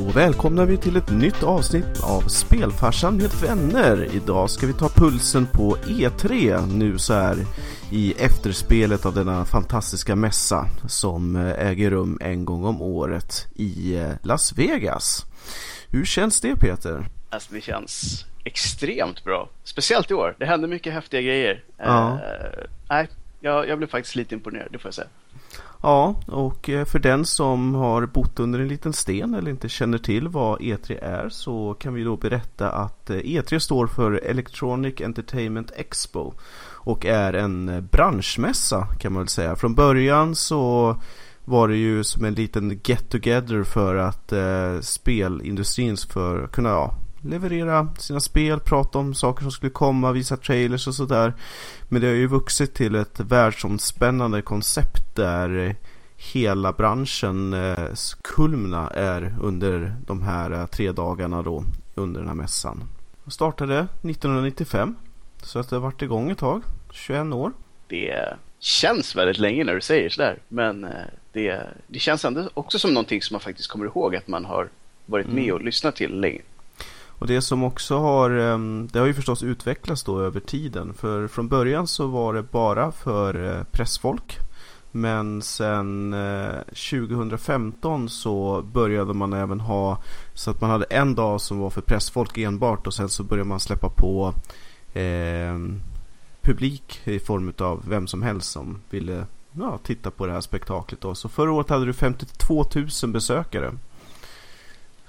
Då 0.00 0.10
välkomnar 0.10 0.66
vi 0.66 0.76
till 0.76 0.96
ett 0.96 1.10
nytt 1.10 1.42
avsnitt 1.42 2.02
av 2.02 2.20
Spelfarsan 2.20 3.16
med 3.16 3.30
vänner. 3.30 4.08
Idag 4.14 4.50
ska 4.50 4.66
vi 4.66 4.72
ta 4.72 4.88
pulsen 4.88 5.46
på 5.46 5.76
E3 5.76 6.66
nu 6.66 6.98
så 6.98 7.14
här 7.14 7.36
i 7.92 8.12
efterspelet 8.12 9.06
av 9.06 9.14
denna 9.14 9.44
fantastiska 9.44 10.16
mässa 10.16 10.66
som 10.88 11.36
äger 11.36 11.90
rum 11.90 12.18
en 12.20 12.44
gång 12.44 12.64
om 12.64 12.82
året 12.82 13.46
i 13.54 13.96
eh, 13.96 14.10
Las 14.22 14.52
Vegas. 14.58 15.26
Hur 15.88 16.04
känns 16.04 16.40
det 16.40 16.56
Peter? 16.56 17.08
Alltså 17.30 17.54
det 17.54 17.60
känns 17.60 18.24
extremt 18.44 19.24
bra. 19.24 19.48
Speciellt 19.64 20.10
i 20.10 20.14
år. 20.14 20.36
Det 20.38 20.46
händer 20.46 20.68
mycket 20.68 20.92
häftiga 20.92 21.20
grejer. 21.20 21.64
Ja. 21.76 22.12
Uh, 22.12 22.64
nej, 22.88 23.08
jag, 23.40 23.68
jag 23.68 23.78
blev 23.78 23.88
faktiskt 23.88 24.16
lite 24.16 24.34
imponerad, 24.34 24.68
det 24.70 24.78
får 24.78 24.88
jag 24.88 24.94
säga. 24.94 25.08
Ja, 25.82 26.14
och 26.26 26.68
eh, 26.68 26.84
för 26.84 26.98
den 26.98 27.24
som 27.24 27.74
har 27.74 28.06
bott 28.06 28.40
under 28.40 28.58
en 28.58 28.68
liten 28.68 28.92
sten 28.92 29.34
eller 29.34 29.50
inte 29.50 29.68
känner 29.68 29.98
till 29.98 30.28
vad 30.28 30.60
E3 30.60 31.04
är 31.04 31.28
så 31.28 31.74
kan 31.74 31.94
vi 31.94 32.04
då 32.04 32.16
berätta 32.16 32.70
att 32.70 33.10
eh, 33.10 33.16
e 33.16 33.42
E3 33.42 33.58
står 33.58 33.86
för 33.86 34.12
Electronic 34.12 35.00
Entertainment 35.00 35.72
Expo 35.76 36.32
och 36.82 37.06
är 37.06 37.32
en 37.32 37.68
eh, 37.68 37.80
branschmässa 37.80 38.86
kan 38.98 39.12
man 39.12 39.22
väl 39.22 39.28
säga. 39.28 39.56
Från 39.56 39.74
början 39.74 40.34
så 40.34 40.96
var 41.44 41.68
det 41.68 41.76
ju 41.76 42.04
som 42.04 42.24
en 42.24 42.34
liten 42.34 42.80
get 42.84 43.10
together 43.10 43.62
för 43.62 43.96
att 43.96 44.32
eh, 44.32 44.80
spelindustrin 44.80 45.96
för 45.96 46.46
kunna 46.46 46.68
ja, 46.68 46.94
leverera 47.22 47.88
sina 47.98 48.20
spel, 48.20 48.60
prata 48.60 48.98
om 48.98 49.14
saker 49.14 49.42
som 49.42 49.50
skulle 49.50 49.70
komma, 49.70 50.12
visa 50.12 50.36
trailers 50.36 50.86
och 50.86 50.94
sådär. 50.94 51.34
Men 51.88 52.00
det 52.00 52.06
har 52.06 52.14
ju 52.14 52.26
vuxit 52.26 52.74
till 52.74 52.94
ett 52.94 53.20
världsomspännande 53.20 54.42
koncept 54.42 55.16
där 55.16 55.76
hela 56.16 56.72
branschen 56.72 57.52
eh, 57.54 57.88
kulmna 58.22 58.88
är 58.88 59.34
under 59.40 59.94
de 60.06 60.22
här 60.22 60.50
eh, 60.50 60.66
tre 60.66 60.92
dagarna 60.92 61.42
då 61.42 61.64
under 61.94 62.20
den 62.20 62.28
här 62.28 62.34
mässan. 62.34 62.82
Jag 63.24 63.32
startade 63.32 63.78
1995 63.78 64.96
så 65.42 65.58
att 65.58 65.70
det 65.70 65.76
har 65.76 65.80
varit 65.80 66.02
igång 66.02 66.30
ett 66.30 66.38
tag, 66.38 66.62
21 66.92 67.34
år. 67.34 67.52
Det 67.88 68.36
känns 68.58 69.16
väldigt 69.16 69.38
länge 69.38 69.64
när 69.64 69.74
du 69.74 69.80
säger 69.80 70.10
sådär 70.10 70.38
men 70.48 70.84
eh, 70.84 70.90
det, 71.32 71.66
det 71.86 71.98
känns 71.98 72.24
ändå 72.24 72.50
också 72.54 72.78
som 72.78 72.94
någonting 72.94 73.22
som 73.22 73.34
man 73.34 73.40
faktiskt 73.40 73.68
kommer 73.68 73.84
ihåg 73.84 74.16
att 74.16 74.28
man 74.28 74.44
har 74.44 74.68
varit 75.06 75.26
med 75.26 75.44
mm. 75.44 75.54
och 75.54 75.62
lyssnat 75.62 75.96
till 75.96 76.20
länge. 76.20 76.40
Och 77.20 77.26
det 77.26 77.42
som 77.42 77.64
också 77.64 77.98
har, 77.98 78.30
ehm, 78.30 78.88
det 78.92 78.98
har 78.98 79.06
ju 79.06 79.14
förstås 79.14 79.42
utvecklats 79.42 80.02
då 80.02 80.20
över 80.20 80.40
tiden. 80.40 80.94
För 80.94 81.28
från 81.28 81.48
början 81.48 81.86
så 81.86 82.06
var 82.06 82.34
det 82.34 82.42
bara 82.42 82.92
för 82.92 83.56
eh, 83.56 83.62
pressfolk. 83.64 84.38
Men 84.90 85.42
sen 85.42 86.12
eh, 86.14 86.58
2015 86.90 88.08
så 88.08 88.62
började 88.72 89.14
man 89.14 89.32
även 89.32 89.60
ha 89.60 90.02
så 90.34 90.50
att 90.50 90.60
man 90.60 90.70
hade 90.70 90.84
en 90.84 91.14
dag 91.14 91.40
som 91.40 91.58
var 91.58 91.70
för 91.70 91.80
pressfolk 91.80 92.38
enbart 92.38 92.86
och 92.86 92.94
sen 92.94 93.08
så 93.08 93.22
började 93.22 93.48
man 93.48 93.60
släppa 93.60 93.88
på 93.88 94.34
eh, 95.00 95.58
publik 96.42 97.00
i 97.04 97.18
form 97.18 97.52
av 97.58 97.82
vem 97.88 98.06
som 98.06 98.22
helst 98.22 98.50
som 98.50 98.80
ville 98.90 99.26
ja, 99.52 99.78
titta 99.82 100.10
på 100.10 100.26
det 100.26 100.32
här 100.32 100.40
spektaklet. 100.40 101.00
Då. 101.00 101.14
Så 101.14 101.28
förra 101.28 101.52
året 101.52 101.70
hade 101.70 101.84
du 101.84 101.92
52 101.92 102.64
000 103.02 103.12
besökare. 103.12 103.72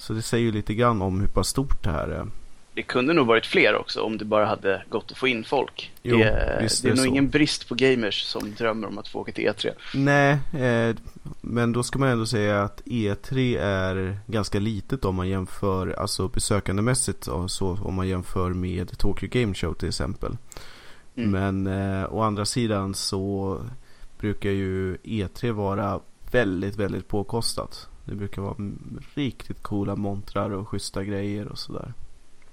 Så 0.01 0.13
det 0.13 0.21
säger 0.21 0.45
ju 0.45 0.51
lite 0.51 0.73
grann 0.73 1.01
om 1.01 1.19
hur 1.19 1.27
pass 1.27 1.47
stort 1.47 1.83
det 1.83 1.91
här 1.91 2.07
är. 2.07 2.27
Det 2.73 2.83
kunde 2.83 3.13
nog 3.13 3.27
varit 3.27 3.45
fler 3.45 3.75
också 3.75 4.01
om 4.01 4.17
det 4.17 4.25
bara 4.25 4.45
hade 4.45 4.83
gått 4.89 5.11
att 5.11 5.17
få 5.17 5.27
in 5.27 5.43
folk. 5.43 5.91
Jo, 6.03 6.17
det, 6.17 6.23
är, 6.23 6.61
visst 6.61 6.83
det 6.83 6.89
är 6.89 6.91
är 6.91 6.95
nog 6.95 7.05
så. 7.05 7.09
ingen 7.09 7.29
brist 7.29 7.69
på 7.69 7.75
gamers 7.75 8.23
som 8.23 8.53
drömmer 8.57 8.87
om 8.87 8.97
att 8.97 9.07
få 9.07 9.19
åka 9.19 9.31
till 9.31 9.47
E3. 9.47 9.71
Nej, 9.93 10.37
eh, 10.63 10.95
men 11.41 11.71
då 11.71 11.83
ska 11.83 11.99
man 11.99 12.09
ändå 12.09 12.25
säga 12.25 12.63
att 12.63 12.81
E3 12.85 13.59
är 13.61 14.19
ganska 14.27 14.59
litet 14.59 15.05
om 15.05 15.15
man 15.15 15.29
jämför, 15.29 15.87
alltså 15.99 16.27
besökandemässigt, 16.27 17.27
så 17.47 17.77
om 17.83 17.93
man 17.93 18.07
jämför 18.07 18.49
med 18.49 18.97
Tokyo 18.97 19.29
Game 19.31 19.53
Show 19.53 19.73
till 19.73 19.87
exempel. 19.87 20.37
Mm. 21.15 21.31
Men 21.31 21.67
eh, 22.01 22.13
å 22.13 22.21
andra 22.21 22.45
sidan 22.45 22.93
så 22.93 23.59
brukar 24.19 24.49
ju 24.49 24.95
E3 24.95 25.51
vara 25.51 25.99
väldigt, 26.31 26.75
väldigt 26.75 27.07
påkostat. 27.07 27.87
Det 28.11 28.15
brukar 28.15 28.41
vara 28.41 28.55
riktigt 29.13 29.63
coola 29.63 29.95
montrar 29.95 30.49
och 30.49 30.69
schyssta 30.69 31.03
grejer 31.03 31.47
och 31.47 31.59
sådär. 31.59 31.93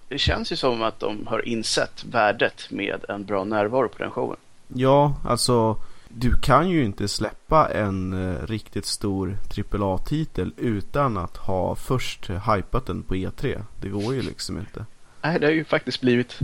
Det 0.08 0.18
känns 0.18 0.52
ju 0.52 0.56
som 0.56 0.82
att 0.82 1.00
de 1.00 1.26
har 1.26 1.48
insett 1.48 2.04
värdet 2.04 2.70
med 2.70 3.04
en 3.08 3.24
bra 3.24 3.44
närvaro 3.44 3.88
på 3.88 3.98
den 3.98 4.10
showen. 4.10 4.36
Ja, 4.68 5.14
alltså 5.24 5.76
du 6.08 6.36
kan 6.36 6.70
ju 6.70 6.84
inte 6.84 7.08
släppa 7.08 7.68
en 7.68 8.12
uh, 8.12 8.46
riktigt 8.46 8.86
stor 8.86 9.36
AAA-titel 9.72 10.52
utan 10.56 11.16
att 11.16 11.36
ha 11.36 11.74
först 11.74 12.30
hypat 12.30 12.86
den 12.86 13.02
på 13.02 13.14
E3. 13.14 13.62
Det 13.80 13.88
går 13.88 14.14
ju 14.14 14.22
liksom 14.22 14.58
inte. 14.58 14.84
Nej, 15.22 15.40
det 15.40 15.46
har 15.46 15.52
ju 15.52 15.64
faktiskt 15.64 16.00
blivit 16.00 16.38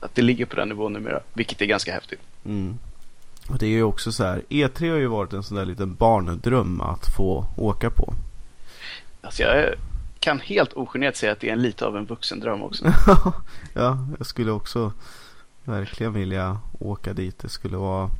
att 0.00 0.14
det 0.14 0.22
ligger 0.22 0.46
på 0.46 0.56
den 0.56 0.68
nivån 0.68 0.92
numera, 0.92 1.20
vilket 1.32 1.60
är 1.60 1.66
ganska 1.66 1.92
häftigt. 1.92 2.20
Mm. 2.44 2.78
Och 3.48 3.58
det 3.58 3.66
är 3.66 3.70
ju 3.70 3.82
också 3.82 4.12
så 4.12 4.24
här, 4.24 4.42
E3 4.48 4.90
har 4.90 4.98
ju 4.98 5.06
varit 5.06 5.32
en 5.32 5.42
sån 5.42 5.56
där 5.56 5.64
liten 5.64 5.94
barndröm 5.94 6.80
att 6.80 7.06
få 7.16 7.46
åka 7.56 7.90
på. 7.90 8.14
Alltså 9.24 9.42
jag 9.42 9.74
kan 10.20 10.40
helt 10.40 10.72
ogenerat 10.72 11.16
säga 11.16 11.32
att 11.32 11.40
det 11.40 11.48
är 11.48 11.52
en 11.52 11.62
lite 11.62 11.86
av 11.86 11.96
en 11.96 12.06
vuxendröm 12.06 12.62
också. 12.62 12.84
ja, 13.72 14.06
jag 14.18 14.26
skulle 14.26 14.52
också 14.52 14.92
verkligen 15.64 16.12
vilja 16.12 16.58
åka 16.78 17.12
dit. 17.12 17.38
Det 17.38 17.48
skulle 17.48 17.76
vara 17.76 18.10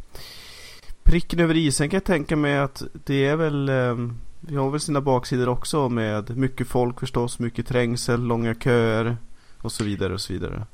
pricken 1.03 1.41
över 1.41 1.57
isen 1.57 1.91
kan 1.91 1.97
jag 1.97 2.05
tänka 2.05 2.37
mig 2.37 2.59
att 2.59 2.83
det 2.93 3.27
är 3.27 3.37
väl 3.37 3.69
eh, 3.69 3.97
vi 4.41 4.57
har 4.57 4.71
väl 4.71 4.81
sina 4.81 5.01
baksidor 5.01 5.49
också 5.49 5.89
med 5.89 6.37
mycket 6.37 6.69
folk 6.69 7.01
förstås, 7.01 7.39
mycket 7.39 7.67
trängsel, 7.67 8.21
långa 8.21 8.55
köer 8.55 9.17
och 9.63 9.73
så 9.73 9.85
vidare 9.85 10.13
och 10.13 10.21
så 10.21 10.33
vidare. 10.33 10.67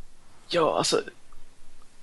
Ja, 0.49 0.79
alltså 0.79 1.01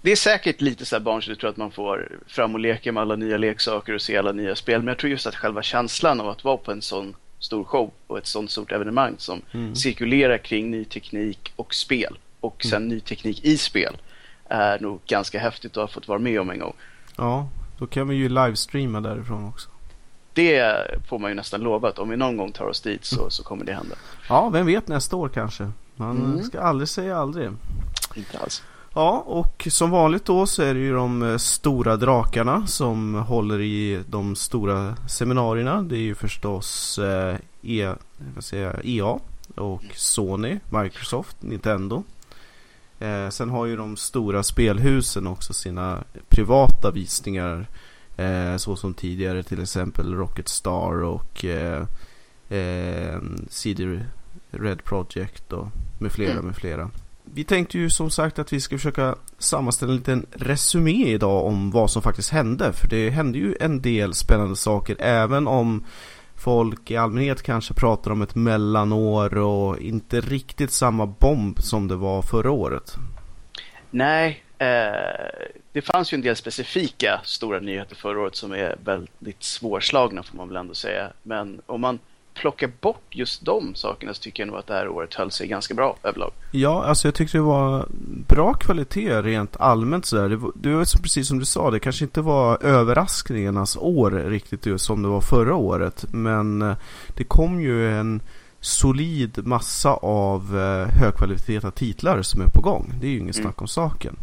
det 0.02 0.12
är 0.12 0.16
säkert 0.16 0.62
lite 0.62 0.86
så 0.86 0.96
här 0.96 1.04
barnsligt 1.04 1.40
tror 1.40 1.50
att 1.50 1.58
man 1.58 1.72
får 1.72 2.20
fram 2.28 2.54
och 2.54 2.60
leka 2.60 2.92
med 2.92 3.02
alla 3.02 3.16
nya 3.16 3.38
leksaker 3.38 3.94
och 3.94 4.02
se 4.02 4.18
alla 4.18 4.32
nya 4.32 4.56
spel. 4.56 4.80
Men 4.80 4.88
jag 4.88 4.98
tror 4.98 5.12
just 5.12 5.28
att 5.28 5.36
själva 5.36 5.64
känslan 5.64 6.22
av 6.22 6.30
att 6.30 6.44
vara 6.44 6.58
på 6.58 6.72
en 6.72 6.82
sån 6.82 7.16
stor 7.40 7.64
show 7.64 7.92
och 8.08 8.18
ett 8.18 8.28
sånt 8.28 8.52
stort 8.52 8.72
evenemang 8.72 9.16
som 9.18 9.42
mm. 9.52 9.76
cirkulerar 9.76 10.38
kring 10.38 10.72
ny 10.72 10.86
teknik 10.86 11.54
och 11.56 11.76
spel 11.76 12.18
och 12.40 12.64
sen 12.64 12.78
mm. 12.78 12.88
ny 12.88 13.00
teknik 13.00 13.44
i 13.44 13.58
spel 13.58 13.98
är 14.50 14.80
nog 14.80 15.00
ganska 15.08 15.40
häftigt 15.40 15.72
att 15.72 15.82
ha 15.82 15.88
fått 15.88 16.08
vara 16.08 16.20
med 16.20 16.42
om 16.42 16.50
en 16.50 16.60
gång. 16.60 16.74
Ja, 17.18 17.50
då 17.78 17.88
kan 17.88 18.08
vi 18.08 18.16
ju 18.16 18.30
livestreama 18.30 19.02
därifrån 19.02 19.46
också. 19.46 19.70
Det 20.34 20.86
får 21.08 21.20
man 21.20 21.32
ju 21.32 21.36
nästan 21.36 21.62
lova 21.62 21.90
att 21.90 22.00
om 22.00 22.10
vi 22.10 22.18
någon 22.18 22.38
gång 22.38 22.52
tar 22.52 22.66
oss 22.66 22.82
dit 22.82 23.06
så, 23.06 23.30
så 23.30 23.44
kommer 23.44 23.66
det 23.66 23.74
hända. 23.74 23.96
Ja, 24.30 24.50
vem 24.50 24.66
vet 24.66 24.88
nästa 24.88 25.16
år 25.16 25.30
kanske. 25.30 25.72
Man 25.96 26.18
mm. 26.18 26.44
ska 26.44 26.62
aldrig 26.62 26.90
säga 26.90 27.18
aldrig. 27.18 27.50
Inte 28.16 28.40
alls. 28.40 28.64
Ja, 28.98 29.24
och 29.26 29.68
som 29.72 29.90
vanligt 29.90 30.26
då 30.26 30.46
så 30.46 30.64
är 30.64 30.74
det 30.74 30.80
ju 30.80 30.94
de 30.94 31.24
eh, 31.24 31.38
stora 31.38 31.98
drakarna 31.98 32.68
som 32.68 33.16
håller 33.16 33.62
i 33.62 34.04
de 34.10 34.36
stora 34.36 34.96
seminarierna. 35.08 35.82
Det 35.82 35.96
är 35.96 36.02
ju 36.02 36.16
förstås 36.16 37.00
eh, 37.00 37.36
e, 37.62 37.94
vad 38.36 38.44
säger 38.44 38.82
EA 38.84 39.20
och 39.56 39.84
Sony, 39.94 40.60
Microsoft, 40.70 41.38
Nintendo. 41.40 42.04
Eh, 43.00 43.30
sen 43.30 43.50
har 43.50 43.66
ju 43.66 43.76
de 43.76 43.98
stora 43.98 44.44
spelhusen 44.44 45.28
också 45.28 45.54
sina 45.54 46.04
privata 46.30 46.92
visningar. 46.92 47.68
Eh, 48.16 48.58
så 48.58 48.76
som 48.76 48.94
tidigare 48.94 49.44
till 49.44 49.62
exempel 49.62 50.14
Rocket 50.14 50.48
Star 50.48 51.04
och 51.04 51.46
eh, 51.46 51.84
eh 52.50 53.20
CD 53.50 54.00
Red 54.52 54.84
Project 54.84 55.54
och 55.54 55.68
med 56.00 56.12
flera 56.12 56.32
mm. 56.32 56.46
med 56.46 56.56
flera. 56.56 56.90
Vi 57.34 57.44
tänkte 57.44 57.78
ju 57.78 57.90
som 57.90 58.10
sagt 58.10 58.40
att 58.40 58.54
vi 58.54 58.62
ska 58.62 58.78
försöka 58.78 59.16
sammanställa 59.38 59.92
en 59.92 59.98
liten 59.98 60.26
resumé 60.32 61.08
idag 61.08 61.46
om 61.46 61.72
vad 61.72 61.92
som 61.92 62.02
faktiskt 62.02 62.30
hände. 62.30 62.74
För 62.74 62.88
det 62.88 63.10
hände 63.10 63.38
ju 63.38 63.56
en 63.60 63.82
del 63.82 64.14
spännande 64.14 64.56
saker 64.56 64.96
även 65.00 65.48
om 65.48 65.86
folk 66.36 66.92
i 66.92 66.98
allmänhet 66.98 67.42
kanske 67.42 67.74
pratar 67.74 68.12
om 68.12 68.22
ett 68.22 68.36
mellanår 68.36 69.38
och 69.38 69.80
inte 69.80 70.22
riktigt 70.22 70.72
samma 70.72 71.06
bomb 71.06 71.60
som 71.60 71.88
det 71.88 71.96
var 71.96 72.22
förra 72.22 72.52
året. 72.52 72.96
Nej, 73.92 74.44
eh, 74.58 74.68
det 75.72 75.82
fanns 75.82 76.14
ju 76.14 76.16
en 76.16 76.22
del 76.22 76.36
specifika 76.36 77.22
stora 77.24 77.60
nyheter 77.60 77.96
förra 77.96 78.20
året 78.20 78.36
som 78.36 78.52
är 78.52 78.76
väldigt 78.84 79.44
svårslagna 79.44 80.24
får 80.24 80.38
man 80.38 80.48
väl 80.48 80.58
ändå 80.58 80.74
säga. 80.74 81.12
Men 81.24 81.62
om 81.66 81.82
man 81.82 82.00
plocka 82.38 82.70
bort 82.82 83.04
just 83.10 83.46
de 83.46 83.76
sakerna 83.76 84.14
så 84.14 84.22
tycker 84.22 84.44
jag 84.44 84.48
nog 84.48 84.58
att 84.58 84.68
det 84.68 84.74
här 84.74 84.88
året 84.88 85.14
höll 85.14 85.32
sig 85.32 85.48
ganska 85.48 85.74
bra 85.74 85.98
överlag. 86.04 86.32
Ja, 86.52 86.84
alltså 86.86 87.08
jag 87.08 87.16
tyckte 87.16 87.38
det 87.38 87.42
var 87.42 87.88
bra 88.28 88.54
kvalitet 88.54 89.22
rent 89.22 89.58
allmänt 89.60 90.06
sådär. 90.06 90.30
Det, 90.30 90.52
det 90.56 90.76
var 90.76 91.02
precis 91.02 91.28
som 91.28 91.40
du 91.40 91.46
sa, 91.46 91.72
det 91.72 91.80
kanske 91.80 92.06
inte 92.06 92.22
var 92.22 92.64
överraskningarnas 92.64 93.78
år 93.78 94.12
riktigt 94.12 94.82
som 94.82 95.02
det 95.02 95.08
var 95.08 95.22
förra 95.22 95.56
året. 95.56 96.06
Men 96.12 96.62
eh, 96.62 96.76
det 97.16 97.24
kom 97.24 97.62
ju 97.62 97.92
en 98.00 98.22
solid 98.60 99.48
massa 99.48 99.94
av 99.94 100.60
eh, 100.60 101.00
högkvalitativa 101.00 101.72
titlar 101.72 102.22
som 102.22 102.42
är 102.42 102.48
på 102.48 102.62
gång. 102.62 102.94
Det 103.02 103.08
är 103.08 103.12
ju 103.12 103.20
inget 103.20 103.36
mm. 103.36 103.44
snack 103.44 103.62
om 103.62 103.68
saken. 103.68 104.16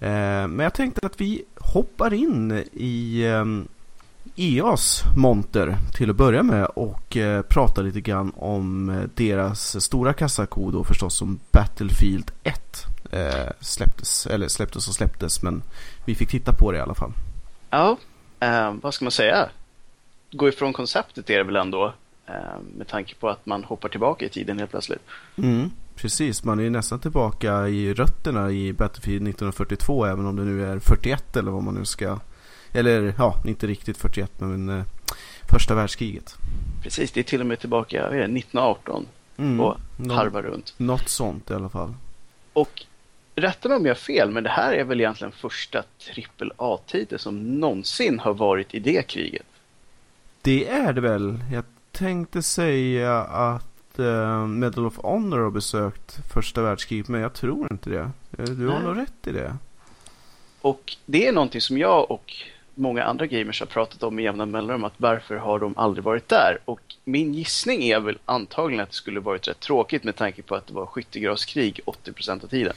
Eh, 0.00 0.48
men 0.48 0.58
jag 0.58 0.74
tänkte 0.74 1.06
att 1.06 1.20
vi 1.20 1.44
hoppar 1.60 2.14
in 2.14 2.52
i 2.72 3.24
EAs 4.36 5.02
monter 5.16 5.76
till 5.94 6.10
att 6.10 6.16
börja 6.16 6.42
med 6.42 6.66
och 6.66 7.16
eh, 7.16 7.42
prata 7.42 7.82
lite 7.82 8.00
grann 8.00 8.32
om 8.36 8.88
eh, 8.88 9.02
deras 9.14 9.84
stora 9.84 10.12
kassako 10.12 10.70
då 10.70 10.84
förstås 10.84 11.14
som 11.14 11.40
Battlefield 11.50 12.30
1 12.42 12.86
eh, 13.10 13.52
släpptes, 13.60 14.26
eller 14.26 14.48
släpptes 14.48 14.88
och 14.88 14.94
släpptes 14.94 15.42
men 15.42 15.62
vi 16.04 16.14
fick 16.14 16.30
titta 16.30 16.52
på 16.52 16.72
det 16.72 16.78
i 16.78 16.80
alla 16.80 16.94
fall. 16.94 17.12
Ja, 17.70 17.96
eh, 18.40 18.74
vad 18.82 18.94
ska 18.94 19.04
man 19.04 19.12
säga? 19.12 19.48
Gå 20.32 20.48
ifrån 20.48 20.72
konceptet 20.72 21.30
är 21.30 21.38
det 21.38 21.44
väl 21.44 21.56
ändå 21.56 21.94
eh, 22.26 22.34
med 22.76 22.88
tanke 22.88 23.14
på 23.14 23.28
att 23.28 23.46
man 23.46 23.64
hoppar 23.64 23.88
tillbaka 23.88 24.24
i 24.24 24.28
tiden 24.28 24.58
helt 24.58 24.70
plötsligt. 24.70 25.02
Mm, 25.36 25.70
precis, 25.94 26.44
man 26.44 26.60
är 26.60 26.70
nästan 26.70 27.00
tillbaka 27.00 27.68
i 27.68 27.94
rötterna 27.94 28.50
i 28.50 28.72
Battlefield 28.72 29.28
1942 29.28 30.06
även 30.06 30.26
om 30.26 30.36
det 30.36 30.42
nu 30.42 30.66
är 30.66 30.78
41 30.78 31.36
eller 31.36 31.50
vad 31.50 31.62
man 31.62 31.74
nu 31.74 31.84
ska 31.84 32.18
eller 32.72 33.14
ja, 33.18 33.36
inte 33.44 33.66
riktigt 33.66 33.96
41 33.96 34.30
men 34.38 34.68
eh, 34.68 34.84
första 35.50 35.74
världskriget. 35.74 36.36
Precis, 36.82 37.12
det 37.12 37.20
är 37.20 37.24
till 37.24 37.40
och 37.40 37.46
med 37.46 37.60
tillbaka 37.60 38.06
är 38.06 38.10
det, 38.10 38.16
1918 38.16 39.06
mm, 39.36 39.60
och 39.60 39.76
harvar 40.10 40.42
runt. 40.42 40.74
Något 40.76 41.08
sånt 41.08 41.50
i 41.50 41.54
alla 41.54 41.68
fall. 41.68 41.94
Och 42.52 42.86
rätta 43.34 43.68
mig 43.68 43.76
om 43.76 43.86
jag 43.86 43.94
har 43.94 43.98
fel, 43.98 44.30
men 44.30 44.44
det 44.44 44.50
här 44.50 44.72
är 44.72 44.84
väl 44.84 45.00
egentligen 45.00 45.32
första 45.32 45.82
AAA-titel 46.58 47.18
som 47.18 47.60
någonsin 47.60 48.18
har 48.18 48.34
varit 48.34 48.74
i 48.74 48.78
det 48.78 49.06
kriget? 49.06 49.46
Det 50.42 50.68
är 50.68 50.92
det 50.92 51.00
väl. 51.00 51.38
Jag 51.52 51.64
tänkte 51.92 52.42
säga 52.42 53.20
att 53.22 53.98
uh, 53.98 54.46
Medal 54.46 54.86
of 54.86 54.98
Honor 54.98 55.38
har 55.38 55.50
besökt 55.50 56.18
första 56.32 56.62
världskriget, 56.62 57.08
men 57.08 57.20
jag 57.20 57.32
tror 57.32 57.72
inte 57.72 57.90
det. 57.90 58.10
Eh, 58.38 58.44
du 58.44 58.66
har 58.66 58.74
Nej. 58.74 58.82
nog 58.82 58.98
rätt 58.98 59.26
i 59.26 59.32
det. 59.32 59.56
Och 60.60 60.96
det 61.06 61.26
är 61.26 61.32
någonting 61.32 61.60
som 61.60 61.78
jag 61.78 62.10
och 62.10 62.32
många 62.74 63.04
andra 63.04 63.26
gamers 63.26 63.60
har 63.60 63.66
pratat 63.66 64.02
om 64.02 64.18
i 64.18 64.22
jämna 64.22 64.46
mellanrum 64.46 64.84
att 64.84 64.92
varför 64.96 65.36
har 65.36 65.58
de 65.58 65.78
aldrig 65.78 66.04
varit 66.04 66.28
där? 66.28 66.58
Och 66.64 66.80
min 67.04 67.34
gissning 67.34 67.82
är 67.82 68.00
väl 68.00 68.18
antagligen 68.24 68.82
att 68.82 68.90
det 68.90 68.94
skulle 68.94 69.20
varit 69.20 69.48
rätt 69.48 69.60
tråkigt 69.60 70.04
med 70.04 70.16
tanke 70.16 70.42
på 70.42 70.54
att 70.54 70.66
det 70.66 70.74
var 70.74 70.86
skyttegravskrig 70.86 71.80
80% 71.86 72.44
av 72.44 72.48
tiden. 72.48 72.74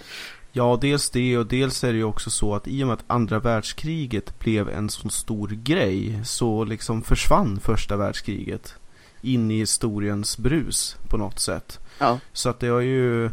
Ja, 0.51 0.77
dels 0.81 1.09
det 1.09 1.38
och 1.38 1.45
dels 1.45 1.83
är 1.83 1.92
det 1.92 1.97
ju 1.97 2.03
också 2.03 2.30
så 2.30 2.56
att 2.56 2.68
i 2.68 2.83
och 2.83 2.88
med 2.88 2.94
att 2.94 3.03
andra 3.07 3.39
världskriget 3.39 4.39
blev 4.39 4.69
en 4.69 4.89
sån 4.89 5.12
stor 5.12 5.47
grej 5.47 6.19
så 6.25 6.63
liksom 6.63 7.01
försvann 7.01 7.59
första 7.59 7.98
världskriget 7.98 8.75
in 9.21 9.51
i 9.51 9.57
historiens 9.57 10.38
brus 10.38 10.98
på 11.09 11.18
något 11.18 11.39
sätt. 11.39 11.80
Ja. 12.00 12.19
Så 12.33 12.50
att 12.50 12.59
det 12.59 12.68
har 12.68 12.81
ju 12.81 13.30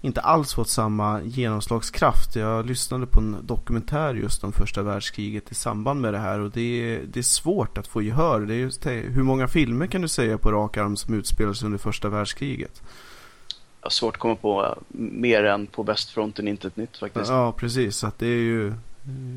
inte 0.00 0.20
alls 0.20 0.54
fått 0.54 0.68
samma 0.68 1.22
genomslagskraft. 1.22 2.36
Jag 2.36 2.66
lyssnade 2.66 3.06
på 3.06 3.20
en 3.20 3.36
dokumentär 3.42 4.14
just 4.14 4.44
om 4.44 4.52
första 4.52 4.82
världskriget 4.82 5.52
i 5.52 5.54
samband 5.54 6.00
med 6.00 6.14
det 6.14 6.18
här 6.18 6.40
och 6.40 6.50
det 6.50 6.60
är, 6.60 7.02
det 7.06 7.20
är 7.20 7.22
svårt 7.22 7.78
att 7.78 7.86
få 7.86 8.02
gehör. 8.02 8.40
Det 8.40 8.54
är 8.54 8.58
just 8.58 8.86
hur 8.86 9.22
många 9.22 9.48
filmer 9.48 9.86
kan 9.86 10.02
du 10.02 10.08
säga 10.08 10.38
på 10.38 10.52
rak 10.52 10.76
arm 10.76 10.96
som 10.96 11.14
utspelar 11.14 11.52
sig 11.52 11.66
under 11.66 11.78
första 11.78 12.08
världskriget? 12.08 12.82
Ja, 13.82 13.90
svårt 13.90 14.14
att 14.14 14.20
komma 14.20 14.36
på 14.36 14.78
mer 14.88 15.44
än 15.44 15.66
på 15.66 15.82
västfronten, 15.82 16.48
inte 16.48 16.66
ett 16.66 16.76
nytt 16.76 16.96
faktiskt. 16.96 17.30
Ja, 17.30 17.52
precis. 17.52 17.96
Så 17.96 18.10
det 18.18 18.26
är 18.26 18.40
ju 18.40 18.74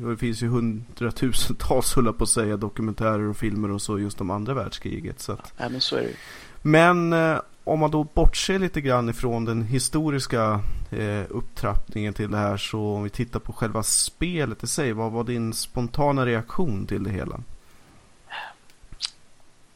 det 0.08 0.16
finns 0.16 0.42
ju 0.42 0.48
hundratusentals, 0.48 1.94
höll 1.94 2.12
på 2.12 2.24
att 2.24 2.30
säga, 2.30 2.56
dokumentärer 2.56 3.28
och 3.28 3.36
filmer 3.36 3.70
och 3.70 3.82
så 3.82 3.98
just 3.98 4.20
om 4.20 4.30
andra 4.30 4.54
världskriget. 4.54 5.20
Så 5.20 5.32
att... 5.32 5.52
Ja, 5.56 5.68
men 5.68 5.80
så 5.80 5.96
är 5.96 6.02
det 6.02 6.14
Men 6.62 7.12
eh, 7.12 7.38
om 7.64 7.80
man 7.80 7.90
då 7.90 8.04
bortser 8.04 8.58
lite 8.58 8.80
grann 8.80 9.08
ifrån 9.08 9.44
den 9.44 9.62
historiska 9.62 10.60
eh, 10.90 11.22
upptrappningen 11.28 12.14
till 12.14 12.30
det 12.30 12.36
här 12.36 12.56
så 12.56 12.80
om 12.80 13.04
vi 13.04 13.10
tittar 13.10 13.40
på 13.40 13.52
själva 13.52 13.82
spelet 13.82 14.62
i 14.62 14.66
sig. 14.66 14.92
Vad 14.92 15.12
var 15.12 15.24
din 15.24 15.52
spontana 15.52 16.26
reaktion 16.26 16.86
till 16.86 17.04
det 17.04 17.10
hela? 17.10 17.40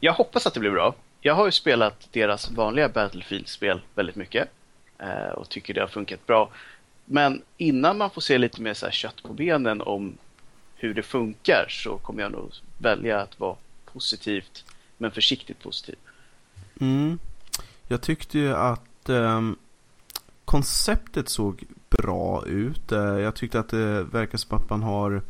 Jag 0.00 0.12
hoppas 0.12 0.46
att 0.46 0.54
det 0.54 0.60
blir 0.60 0.70
bra. 0.70 0.94
Jag 1.20 1.34
har 1.34 1.46
ju 1.46 1.52
spelat 1.52 2.08
deras 2.12 2.50
vanliga 2.50 2.88
Battlefield-spel 2.88 3.80
väldigt 3.94 4.16
mycket 4.16 4.48
eh, 4.98 5.32
och 5.34 5.48
tycker 5.48 5.74
det 5.74 5.80
har 5.80 5.88
funkat 5.88 6.26
bra. 6.26 6.50
Men 7.04 7.42
innan 7.56 7.98
man 7.98 8.10
får 8.10 8.20
se 8.20 8.38
lite 8.38 8.62
mer 8.62 8.74
så 8.74 8.86
här 8.86 8.92
kött 8.92 9.22
på 9.22 9.32
benen 9.32 9.80
om 9.80 10.18
hur 10.76 10.94
det 10.94 11.02
funkar 11.02 11.66
så 11.68 11.98
kommer 11.98 12.22
jag 12.22 12.32
nog 12.32 12.52
välja 12.78 13.20
att 13.20 13.40
vara 13.40 13.56
positivt 13.92 14.64
men 14.96 15.10
försiktigt 15.10 15.62
positiv. 15.62 15.96
Mm. 16.80 17.18
Jag 17.88 18.00
tyckte 18.00 18.38
ju 18.38 18.54
att 18.54 19.08
eh, 19.08 19.40
konceptet 20.44 21.28
såg 21.28 21.64
bra 21.88 22.46
ut. 22.46 22.92
Eh, 22.92 22.98
jag 22.98 23.34
tyckte 23.34 23.60
att 23.60 23.68
det 23.68 24.02
verkar 24.02 24.38
som 24.38 24.56
att 24.58 24.70
man 24.70 24.82
har 24.82 25.22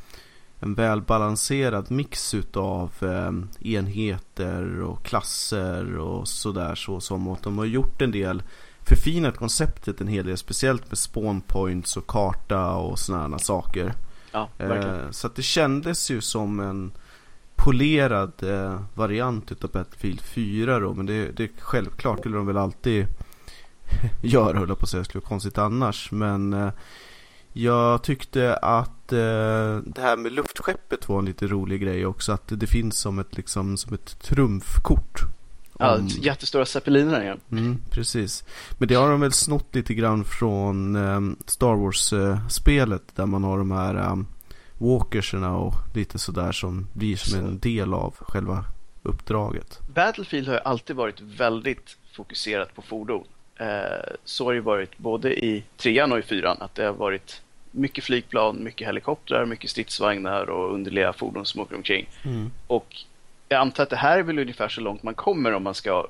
en 0.60 0.74
välbalanserad 0.74 1.90
mix 1.90 2.34
utav 2.34 2.92
eh, 3.00 3.32
enheter 3.72 4.80
och 4.80 5.04
klasser 5.04 5.98
och 5.98 6.28
sådär 6.28 6.74
så 6.74 7.00
som 7.00 7.28
att 7.28 7.42
de 7.42 7.58
har 7.58 7.64
gjort 7.64 8.02
en 8.02 8.10
del 8.10 8.42
förfinat 8.80 9.36
konceptet 9.36 10.00
en 10.00 10.08
hel 10.08 10.26
del 10.26 10.36
speciellt 10.36 10.90
med 10.90 10.98
spawn 10.98 11.40
points 11.40 11.96
och 11.96 12.06
karta 12.06 12.72
och 12.72 12.98
sådana 12.98 13.38
saker. 13.38 13.94
Ja, 14.32 14.48
eh, 14.58 15.10
så 15.10 15.26
att 15.26 15.34
det 15.34 15.42
kändes 15.42 16.10
ju 16.10 16.20
som 16.20 16.60
en 16.60 16.92
polerad 17.56 18.42
eh, 18.42 18.80
variant 18.94 19.52
utav 19.52 19.70
Battlefield 19.70 20.20
4 20.20 20.78
då. 20.78 20.94
Men 20.94 21.06
det, 21.06 21.36
det 21.36 21.50
självklart 21.58 22.18
skulle 22.18 22.36
de 22.36 22.46
väl 22.46 22.56
alltid 22.56 23.06
göra 24.22 24.58
höll 24.58 24.68
jag 24.68 24.78
på 24.78 24.84
att 24.84 24.90
säga. 24.90 24.98
Det 24.98 25.04
skulle 25.04 25.22
vara 25.22 25.28
konstigt 25.28 25.58
annars. 25.58 26.12
Men 26.12 26.52
eh, 26.52 26.70
jag 27.52 28.02
tyckte 28.02 28.56
att 28.56 29.12
eh, 29.12 29.76
det 29.84 29.98
här 29.98 30.16
med 30.16 30.32
luftskeppet 30.32 31.08
var 31.08 31.18
en 31.18 31.24
lite 31.24 31.46
rolig 31.46 31.80
grej 31.82 32.06
också. 32.06 32.32
Att 32.32 32.42
det 32.46 32.66
finns 32.66 32.98
som 32.98 33.18
ett, 33.18 33.36
liksom, 33.36 33.76
som 33.76 33.94
ett 33.94 34.20
trumfkort. 34.20 35.20
Ja, 35.78 35.96
om... 35.96 36.06
jättestora 36.06 36.66
zeppeliner 36.66 37.24
ja. 37.24 37.56
Mm, 37.56 37.78
precis. 37.90 38.44
Men 38.78 38.88
det 38.88 38.94
har 38.94 39.10
de 39.10 39.20
väl 39.20 39.32
snott 39.32 39.74
lite 39.74 39.94
grann 39.94 40.24
från 40.24 40.96
eh, 40.96 41.20
Star 41.46 41.74
Wars-spelet. 41.74 43.02
Eh, 43.08 43.14
där 43.14 43.26
man 43.26 43.44
har 43.44 43.58
de 43.58 43.70
här 43.70 44.12
um, 44.12 44.26
walkerserna 44.78 45.56
och 45.56 45.74
lite 45.94 46.18
sådär 46.18 46.52
som 46.52 46.86
blir 46.92 47.16
som 47.16 47.38
en 47.38 47.58
del 47.58 47.94
av 47.94 48.14
själva 48.18 48.64
uppdraget. 49.02 49.80
Battlefield 49.94 50.48
har 50.48 50.54
ju 50.54 50.60
alltid 50.60 50.96
varit 50.96 51.20
väldigt 51.20 51.96
fokuserat 52.12 52.74
på 52.74 52.82
fordon. 52.82 53.24
Eh, 53.56 53.66
så 54.24 54.44
har 54.44 54.54
det 54.54 54.60
varit 54.60 54.98
både 54.98 55.44
i 55.44 55.64
trean 55.76 56.12
och 56.12 56.18
i 56.18 56.22
fyran 56.22 56.56
att 56.60 56.74
det 56.74 56.84
har 56.84 56.92
varit 56.92 57.42
mycket 57.70 58.04
flygplan, 58.04 58.64
mycket 58.64 58.88
helikoptrar, 58.88 59.46
mycket 59.46 59.70
stridsvagnar 59.70 60.50
och 60.50 60.74
underliga 60.74 61.12
fordon 61.12 61.46
som 61.46 61.60
åker 61.60 61.76
omkring. 61.76 62.08
Mm. 62.22 62.50
Och 62.66 62.96
jag 63.48 63.60
antar 63.60 63.82
att 63.82 63.90
det 63.90 63.96
här 63.96 64.18
är 64.18 64.22
väl 64.22 64.38
ungefär 64.38 64.68
så 64.68 64.80
långt 64.80 65.02
man 65.02 65.14
kommer 65.14 65.54
om 65.54 65.62
man 65.62 65.74
ska 65.74 66.06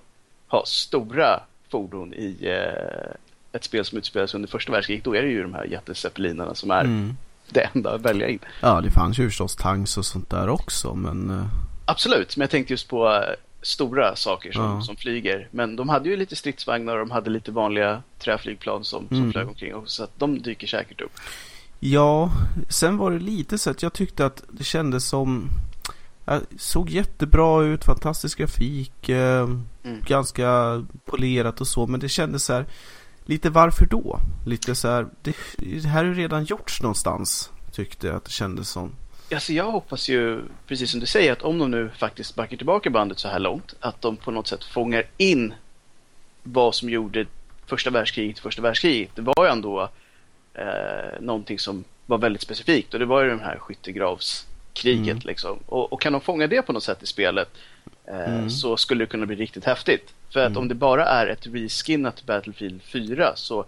ha 0.49 0.65
stora 0.67 1.41
fordon 1.69 2.15
i 2.15 2.37
eh, 2.41 3.15
ett 3.53 3.65
spel 3.65 3.85
som 3.85 3.99
utspelas 3.99 4.35
under 4.35 4.49
första 4.49 4.73
världskriget. 4.73 5.05
Då 5.05 5.17
är 5.17 5.23
det 5.23 5.29
ju 5.29 5.43
de 5.43 5.55
här 5.55 5.65
jättezeppelinarna 5.65 6.55
som 6.55 6.71
är 6.71 6.85
mm 6.85 7.17
det 7.51 7.71
enda 7.75 7.95
att 7.95 8.01
välja 8.01 8.29
in. 8.29 8.39
Ja, 8.61 8.81
det 8.81 8.91
fanns 8.91 9.19
ju 9.19 9.29
förstås 9.29 9.57
tanks 9.57 9.99
och 9.99 10.07
sånt 10.07 10.31
där 10.31 10.49
också, 10.49 10.95
men... 10.95 11.31
Eh, 11.31 11.47
Absolut, 11.85 12.37
men 12.37 12.43
jag 12.43 12.51
tänkte 12.51 12.73
just 12.73 12.89
på 12.89 13.15
eh, 13.15 13.23
stora 13.63 14.17
saker 14.17 14.53
som, 14.53 14.63
ja. 14.63 14.83
som 14.83 14.97
flyger. 14.97 15.49
Men 15.51 15.77
de 15.77 15.89
hade 15.89 16.09
ju 16.09 16.17
lite 16.17 16.37
stridsvagnar 16.37 16.93
och 16.93 16.99
de 16.99 17.11
hade 17.11 17.31
lite 17.31 17.53
vanliga 17.53 18.03
träflygplan 18.19 18.85
som, 18.85 19.09
som 19.09 19.17
mm. 19.17 19.33
flög 19.33 19.49
omkring. 19.49 19.75
Och, 19.75 19.89
så 19.89 20.05
att 20.05 20.19
de 20.19 20.43
dyker 20.43 20.67
säkert 20.67 21.01
upp. 21.01 21.13
Ja, 21.81 22.31
sen 22.69 22.97
var 22.97 23.11
det 23.11 23.19
lite 23.19 23.59
så 23.59 23.71
att 23.71 23.83
jag 23.83 23.93
tyckte 23.93 24.27
att 24.27 24.43
det 24.49 24.65
kändes 24.65 25.09
som... 25.09 25.51
Det 26.25 26.43
såg 26.59 26.91
jättebra 26.91 27.63
ut, 27.63 27.85
fantastisk 27.85 28.39
grafik, 28.39 29.09
eh, 29.09 29.43
mm. 29.43 30.03
ganska 30.07 30.83
polerat 31.05 31.61
och 31.61 31.67
så. 31.67 31.87
Men 31.87 32.01
det 32.01 32.09
kändes 32.09 32.45
så 32.45 32.53
här 32.53 32.67
lite 33.27 33.51
varför 33.51 33.87
då? 33.87 34.21
Lite 34.47 34.75
så 34.75 34.89
här, 34.89 35.07
det, 35.23 35.37
det 35.59 35.89
här 35.89 36.05
ju 36.05 36.15
redan 36.15 36.45
gjorts 36.45 36.83
någonstans, 36.83 37.51
tyckte 37.73 38.07
jag 38.07 38.17
att 38.17 38.25
det 38.25 38.31
kändes 38.31 38.69
som. 38.69 38.93
Alltså 39.33 39.53
jag 39.53 39.71
hoppas 39.71 40.09
ju, 40.09 40.43
precis 40.67 40.91
som 40.91 41.01
du 41.01 41.07
säger, 41.07 41.33
att 41.33 41.43
om 41.43 41.59
de 41.59 41.71
nu 41.71 41.91
faktiskt 41.99 42.35
backar 42.35 42.57
tillbaka 42.57 42.91
bandet 42.91 43.19
så 43.19 43.29
här 43.29 43.39
långt, 43.39 43.75
att 43.81 44.03
de 44.03 44.17
på 44.17 44.31
något 44.31 44.47
sätt 44.47 44.65
fångar 44.65 45.05
in 45.17 45.55
vad 46.43 46.75
som 46.75 46.91
gjorde 46.91 47.27
första 47.67 47.91
världskriget 47.91 48.39
första 48.39 48.63
världskriget. 48.63 49.11
Det 49.15 49.23
var 49.23 49.45
ju 49.45 49.51
ändå 49.51 49.89
eh, 50.55 51.21
någonting 51.21 51.59
som 51.59 51.85
var 52.07 52.19
väldigt 52.19 52.43
specifikt 52.43 52.95
och 52.95 53.01
det 53.01 53.07
var 53.07 53.23
ju 53.23 53.31
den 53.31 53.41
här 53.41 53.59
skyttegravskriget 53.59 55.13
mm. 55.13 55.23
liksom. 55.25 55.59
Och, 55.67 55.93
och, 55.93 56.01
kan 56.01 56.13
de 56.13 56.21
fånga 56.21 56.47
det 56.47 56.63
på 56.63 56.73
något 56.73 56.83
sätt 56.83 57.03
i 57.03 57.07
spelet 57.07 57.49
mm. 58.09 58.51
så 58.51 58.77
skulle 58.77 59.05
det 59.05 59.09
kunna 59.09 59.27
bli 59.27 59.37
riktigt 59.37 59.65
häftigt. 59.65 60.15
För 60.33 60.41
att 60.41 60.47
mm. 60.47 60.59
om 60.59 60.69
det 60.69 60.75
bara 60.75 61.07
är 61.07 61.27
ett 61.27 61.47
reskinnat 61.47 62.27
Battlefield 62.27 62.83
4 62.83 63.33
så 63.37 63.65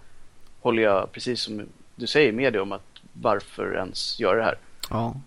håller 0.60 0.82
jag 0.82 1.12
precis 1.12 1.40
som 1.40 1.66
du 1.94 2.06
säger 2.06 2.32
med 2.32 2.52
dig 2.52 2.62
om 2.62 2.72
att 2.72 2.86
varför 3.12 3.76
ens 3.76 4.20
göra 4.20 4.36
det 4.36 4.44
här. 4.44 4.58
Ja, 4.90 5.20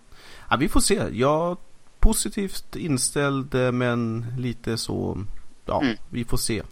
ja 0.50 0.56
vi 0.56 0.68
får 0.68 0.80
se. 0.80 1.02
Jag 1.12 1.50
är 1.50 1.56
positivt 1.98 2.76
inställd 2.76 3.54
men 3.54 4.26
lite 4.38 4.78
så, 4.78 5.24
ja, 5.66 5.82
mm. 5.82 5.96
vi 6.10 6.24
får 6.24 6.36
se. 6.36 6.62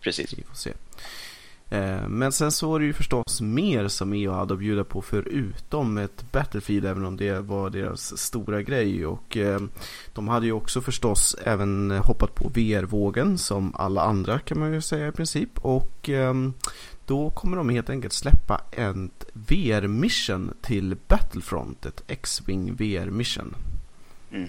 Precis. 0.00 0.38
Vi 0.38 0.42
får 0.42 0.54
se. 0.54 0.72
Eh, 1.72 2.08
men 2.08 2.32
sen 2.32 2.52
så 2.52 2.70
var 2.70 2.78
det 2.78 2.84
ju 2.84 2.92
förstås 2.92 3.40
mer 3.40 3.88
som 3.88 4.12
EA 4.12 4.32
hade 4.32 4.54
att 4.54 4.60
bjuda 4.60 4.84
på 4.84 5.02
förutom 5.02 5.98
ett 5.98 6.32
Battlefield 6.32 6.86
även 6.86 7.04
om 7.04 7.16
det 7.16 7.40
var 7.40 7.70
deras 7.70 8.18
stora 8.18 8.62
grej 8.62 9.06
och 9.06 9.36
eh, 9.36 9.60
de 10.12 10.28
hade 10.28 10.46
ju 10.46 10.52
också 10.52 10.80
förstås 10.80 11.36
även 11.44 11.90
hoppat 11.90 12.34
på 12.34 12.48
VR-vågen 12.48 13.38
som 13.38 13.74
alla 13.74 14.02
andra 14.02 14.38
kan 14.38 14.58
man 14.58 14.72
ju 14.72 14.80
säga 14.80 15.08
i 15.08 15.12
princip 15.12 15.58
och 15.58 16.08
ehm, 16.08 16.54
då 17.06 17.30
kommer 17.30 17.56
de 17.56 17.68
helt 17.68 17.90
enkelt 17.90 18.12
släppa 18.12 18.60
ett 18.70 19.24
VR-mission 19.32 20.54
till 20.62 20.96
Battlefront, 21.08 21.86
ett 21.86 22.02
X-Wing 22.06 22.74
VR-mission. 22.74 23.54
Mm. 24.32 24.48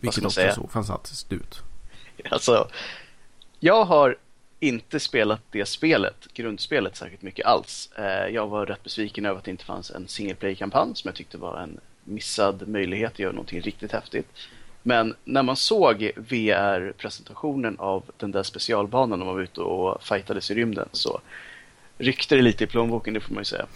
Vilket 0.00 0.24
också 0.24 0.34
säga? 0.34 0.54
såg 0.54 0.72
fantastiskt 0.72 1.32
ut. 1.32 1.62
Alltså, 2.30 2.68
jag 3.60 3.84
har 3.84 4.16
inte 4.62 5.00
spelat 5.00 5.40
det 5.50 5.66
spelet, 5.66 6.26
grundspelet, 6.34 6.96
särskilt 6.96 7.22
mycket 7.22 7.46
alls. 7.46 7.90
Eh, 7.98 8.34
jag 8.34 8.48
var 8.48 8.66
rätt 8.66 8.82
besviken 8.82 9.26
över 9.26 9.38
att 9.38 9.44
det 9.44 9.50
inte 9.50 9.64
fanns 9.64 9.90
en 9.90 10.08
single 10.08 10.34
play-kampanj 10.34 10.92
som 10.94 11.08
jag 11.08 11.14
tyckte 11.14 11.38
var 11.38 11.60
en 11.60 11.80
missad 12.04 12.68
möjlighet 12.68 13.12
att 13.12 13.18
göra 13.18 13.32
någonting 13.32 13.60
riktigt 13.60 13.92
häftigt. 13.92 14.26
Men 14.82 15.14
när 15.24 15.42
man 15.42 15.56
såg 15.56 16.10
VR-presentationen 16.16 17.78
av 17.78 18.02
den 18.16 18.32
där 18.32 18.42
specialbanan 18.42 19.18
när 19.18 19.26
man 19.26 19.34
var 19.34 19.42
ute 19.42 19.60
och 19.60 20.02
fightades 20.02 20.50
i 20.50 20.54
rymden 20.54 20.88
så 20.92 21.20
ryckte 21.98 22.36
det 22.36 22.42
lite 22.42 22.64
i 22.64 22.66
plånboken, 22.66 23.14
det 23.14 23.20
får 23.20 23.34
man 23.34 23.40
ju 23.40 23.44
säga. 23.44 23.66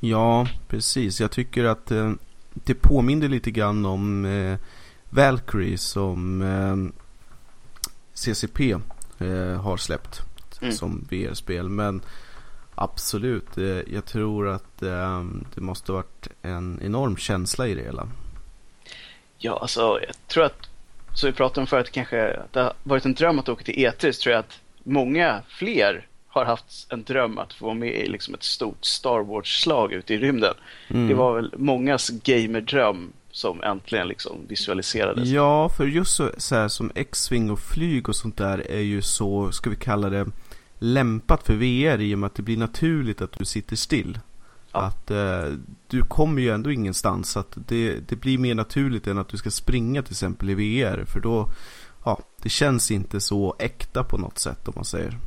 Ja, 0.00 0.48
precis. 0.68 1.20
Jag 1.20 1.30
tycker 1.30 1.64
att 1.64 1.90
eh, 1.90 2.12
det 2.52 2.74
påminner 2.74 3.28
lite 3.28 3.50
grann 3.50 3.86
om 3.86 4.24
eh, 4.24 4.58
Valkyrie 5.10 5.78
som 5.78 6.42
eh, 6.42 7.02
CCP 8.14 8.76
eh, 9.20 9.60
har 9.60 9.76
släppt 9.76 10.22
mm. 10.62 10.72
som 10.72 11.06
VR-spel. 11.10 11.68
Men 11.68 12.02
absolut, 12.74 13.58
eh, 13.58 13.64
jag 13.64 14.04
tror 14.04 14.48
att 14.48 14.82
eh, 14.82 15.24
det 15.54 15.60
måste 15.60 15.92
varit 15.92 16.28
en 16.42 16.80
enorm 16.82 17.16
känsla 17.16 17.68
i 17.68 17.74
det 17.74 17.82
hela. 17.82 18.08
Ja, 19.38 19.58
alltså 19.58 19.80
jag 19.80 20.28
tror 20.28 20.44
att, 20.44 20.68
som 21.14 21.26
vi 21.26 21.32
pratade 21.32 21.60
om 21.60 21.66
förut, 21.66 21.90
kanske 21.90 22.34
att 22.34 22.52
det 22.52 22.60
har 22.60 22.72
varit 22.82 23.04
en 23.04 23.14
dröm 23.14 23.38
att 23.38 23.48
åka 23.48 23.64
till 23.64 23.74
E3, 23.74 24.12
så 24.12 24.22
tror 24.22 24.32
jag 24.32 24.40
att 24.40 24.60
många 24.82 25.42
fler 25.48 26.06
har 26.28 26.44
haft 26.44 26.92
en 26.92 27.02
dröm 27.02 27.38
att 27.38 27.52
få 27.52 27.64
vara 27.64 27.74
med 27.74 27.94
i 27.94 28.08
liksom 28.08 28.34
ett 28.34 28.42
stort 28.42 28.84
Star 28.84 29.20
Wars-slag 29.20 29.92
ute 29.92 30.14
i 30.14 30.18
rymden. 30.18 30.54
Mm. 30.88 31.08
Det 31.08 31.14
var 31.14 31.34
väl 31.34 31.54
mångas 31.56 32.10
gamerdröm 32.10 33.12
som 33.30 33.62
äntligen 33.62 34.08
liksom 34.08 34.46
visualiserades. 34.48 35.28
Ja, 35.28 35.68
för 35.68 35.86
just 35.86 36.14
så, 36.14 36.30
så 36.36 36.54
här, 36.54 36.68
som 36.68 36.92
X-Wing 36.94 37.50
och 37.50 37.60
flyg 37.60 38.08
och 38.08 38.16
sånt 38.16 38.36
där 38.36 38.70
är 38.70 38.80
ju 38.80 39.02
så, 39.02 39.52
ska 39.52 39.70
vi 39.70 39.76
kalla 39.76 40.10
det, 40.10 40.26
lämpat 40.78 41.46
för 41.46 41.54
VR 41.54 42.00
i 42.00 42.14
och 42.14 42.18
med 42.18 42.26
att 42.26 42.34
det 42.34 42.42
blir 42.42 42.56
naturligt 42.56 43.20
att 43.20 43.32
du 43.32 43.44
sitter 43.44 43.76
still. 43.76 44.18
Ja. 44.72 44.80
Att 44.80 45.10
eh, 45.10 45.44
du 45.86 46.02
kommer 46.02 46.42
ju 46.42 46.50
ändå 46.50 46.72
ingenstans. 46.72 47.36
Att 47.36 47.58
det, 47.68 48.08
det 48.08 48.16
blir 48.16 48.38
mer 48.38 48.54
naturligt 48.54 49.06
än 49.06 49.18
att 49.18 49.28
du 49.28 49.36
ska 49.36 49.50
springa 49.50 50.02
till 50.02 50.12
exempel 50.12 50.50
i 50.50 50.54
VR. 50.54 51.04
För 51.04 51.20
då, 51.20 51.50
ja, 52.04 52.18
det 52.42 52.48
känns 52.48 52.90
inte 52.90 53.20
så 53.20 53.56
äkta 53.58 54.04
på 54.04 54.18
något 54.18 54.38
sätt 54.38 54.68
om 54.68 54.72
man 54.76 54.84
säger. 54.84 55.18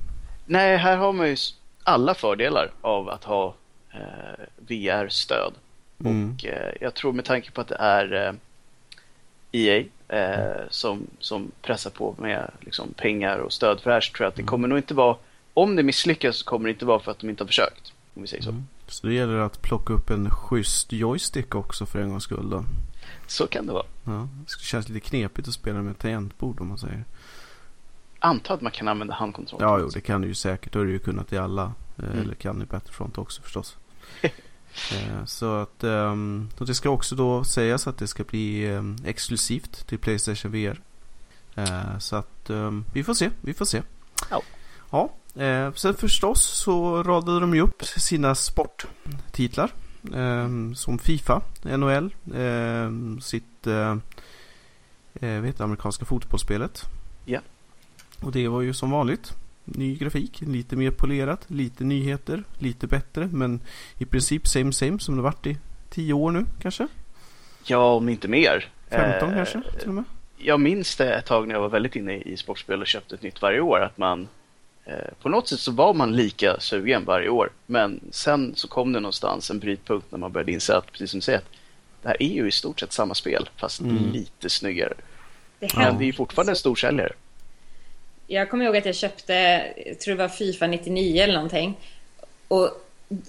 Nej, 0.45 0.77
här 0.77 0.98
har 0.98 1.13
man 1.13 1.29
ju 1.29 1.36
alla 1.83 2.13
fördelar 2.13 2.72
av 2.81 3.10
att 3.10 3.24
ha 3.24 3.55
eh, 3.93 4.45
VR-stöd. 4.57 5.53
Mm. 6.00 6.33
Och 6.33 6.45
eh, 6.45 6.73
jag 6.81 6.93
tror 6.93 7.13
med 7.13 7.25
tanke 7.25 7.51
på 7.51 7.62
att 7.62 7.67
det 7.67 7.77
är 7.79 8.27
eh, 8.27 8.33
EA 9.51 9.83
eh, 10.07 10.62
som, 10.69 11.07
som 11.19 11.51
pressar 11.62 11.89
på 11.89 12.15
med 12.17 12.51
liksom, 12.59 12.93
pengar 12.93 13.38
och 13.38 13.53
stöd 13.53 13.79
för 13.79 13.89
det 13.89 13.93
här 13.93 14.01
så 14.01 14.13
tror 14.13 14.25
jag 14.25 14.29
att 14.29 14.35
det 14.35 14.41
mm. 14.41 14.50
kommer 14.50 14.67
nog 14.67 14.77
inte 14.77 14.93
vara, 14.93 15.17
om 15.53 15.75
det 15.75 15.83
misslyckas 15.83 16.38
så 16.38 16.45
kommer 16.45 16.65
det 16.65 16.71
inte 16.71 16.85
vara 16.85 17.00
för 17.00 17.12
att 17.12 17.19
de 17.19 17.29
inte 17.29 17.43
har 17.43 17.47
försökt. 17.47 17.93
Om 18.15 18.21
vi 18.21 18.27
säger 18.27 18.43
så. 18.43 18.50
Mm. 18.50 18.63
Så 18.88 19.07
det 19.07 19.13
gäller 19.13 19.38
att 19.38 19.62
plocka 19.62 19.93
upp 19.93 20.09
en 20.09 20.29
schysst 20.29 20.91
joystick 20.91 21.55
också 21.55 21.85
för 21.85 22.00
en 22.00 22.09
gångs 22.09 22.23
skull 22.23 22.50
då? 22.50 22.65
Så 23.27 23.47
kan 23.47 23.65
det 23.67 23.73
vara. 23.73 23.85
Ja, 24.03 24.27
det 24.45 24.63
känns 24.63 24.89
lite 24.89 25.07
knepigt 25.07 25.47
att 25.47 25.53
spela 25.53 25.81
med 25.81 25.97
tangentbord 25.97 26.62
om 26.62 26.67
man 26.67 26.77
säger. 26.77 27.03
Antar 28.19 28.53
att 28.53 28.62
man 28.62 28.71
kan 28.71 28.88
använda 28.88 29.13
handkontroll. 29.13 29.62
Ja, 29.62 29.79
jo, 29.79 29.88
det 29.88 30.01
kan 30.01 30.21
du 30.21 30.27
ju 30.27 30.33
säkert. 30.33 30.73
Det 30.73 30.79
har 30.79 30.85
du 30.85 30.91
ju 30.91 31.00
kunnat 31.00 31.33
i 31.33 31.38
alla. 31.38 31.73
Eh, 31.97 32.05
mm. 32.05 32.19
Eller 32.19 32.35
kan 32.35 32.62
i 32.62 32.65
Battlefront 32.65 33.17
också 33.17 33.41
förstås. 33.41 33.77
Eh, 34.92 35.25
så 35.25 35.56
att 35.56 35.84
um, 35.84 36.50
det 36.58 36.75
ska 36.75 36.89
också 36.89 37.15
då 37.15 37.44
sägas 37.44 37.88
att 37.88 37.98
det 37.98 38.08
ska 38.08 38.24
bli 38.24 38.72
um, 38.72 38.98
exklusivt 39.06 39.88
till 39.88 40.00
Playstation 40.00 40.51
VR. 40.51 40.82
Uh, 41.58 41.98
så 42.00 42.15
att 42.15 42.50
um, 42.50 42.86
vi 42.94 43.03
får 43.03 43.13
se, 43.13 43.30
vi 43.42 43.53
får 43.53 43.65
se. 43.65 43.82
Ja. 44.30 44.42
ja 44.92 45.10
uh, 45.44 45.74
sen 45.74 45.94
förstås 45.94 46.42
så 46.42 47.03
radade 47.03 47.39
de 47.39 47.56
ju 47.56 47.62
upp 47.62 47.84
sina 47.84 48.36
sporttitlar. 48.36 49.72
som 50.75 51.00
Fifa, 51.00 51.42
NHL, 51.63 52.15
sitt 53.22 53.68
uh, 53.68 53.96
vet, 55.20 55.62
amerikanska 55.62 56.06
fotbollsspelet. 56.06 56.86
Ja. 57.25 57.39
Och 58.22 58.32
det 58.32 58.48
var 58.48 58.62
ju 58.62 58.74
som 58.74 58.92
vanligt 58.92 59.34
ny 59.65 59.96
grafik, 59.96 60.41
lite 60.41 60.75
mer 60.75 60.91
polerat, 60.91 61.46
lite 61.48 61.84
nyheter, 61.84 62.43
lite 62.60 62.88
bättre 62.88 63.29
men 63.32 63.60
i 63.98 64.05
princip 64.05 64.48
same 64.48 64.74
same 64.74 65.00
som 65.00 65.15
det 65.15 65.22
varit 65.22 65.48
i 65.48 65.58
tio 65.89 66.13
år 66.13 66.32
nu 66.32 66.46
kanske? 66.62 66.88
Ja, 67.63 67.93
om 67.93 68.10
inte 68.10 68.27
mer. 68.27 68.70
15 68.89 69.29
eh, 69.29 69.36
kanske 69.36 69.62
till 69.79 69.88
och 69.88 69.93
med? 69.93 70.03
Jag 70.38 70.60
minns 70.60 70.96
det 70.96 71.13
ett 71.13 71.25
tag 71.25 71.48
när 71.48 71.55
jag 71.55 71.62
var 71.62 71.70
väldigt 71.70 71.96
inne 71.96 72.17
i 72.17 72.38
sportspel 72.38 72.82
och 72.82 72.88
köpte 72.88 73.15
ett 73.15 73.22
nytt 73.22 73.41
varje 73.41 73.62
år 73.62 73.79
att 73.79 73.98
man 73.98 74.27
eh, 74.86 74.96
på 75.22 75.29
något 75.29 75.48
sätt 75.48 75.60
så 75.60 75.72
var 75.72 75.93
man 75.93 76.15
lika 76.15 76.60
sugen 76.60 77.05
varje 77.05 77.29
år 77.29 77.50
men 77.65 78.00
sen 78.12 78.53
så 78.55 78.67
kom 78.67 78.93
det 78.93 79.00
någonstans 79.00 79.51
en 79.51 79.60
brytpunkt 79.60 80.12
när 80.12 80.20
man 80.20 80.32
började 80.32 80.51
inse 80.51 80.77
att, 80.77 80.91
precis 80.91 81.12
som 81.12 81.17
du 81.17 81.22
säger, 81.22 81.38
att 81.38 81.50
det 82.01 82.08
här 82.08 82.24
är 82.24 82.34
ju 82.34 82.48
i 82.48 82.51
stort 82.51 82.79
sett 82.79 82.91
samma 82.91 83.13
spel 83.13 83.50
fast 83.58 83.82
mm. 83.82 84.12
lite 84.12 84.50
snyggare. 84.50 84.93
Det 85.60 85.75
men 85.75 85.98
det 85.98 86.05
är 86.05 86.13
fortfarande 86.13 86.51
en 86.51 86.55
stor 86.55 86.75
säljare. 86.75 87.13
Jag 88.27 88.50
kommer 88.50 88.65
ihåg 88.65 88.77
att 88.77 88.86
jag 88.86 88.96
köpte, 88.96 89.34
jag 89.86 90.00
tror 90.00 90.15
det 90.15 90.22
var 90.22 90.30
Fifa 90.30 90.68
99 90.68 91.24
eller 91.24 91.34
någonting. 91.34 91.77
Och 92.48 92.70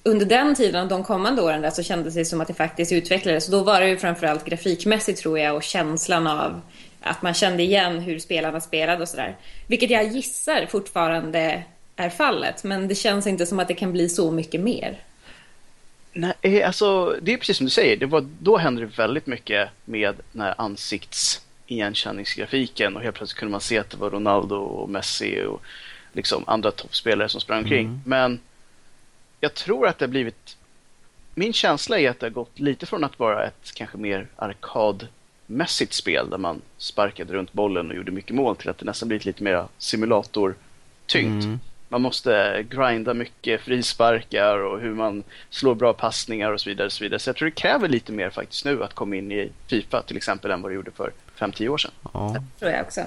under 0.02 0.26
den 0.26 0.54
tiden, 0.54 0.88
de 0.88 1.04
kommande 1.04 1.42
åren 1.42 1.62
där, 1.62 1.70
så 1.70 1.82
kändes 1.82 2.14
det 2.14 2.24
som 2.24 2.40
att 2.40 2.48
det 2.48 2.54
faktiskt 2.54 2.92
utvecklades. 2.92 3.46
Då 3.46 3.62
var 3.62 3.80
det 3.80 3.88
ju 3.88 3.96
framförallt 3.96 4.44
grafikmässigt 4.44 5.20
tror 5.20 5.38
jag 5.38 5.56
och 5.56 5.62
känslan 5.62 6.26
av 6.26 6.60
att 7.00 7.22
man 7.22 7.34
kände 7.34 7.62
igen 7.62 7.98
hur 7.98 8.18
spelarna 8.18 8.60
spelade 8.60 9.02
och 9.02 9.08
sådär. 9.08 9.36
Vilket 9.66 9.90
jag 9.90 10.08
gissar 10.08 10.66
fortfarande 10.66 11.62
är 11.96 12.10
fallet, 12.10 12.64
men 12.64 12.88
det 12.88 12.94
känns 12.94 13.26
inte 13.26 13.46
som 13.46 13.60
att 13.60 13.68
det 13.68 13.74
kan 13.74 13.92
bli 13.92 14.08
så 14.08 14.30
mycket 14.30 14.60
mer. 14.60 14.98
Nej, 16.12 16.32
eh, 16.42 16.66
alltså 16.66 17.16
det 17.22 17.32
är 17.32 17.36
precis 17.36 17.56
som 17.56 17.66
du 17.66 17.70
säger, 17.70 17.96
det 17.96 18.06
var, 18.06 18.26
då 18.38 18.56
hände 18.56 18.80
det 18.80 18.98
väldigt 18.98 19.26
mycket 19.26 19.68
med 19.84 20.14
den 20.32 20.42
här 20.42 20.54
ansikts 20.58 21.40
igenkänningsgrafiken 21.66 22.96
och 22.96 23.02
helt 23.02 23.16
plötsligt 23.16 23.38
kunde 23.38 23.52
man 23.52 23.60
se 23.60 23.78
att 23.78 23.90
det 23.90 23.96
var 23.96 24.10
Ronaldo 24.10 24.56
och 24.56 24.90
Messi 24.90 25.44
och 25.44 25.62
liksom 26.12 26.44
andra 26.46 26.70
toppspelare 26.70 27.28
som 27.28 27.40
sprang 27.40 27.58
omkring. 27.58 27.86
Mm. 27.86 28.00
Men 28.04 28.40
jag 29.40 29.54
tror 29.54 29.86
att 29.86 29.98
det 29.98 30.04
har 30.04 30.10
blivit... 30.10 30.56
Min 31.34 31.52
känsla 31.52 31.98
är 31.98 32.10
att 32.10 32.20
det 32.20 32.26
har 32.26 32.30
gått 32.30 32.58
lite 32.58 32.86
från 32.86 33.04
att 33.04 33.18
vara 33.18 33.46
ett 33.46 33.72
kanske 33.74 33.98
mer 33.98 34.26
arkadmässigt 34.36 35.92
spel 35.92 36.30
där 36.30 36.38
man 36.38 36.62
sparkade 36.76 37.32
runt 37.32 37.52
bollen 37.52 37.90
och 37.90 37.96
gjorde 37.96 38.12
mycket 38.12 38.34
mål 38.34 38.56
till 38.56 38.70
att 38.70 38.78
det 38.78 38.84
nästan 38.84 39.08
blivit 39.08 39.24
lite 39.24 39.42
mer 39.42 39.66
simulator-tyngt. 39.78 41.44
Mm. 41.44 41.60
Man 41.88 42.02
måste 42.02 42.64
grinda 42.68 43.14
mycket 43.14 43.60
frisparkar 43.60 44.58
och 44.58 44.80
hur 44.80 44.94
man 44.94 45.24
slår 45.50 45.74
bra 45.74 45.92
passningar 45.92 46.52
och 46.52 46.60
så 46.60 46.70
vidare. 46.70 46.86
Och 46.86 46.92
så, 46.92 47.04
vidare. 47.04 47.18
så 47.18 47.28
jag 47.28 47.36
tror 47.36 47.46
det 47.46 47.54
kräver 47.54 47.88
lite 47.88 48.12
mer 48.12 48.30
faktiskt 48.30 48.64
nu 48.64 48.84
att 48.84 48.94
komma 48.94 49.16
in 49.16 49.32
i 49.32 49.50
Fifa 49.66 50.02
till 50.02 50.16
exempel 50.16 50.50
än 50.50 50.62
vad 50.62 50.70
det 50.70 50.74
gjorde 50.74 50.90
för 50.90 51.12
5-10 51.38 51.68
år 51.68 51.78
sedan. 51.78 51.90
Ja. 52.12 52.36
Det 52.38 52.58
tror 52.60 52.72
jag 52.72 52.86
också. 52.86 53.00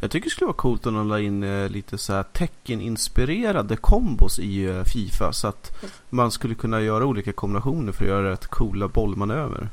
Jag 0.00 0.10
tycker 0.10 0.26
det 0.26 0.30
skulle 0.30 0.46
vara 0.46 0.56
coolt 0.56 0.86
om 0.86 0.94
de 0.94 1.08
la 1.08 1.20
in 1.20 1.42
eh, 1.42 1.68
lite 1.68 1.98
så 1.98 2.12
här 2.12 2.22
tecken-inspirerade 2.22 3.76
kombos 3.76 4.38
i 4.38 4.64
eh, 4.64 4.84
Fifa 4.84 5.32
så 5.32 5.48
att 5.48 5.84
man 6.10 6.30
skulle 6.30 6.54
kunna 6.54 6.80
göra 6.80 7.04
olika 7.04 7.32
kombinationer 7.32 7.92
för 7.92 8.04
att 8.04 8.10
göra 8.10 8.30
rätt 8.30 8.46
coola 8.46 8.88
bollmanöver. 8.88 9.68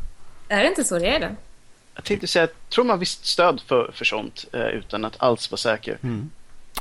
Är 0.48 0.64
det 0.64 0.70
inte 0.70 0.84
så 0.84 1.00
det 1.00 1.08
är 1.08 1.20
då? 1.20 1.28
Jag 1.96 2.04
tänkte 2.04 2.28
säga, 2.28 2.48
tror 2.70 2.86
man 2.86 3.00
visst 3.00 3.26
stöd 3.26 3.62
för, 3.68 3.92
för 3.94 4.06
sånt 4.06 4.46
eh, 4.54 4.62
utan 4.62 5.06
att 5.06 5.16
alls 5.18 5.52
vara 5.52 5.58
säker. 5.58 5.98
Mm. 6.02 6.30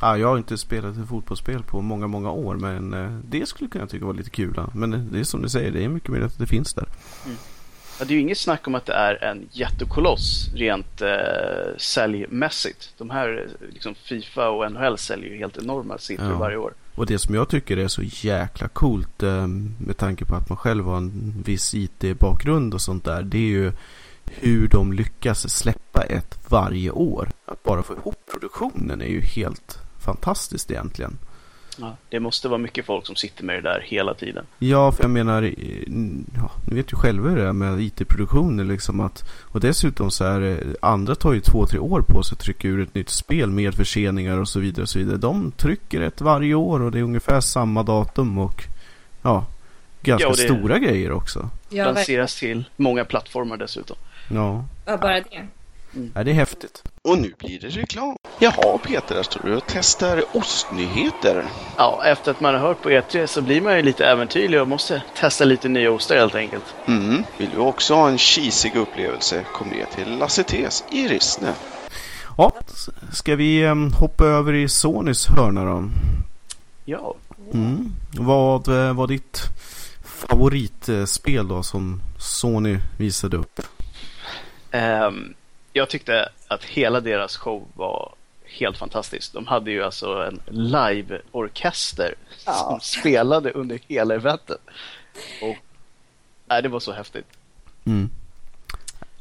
Ja, 0.00 0.16
jag 0.16 0.28
har 0.28 0.37
inte 0.37 0.59
spelat 0.59 0.97
ett 0.99 1.09
fotbollsspel 1.09 1.62
på 1.62 1.81
många, 1.81 2.07
många 2.07 2.31
år 2.31 2.54
men 2.54 3.23
det 3.28 3.49
skulle 3.49 3.66
jag 3.66 3.73
kunna 3.73 3.87
tycka 3.87 4.04
var 4.04 4.14
lite 4.14 4.31
kul. 4.31 4.61
Men 4.75 5.09
det 5.12 5.21
är 5.21 5.25
som 5.25 5.42
du 5.42 5.49
säger, 5.49 5.71
det 5.71 5.85
är 5.85 5.88
mycket 5.88 6.11
mer 6.11 6.21
att 6.21 6.38
det 6.38 6.47
finns 6.47 6.75
där. 6.75 6.88
Mm. 7.25 7.37
Ja, 8.02 8.06
det 8.06 8.14
är 8.14 8.16
ju 8.16 8.21
inget 8.21 8.38
snack 8.38 8.66
om 8.66 8.75
att 8.75 8.87
det 8.87 8.92
är 8.92 9.25
en 9.25 9.49
jättekoloss 9.52 10.50
rent 10.54 11.00
eh, 11.00 11.76
säljmässigt. 11.76 12.94
De 12.99 13.11
här 13.11 13.49
liksom 13.73 13.94
Fifa 13.94 14.49
och 14.49 14.73
NHL 14.73 14.99
säljer 14.99 15.30
ju 15.30 15.38
helt 15.38 15.59
enorma 15.59 15.99
siffror 15.99 16.30
ja. 16.30 16.38
varje 16.38 16.56
år. 16.56 16.75
Och 16.94 17.06
det 17.06 17.18
som 17.18 17.35
jag 17.35 17.49
tycker 17.49 17.76
är 17.76 17.88
så 17.88 18.02
jäkla 18.02 18.68
coolt 18.68 19.23
eh, 19.23 19.47
med 19.78 19.97
tanke 19.97 20.25
på 20.25 20.35
att 20.35 20.49
man 20.49 20.59
själv 20.59 20.85
har 20.85 20.97
en 20.97 21.42
viss 21.47 21.75
IT-bakgrund 21.75 22.75
och 22.75 22.80
sånt 22.80 23.04
där. 23.04 23.23
Det 23.23 23.38
är 23.38 23.50
ju 23.50 23.73
hur 24.25 24.68
de 24.68 24.92
lyckas 24.92 25.54
släppa 25.54 26.02
ett 26.02 26.38
varje 26.49 26.90
år. 26.90 27.30
Att 27.47 27.62
bara 27.62 27.82
få 27.82 27.94
ihop 27.94 28.18
produktionen 28.32 29.00
är 29.00 29.06
ju 29.06 29.21
helt 29.21 29.78
fantastiskt 29.99 30.71
egentligen. 30.71 31.18
Ja, 31.81 31.97
det 32.09 32.21
måste 32.21 32.49
vara 32.49 32.59
mycket 32.59 32.87
folk 32.87 33.07
som 33.07 33.17
sitter 33.17 33.45
med 33.45 33.57
det 33.57 33.71
där 33.71 33.81
hela 33.85 34.14
tiden. 34.14 34.47
Ja, 34.59 34.93
för 34.93 35.05
jag 35.05 35.11
menar, 35.11 35.43
ja, 36.37 36.50
ni 36.67 36.75
vet 36.75 36.93
ju 36.93 36.97
själva 36.97 37.29
hur 37.29 37.37
det 37.37 37.49
är 37.49 37.52
med 37.52 37.81
IT-produktioner 37.81 38.64
liksom 38.64 39.00
att 39.00 39.25
och 39.43 39.61
dessutom 39.61 40.11
så 40.11 40.25
är 40.25 40.62
andra 40.83 41.14
tar 41.14 41.33
ju 41.33 41.41
två, 41.41 41.67
tre 41.67 41.79
år 41.79 42.00
på 42.00 42.23
sig 42.23 42.35
att 42.35 42.41
trycka 42.41 42.69
ur 42.69 42.81
ett 42.81 42.95
nytt 42.95 43.11
spel 43.11 43.50
med 43.50 43.75
förseningar 43.75 44.38
och 44.38 44.49
så 44.49 44.61
vidare 44.61 44.83
och 44.83 44.88
så 44.88 44.99
vidare. 44.99 45.17
De 45.17 45.52
trycker 45.52 46.00
ett 46.00 46.21
varje 46.21 46.55
år 46.55 46.83
och 46.83 46.91
det 46.91 46.99
är 46.99 47.02
ungefär 47.02 47.41
samma 47.41 47.83
datum 47.83 48.38
och 48.38 48.64
ja, 49.23 49.47
ganska 50.02 50.29
ja, 50.29 50.35
stora 50.35 50.79
grejer 50.79 51.12
också. 51.12 51.50
Ja, 51.69 51.85
Lanseras 51.85 52.38
till 52.38 52.64
många 52.76 53.05
plattformar 53.05 53.57
dessutom. 53.57 53.97
Ja. 54.31 54.64
Ja, 54.87 54.97
bara 54.97 55.21
det. 55.21 55.49
Mm. 55.94 56.12
Ja, 56.14 56.25
det 56.25 56.30
är 56.30 56.34
häftigt. 56.34 56.82
Och 57.02 57.18
nu 57.18 57.32
blir 57.38 57.61
det 57.61 57.68
reklam. 57.68 58.16
Jaha 58.38 58.78
Peter, 58.78 59.14
där 59.14 59.22
står 59.22 59.40
du 59.44 59.56
och 59.56 59.62
testar 59.66 60.25
ostnyheter. 60.32 61.44
Ja, 61.76 62.02
efter 62.04 62.30
att 62.30 62.40
man 62.40 62.54
har 62.54 62.61
hört 62.61 62.82
på 62.82 62.90
E3 62.90 63.26
så 63.26 63.42
blir 63.42 63.61
man 63.61 63.76
ju 63.76 63.82
lite 63.82 64.06
äventyrlig 64.06 64.61
och 64.61 64.68
måste 64.68 65.02
testa 65.16 65.44
lite 65.44 65.68
nya 65.68 65.90
ostar 65.90 66.16
helt 66.16 66.34
enkelt. 66.34 66.75
Mm. 66.87 67.25
Vill 67.38 67.50
du 67.50 67.58
också 67.58 67.94
ha 67.94 68.08
en 68.08 68.18
kisig 68.18 68.76
upplevelse, 68.76 69.44
kom 69.52 69.68
ner 69.68 69.84
till 69.84 70.18
Lasse 70.18 70.42
Tes 70.42 70.84
i 70.90 71.08
Rissne. 71.08 71.52
Ja, 72.38 72.52
ska 73.12 73.37
vi 73.37 73.66
hoppa 74.00 74.25
över 74.25 74.52
i 74.52 74.68
Sonys 74.68 75.26
hörna 75.26 75.64
då? 75.64 75.84
Ja. 76.84 77.14
Mm. 77.52 77.92
Vad 78.18 78.68
eh, 78.68 78.94
var 78.94 79.06
ditt 79.06 79.42
favoritspel 80.04 81.49
då 81.49 81.62
som 81.62 82.02
Sony 82.18 82.78
visade 82.99 83.37
upp? 83.37 83.61
Um, 84.72 85.34
jag 85.73 85.88
tyckte 85.88 86.29
att 86.49 86.64
hela 86.64 87.00
deras 87.00 87.37
show 87.37 87.69
var 87.75 88.14
helt 88.45 88.79
fantastisk. 88.79 89.33
De 89.33 89.47
hade 89.47 89.71
ju 89.71 89.83
alltså 89.83 90.07
en 90.07 90.41
live-orkester 90.47 92.14
ja. 92.47 92.52
som 92.52 92.81
spelade 92.81 93.50
under 93.50 93.81
hela 93.88 94.14
eventet. 94.14 94.61
Och, 95.43 95.57
nej, 96.47 96.62
det 96.62 96.69
var 96.69 96.81
så 96.81 96.93
häftigt. 96.93 97.26
Mm. 97.85 98.11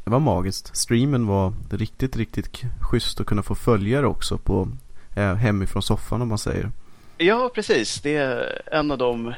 Det 0.04 0.12
var 0.12 0.20
magiskt. 0.20 0.76
Streamen 0.78 1.28
var 1.28 1.54
riktigt, 1.72 2.16
riktigt 2.16 2.62
schysst 2.82 3.20
att 3.20 3.26
kunna 3.26 3.44
få 3.44 3.56
följa 3.56 4.02
det 4.02 4.08
också 4.08 4.38
på 4.38 4.68
eh, 5.16 5.36
hemifrån 5.36 5.84
soffan 5.84 6.22
om 6.22 6.28
man 6.28 6.38
säger. 6.38 6.72
Ja, 7.18 7.52
precis. 7.54 8.02
Det 8.02 8.16
är 8.16 8.62
en 8.72 8.92
av 8.92 8.98
de 8.98 9.34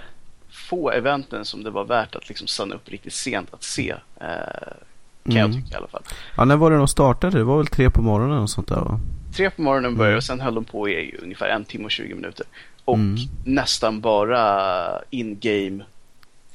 få 0.50 0.92
eventen 0.92 1.46
som 1.46 1.64
det 1.64 1.70
var 1.70 1.86
värt 1.86 2.16
att 2.16 2.30
liksom 2.30 2.48
stanna 2.48 2.76
upp 2.76 2.90
riktigt 2.90 3.14
sent 3.14 3.54
att 3.54 3.64
se. 3.64 3.96
Eh, 4.22 4.74
kan 5.24 5.38
mm. 5.38 5.52
jag 5.52 5.64
tycka 5.64 5.76
i 5.76 5.78
alla 5.78 5.88
fall. 5.88 6.04
Ja, 6.38 6.46
när 6.46 6.56
var 6.56 6.72
det 6.72 6.78
de 6.78 6.88
startade? 6.88 7.38
Det 7.38 7.44
var 7.44 7.58
väl 7.58 7.68
tre 7.68 7.90
på 7.90 8.02
morgonen 8.02 8.38
och 8.38 8.50
sånt 8.50 8.68
där 8.68 8.76
va? 8.76 9.00
Tre 9.36 9.50
på 9.50 9.62
morgonen 9.62 9.96
började 9.96 10.12
mm. 10.12 10.18
och 10.18 10.24
sen 10.24 10.42
höll 10.42 10.56
de 10.56 10.66
på 10.66 10.90
i 10.90 11.18
ungefär 11.24 11.48
en 11.48 11.66
timme 11.66 11.86
och 11.86 11.92
20 11.92 12.16
minuter. 12.16 12.46
Och 12.86 12.96
mm. 12.96 13.18
nästan 13.44 14.02
bara 14.02 15.02
in-game 15.10 15.84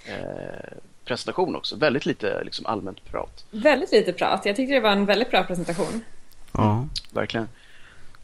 eh, 0.04 0.76
presentation 1.04 1.56
också. 1.56 1.76
Väldigt 1.76 2.06
lite 2.06 2.44
liksom, 2.44 2.66
allmänt 2.66 3.04
prat. 3.10 3.44
Väldigt 3.50 3.92
lite 3.92 4.12
prat. 4.12 4.40
Jag 4.44 4.56
tyckte 4.56 4.74
det 4.74 4.80
var 4.80 4.90
en 4.90 5.06
väldigt 5.06 5.30
bra 5.30 5.44
presentation. 5.44 6.04
Ja. 6.52 6.86
Verkligen. 7.10 7.48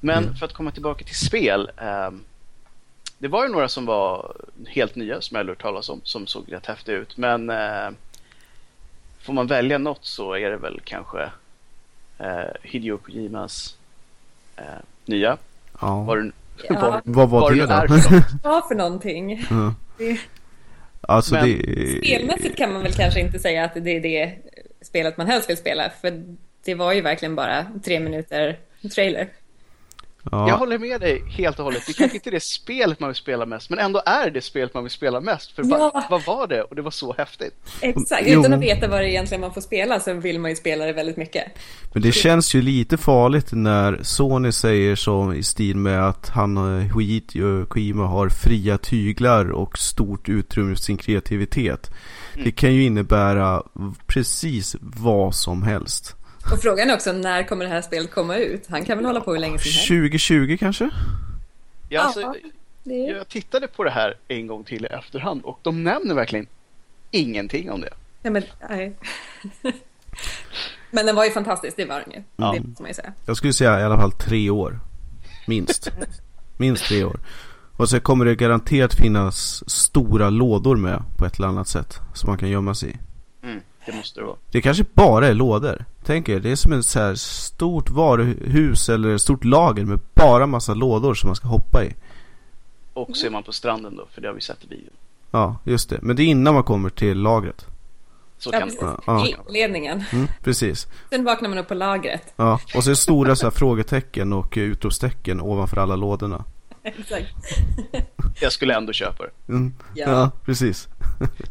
Men 0.01 0.25
mm. 0.25 0.37
för 0.37 0.47
att 0.47 0.53
komma 0.53 0.71
tillbaka 0.71 1.05
till 1.05 1.17
spel. 1.17 1.71
Eh, 1.77 2.11
det 3.19 3.29
var 3.29 3.47
ju 3.47 3.53
några 3.53 3.69
som 3.69 3.87
var 3.87 4.37
helt 4.67 4.95
nya 4.95 5.21
som 5.21 5.37
jag 5.37 5.45
hört 5.45 5.63
talas 5.63 5.89
om 5.89 6.01
som 6.05 6.27
såg 6.27 6.53
rätt 6.53 6.67
häftiga 6.67 6.97
ut. 6.97 7.17
Men 7.17 7.51
eh, 7.51 7.91
får 9.25 9.33
man 9.33 9.47
välja 9.47 9.79
något 9.79 10.05
så 10.05 10.33
är 10.33 10.51
det 10.51 10.57
väl 10.57 10.81
kanske 10.85 11.23
eh, 12.19 12.53
Hideo 12.63 12.99
Kojimas 12.99 13.77
eh, 14.57 14.65
nya. 15.05 15.37
Ja. 15.81 16.03
Var 16.03 16.17
den, 16.17 16.33
ja. 16.69 16.81
var, 16.81 17.03
vad 17.05 17.29
var 17.29 17.53
det 17.53 17.67
då? 17.67 18.21
Vad 18.51 18.69
för 18.69 18.75
någonting? 18.75 19.47
Ja. 19.51 19.75
Alltså 21.01 21.35
Men 21.35 21.45
det... 21.45 21.99
spelmässigt 21.99 22.57
kan 22.57 22.73
man 22.73 22.83
väl 22.83 22.93
kanske 22.93 23.21
inte 23.21 23.39
säga 23.39 23.65
att 23.65 23.75
det 23.75 23.91
är 23.91 24.01
det 24.01 24.35
spelet 24.83 25.17
man 25.17 25.27
helst 25.27 25.51
vill 25.51 25.57
spela. 25.57 25.91
För 26.01 26.23
det 26.65 26.75
var 26.75 26.93
ju 26.93 27.01
verkligen 27.01 27.35
bara 27.35 27.67
tre 27.85 28.01
minuter 28.01 28.59
trailer. 28.95 29.29
Ja. 30.31 30.49
Jag 30.49 30.57
håller 30.57 30.79
med 30.79 31.01
dig 31.01 31.25
helt 31.29 31.59
och 31.59 31.65
hållet. 31.65 31.83
Det 31.87 31.93
kanske 31.93 32.17
inte 32.17 32.31
är 32.31 32.33
det 32.33 32.43
spelet 32.43 33.01
man 33.01 33.09
vill 33.09 33.17
spela 33.17 33.47
mest, 33.47 33.71
men 33.71 33.79
ändå 33.79 34.03
är 34.07 34.31
det 34.31 34.41
spelet 34.41 34.75
man 34.75 34.83
vill 34.83 34.91
spela 34.91 35.21
mest. 35.21 35.51
För 35.51 35.65
ja. 35.65 35.91
vad, 35.95 36.05
vad 36.11 36.25
var 36.25 36.47
det? 36.47 36.63
Och 36.63 36.77
det 36.77 36.83
var 36.83 36.91
så 36.91 37.15
häftigt. 37.15 37.55
Exakt, 37.81 38.27
utan 38.27 38.53
att 38.53 38.61
veta 38.61 38.89
vad 38.89 39.01
det 39.01 39.11
egentligen 39.11 39.41
man 39.41 39.55
får 39.55 39.61
spela 39.61 40.01
så 40.01 40.15
vill 40.15 40.39
man 40.41 40.51
ju 40.51 40.57
spela 40.57 40.85
det 40.85 40.93
väldigt 40.93 41.17
mycket. 41.17 41.45
Men 41.93 42.03
det 42.03 42.13
känns 42.13 42.55
ju 42.55 42.63
lite 42.63 42.97
farligt 42.97 43.53
när 43.53 44.03
Sony 44.03 44.53
säger 44.53 44.97
så 44.97 45.33
i 45.33 45.43
stil 45.43 45.77
med 45.77 46.09
att 46.09 46.29
han, 46.29 46.81
Hideo 46.81 47.67
Kojima 47.67 48.07
har 48.07 48.29
fria 48.29 48.79
tyglar 48.79 49.51
och 49.51 49.79
stort 49.79 50.29
utrymme 50.29 50.75
för 50.75 50.83
sin 50.83 50.97
kreativitet. 50.97 51.91
Mm. 52.35 52.45
Det 52.45 52.53
kan 52.53 52.75
ju 52.75 52.85
innebära 52.85 53.63
precis 54.07 54.77
vad 54.81 55.35
som 55.35 55.63
helst. 55.63 56.17
Och 56.53 56.63
frågan 56.63 56.91
är 56.91 56.95
också 56.95 57.13
när 57.13 57.43
kommer 57.43 57.65
det 57.65 57.71
här 57.71 57.83
spelet 57.83 58.11
komma 58.11 58.37
ut? 58.37 58.67
Han 58.69 58.85
kan 58.85 58.99
väl 58.99 59.07
hålla 59.07 59.21
på 59.21 59.33
hur 59.33 59.39
länge 59.39 59.59
som 59.59 59.73
helst? 59.73 59.89
2020 59.89 60.57
kanske? 60.61 60.91
Ja, 61.89 62.01
alltså, 62.01 62.35
det... 62.83 62.95
Jag 62.95 63.29
tittade 63.29 63.69
på 63.69 63.85
det 63.85 63.91
här 63.91 64.15
en 64.29 64.47
gång 64.47 64.65
till 64.65 64.85
i 64.85 64.89
efterhand 64.89 65.45
och 65.45 65.59
de 65.63 65.85
nämner 65.85 66.15
verkligen 66.15 66.47
ingenting 67.11 67.71
om 67.71 67.81
det. 67.81 67.91
Nej, 68.23 68.33
men, 68.33 68.43
nej. 68.71 68.93
men 70.91 71.07
den 71.07 71.17
var 71.17 71.25
ju 71.25 71.31
fantastisk, 71.31 71.77
det 71.77 71.85
var 71.85 72.01
den 72.01 72.11
ju. 72.11 72.23
Ja. 72.37 72.53
Det 72.53 72.69
måste 72.69 72.83
man 72.83 72.91
ju 72.91 72.95
säga. 72.95 73.13
Jag 73.27 73.37
skulle 73.37 73.53
säga 73.53 73.81
i 73.81 73.83
alla 73.83 73.97
fall 73.97 74.13
tre 74.13 74.51
år. 74.51 74.81
Minst. 75.47 75.91
Minst 76.57 76.85
tre 76.85 77.05
år. 77.05 77.21
Och 77.77 77.89
så 77.89 78.01
kommer 78.01 78.25
det 78.25 78.35
garanterat 78.35 78.95
finnas 78.95 79.71
stora 79.71 80.31
lådor 80.31 80.77
med 80.77 81.03
på 81.19 81.27
ett 81.27 81.37
eller 81.39 81.49
annat 81.49 81.69
sätt. 81.69 81.99
Som 82.15 82.31
man 82.31 82.39
kan 82.39 82.49
gömma 82.49 82.75
sig 82.75 82.91
i. 82.91 82.97
Mm, 83.47 83.61
det 83.87 83.93
måste 83.93 84.21
det 84.21 84.27
vara. 84.27 84.37
Det 84.51 84.63
kanske 84.63 84.85
bara 84.95 85.27
är 85.27 85.35
lådor. 85.35 85.85
Tänk 86.07 86.29
er, 86.29 86.41
det 86.41 86.51
är 86.51 86.57
som 86.57 86.73
ett 86.73 86.85
så 86.85 86.99
här 86.99 87.15
stort 87.15 87.91
varuhus 87.91 88.89
eller 88.89 89.15
ett 89.15 89.21
stort 89.21 89.45
lager 89.45 89.85
med 89.85 90.01
bara 90.15 90.47
massa 90.47 90.75
lådor 90.75 91.15
som 91.15 91.29
man 91.29 91.37
ska 91.37 91.49
hoppa 91.49 91.85
i. 91.85 91.95
Och 92.93 93.17
så 93.17 93.27
är 93.27 93.31
man 93.31 93.43
på 93.43 93.53
stranden 93.53 93.97
då, 93.97 94.07
för 94.15 94.21
det 94.21 94.29
har 94.29 94.35
vi 94.35 94.41
sett 94.41 94.65
i 94.65 94.67
videon. 94.69 94.95
Ja, 95.31 95.57
just 95.65 95.91
det. 95.91 95.99
Men 96.03 96.17
det 96.17 96.23
är 96.23 96.27
innan 96.27 96.55
man 96.55 96.63
kommer 96.63 96.91
till 96.91 97.19
lagret. 97.19 97.67
Så 98.39 98.51
kan 98.51 98.61
ja, 98.61 98.67
det 98.67 98.87
vara. 98.87 99.01
Ja. 99.07 99.45
Ledningen. 99.49 100.05
Mm, 100.13 100.29
precis. 100.43 100.89
Sen 101.11 101.25
vaknar 101.25 101.49
man 101.49 101.59
upp 101.59 101.69
på 101.69 101.75
lagret. 101.75 102.33
Ja, 102.37 102.61
och 102.75 102.85
så 102.85 102.91
är 102.91 102.95
stora 102.95 103.37
så 103.37 103.47
här 103.47 103.51
frågetecken 103.51 104.33
och 104.33 104.55
utropstecken 104.57 105.41
ovanför 105.41 105.77
alla 105.77 105.97
lådorna. 105.97 106.45
Exakt. 106.83 107.35
Jag 108.41 108.53
skulle 108.53 108.75
ändå 108.75 108.93
köpa 108.93 109.25
det. 109.25 109.53
Mm. 109.53 109.75
Ja. 109.95 110.11
ja, 110.11 110.31
precis. 110.45 110.89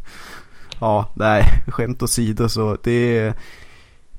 ja, 0.80 1.13
nej, 1.16 1.44
skämt 1.68 2.04
åsido 2.04 2.50
så 2.50 2.78
det 2.84 3.18
är 3.18 3.34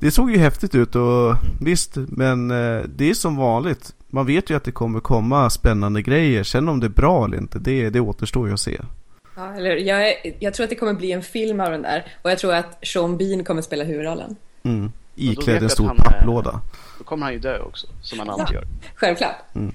det 0.04 0.10
såg 0.10 0.30
ju 0.30 0.38
häftigt 0.38 0.74
ut 0.74 0.94
och 0.94 1.36
visst, 1.60 1.92
men 1.96 2.50
eh, 2.50 2.82
det 2.96 3.10
är 3.10 3.14
som 3.14 3.36
vanligt. 3.36 3.94
Man 4.06 4.26
vet 4.26 4.50
ju 4.50 4.56
att 4.56 4.64
det 4.64 4.72
kommer 4.72 5.00
komma 5.00 5.50
spännande 5.50 6.02
grejer. 6.02 6.44
Sen 6.44 6.68
om 6.68 6.80
det 6.80 6.86
är 6.86 6.88
bra 6.88 7.24
eller 7.24 7.36
inte, 7.36 7.58
det, 7.58 7.90
det 7.90 8.00
återstår 8.00 8.48
ju 8.48 8.54
att 8.54 8.60
se. 8.60 8.80
Ja, 9.36 9.54
eller 9.54 9.76
jag, 9.76 10.14
jag 10.38 10.54
tror 10.54 10.64
att 10.64 10.70
det 10.70 10.76
kommer 10.76 10.94
bli 10.94 11.12
en 11.12 11.22
film 11.22 11.60
av 11.60 11.70
den 11.70 11.82
där. 11.82 12.04
Och 12.22 12.30
jag 12.30 12.38
tror 12.38 12.54
att 12.54 12.86
Sean 12.86 13.16
Bean 13.16 13.44
kommer 13.44 13.62
spela 13.62 13.84
huvudrollen. 13.84 14.36
Mm. 14.62 14.92
Iklädd 15.14 15.62
en 15.62 15.70
stor 15.70 15.94
papplåda. 15.96 16.60
Då 16.98 17.04
kommer 17.04 17.26
han 17.26 17.32
ju 17.32 17.38
dö 17.38 17.58
också, 17.58 17.86
som 18.02 18.18
han 18.18 18.30
alltid 18.30 18.46
ja, 18.48 18.54
gör. 18.54 18.64
Självklart. 18.94 19.36
Mm. 19.54 19.74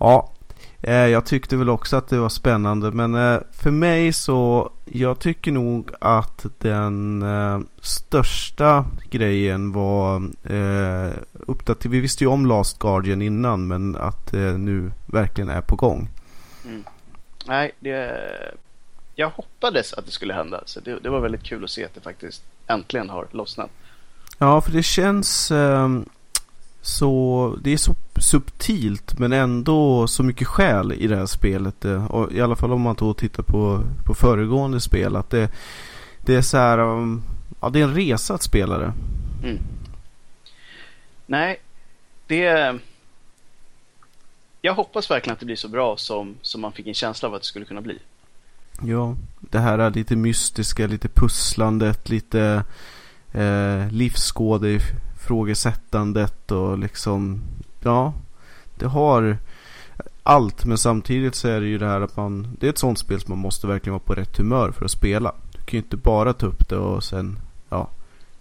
Ja, 0.00 0.32
Eh, 0.41 0.41
jag 0.90 1.26
tyckte 1.26 1.56
väl 1.56 1.70
också 1.70 1.96
att 1.96 2.08
det 2.08 2.18
var 2.18 2.28
spännande 2.28 2.90
men 2.90 3.14
eh, 3.14 3.40
för 3.52 3.70
mig 3.70 4.12
så 4.12 4.72
jag 4.84 5.18
tycker 5.18 5.52
nog 5.52 5.90
att 6.00 6.46
den 6.58 7.22
eh, 7.22 7.60
största 7.80 8.84
grejen 9.10 9.72
var 9.72 10.22
uppdatering. 11.32 11.92
Vi 11.92 12.00
visste 12.00 12.24
ju 12.24 12.30
om 12.30 12.46
Last 12.46 12.78
Guardian 12.78 13.22
innan 13.22 13.66
men 13.66 13.96
att 13.96 14.32
det 14.32 14.58
nu 14.58 14.92
verkligen 15.06 15.50
är 15.50 15.60
på 15.60 15.76
gång. 15.76 16.08
Mm. 16.64 16.84
Nej, 17.46 17.72
det, 17.80 18.20
jag 19.14 19.30
hoppades 19.30 19.92
att 19.92 20.06
det 20.06 20.12
skulle 20.12 20.34
hända 20.34 20.62
så 20.66 20.80
det, 20.80 20.98
det, 20.98 21.10
var 21.10 21.20
väldigt 21.20 21.42
kul 21.42 21.64
att 21.64 21.70
se 21.70 21.84
att 21.84 21.94
det 21.94 22.00
faktiskt 22.00 22.42
äntligen 22.66 23.10
har 23.10 23.26
lossnat. 23.30 23.70
Ja, 24.38 24.60
för 24.60 24.72
det 24.72 24.82
känns 24.82 25.52
så 26.82 27.58
det 27.62 27.72
är 27.72 27.76
så 27.76 27.94
subtilt 28.20 29.18
men 29.18 29.32
ändå 29.32 30.06
så 30.06 30.22
mycket 30.22 30.48
själ 30.48 30.92
i 30.92 31.06
det 31.06 31.16
här 31.16 31.26
spelet. 31.26 31.84
Eh, 31.84 32.06
och 32.06 32.32
I 32.32 32.40
alla 32.40 32.56
fall 32.56 32.72
om 32.72 32.80
man 32.80 32.96
då 32.98 33.14
tittar 33.14 33.42
på, 33.42 33.82
på 34.06 34.14
föregående 34.14 34.80
spel. 34.80 35.16
Att 35.16 35.30
det, 35.30 35.52
det 36.20 36.34
är 36.34 36.42
så 36.42 36.56
här, 36.56 36.78
um, 36.78 37.22
ja 37.60 37.70
det 37.70 37.80
är 37.80 37.84
en 37.84 37.94
resa 37.94 38.34
att 38.34 38.42
spela 38.42 38.78
det. 38.78 38.92
Mm. 39.42 39.58
Nej, 41.26 41.60
det... 42.26 42.78
Jag 44.60 44.74
hoppas 44.74 45.10
verkligen 45.10 45.32
att 45.32 45.40
det 45.40 45.46
blir 45.46 45.56
så 45.56 45.68
bra 45.68 45.96
som, 45.96 46.34
som 46.42 46.60
man 46.60 46.72
fick 46.72 46.86
en 46.86 46.94
känsla 46.94 47.28
av 47.28 47.34
att 47.34 47.42
det 47.42 47.46
skulle 47.46 47.64
kunna 47.64 47.80
bli. 47.80 47.98
Ja, 48.82 49.16
det 49.40 49.58
här 49.58 49.78
är 49.78 49.90
lite 49.90 50.16
mystiska, 50.16 50.86
lite 50.86 51.08
pusslandet, 51.08 52.08
lite 52.08 52.64
eh, 53.32 53.90
livsskåde 53.90 54.80
frågesättandet 55.22 56.50
och 56.50 56.78
liksom, 56.78 57.40
ja, 57.80 58.12
det 58.78 58.86
har 58.86 59.36
allt 60.22 60.64
men 60.64 60.78
samtidigt 60.78 61.34
så 61.34 61.48
är 61.48 61.60
det 61.60 61.66
ju 61.66 61.78
det 61.78 61.86
här 61.86 62.00
att 62.00 62.16
man 62.16 62.56
Det 62.60 62.66
är 62.66 62.70
ett 62.70 62.78
sånt 62.78 62.98
spel 62.98 63.20
som 63.20 63.30
man 63.30 63.38
måste 63.38 63.66
verkligen 63.66 63.92
vara 63.92 64.02
på 64.06 64.14
rätt 64.14 64.36
humör 64.36 64.72
för 64.72 64.84
att 64.84 64.90
spela. 64.90 65.34
Du 65.52 65.58
kan 65.58 65.72
ju 65.72 65.78
inte 65.78 65.96
bara 65.96 66.32
ta 66.32 66.46
upp 66.46 66.68
det 66.68 66.76
och 66.76 67.04
sen 67.04 67.38
ja 67.68 67.88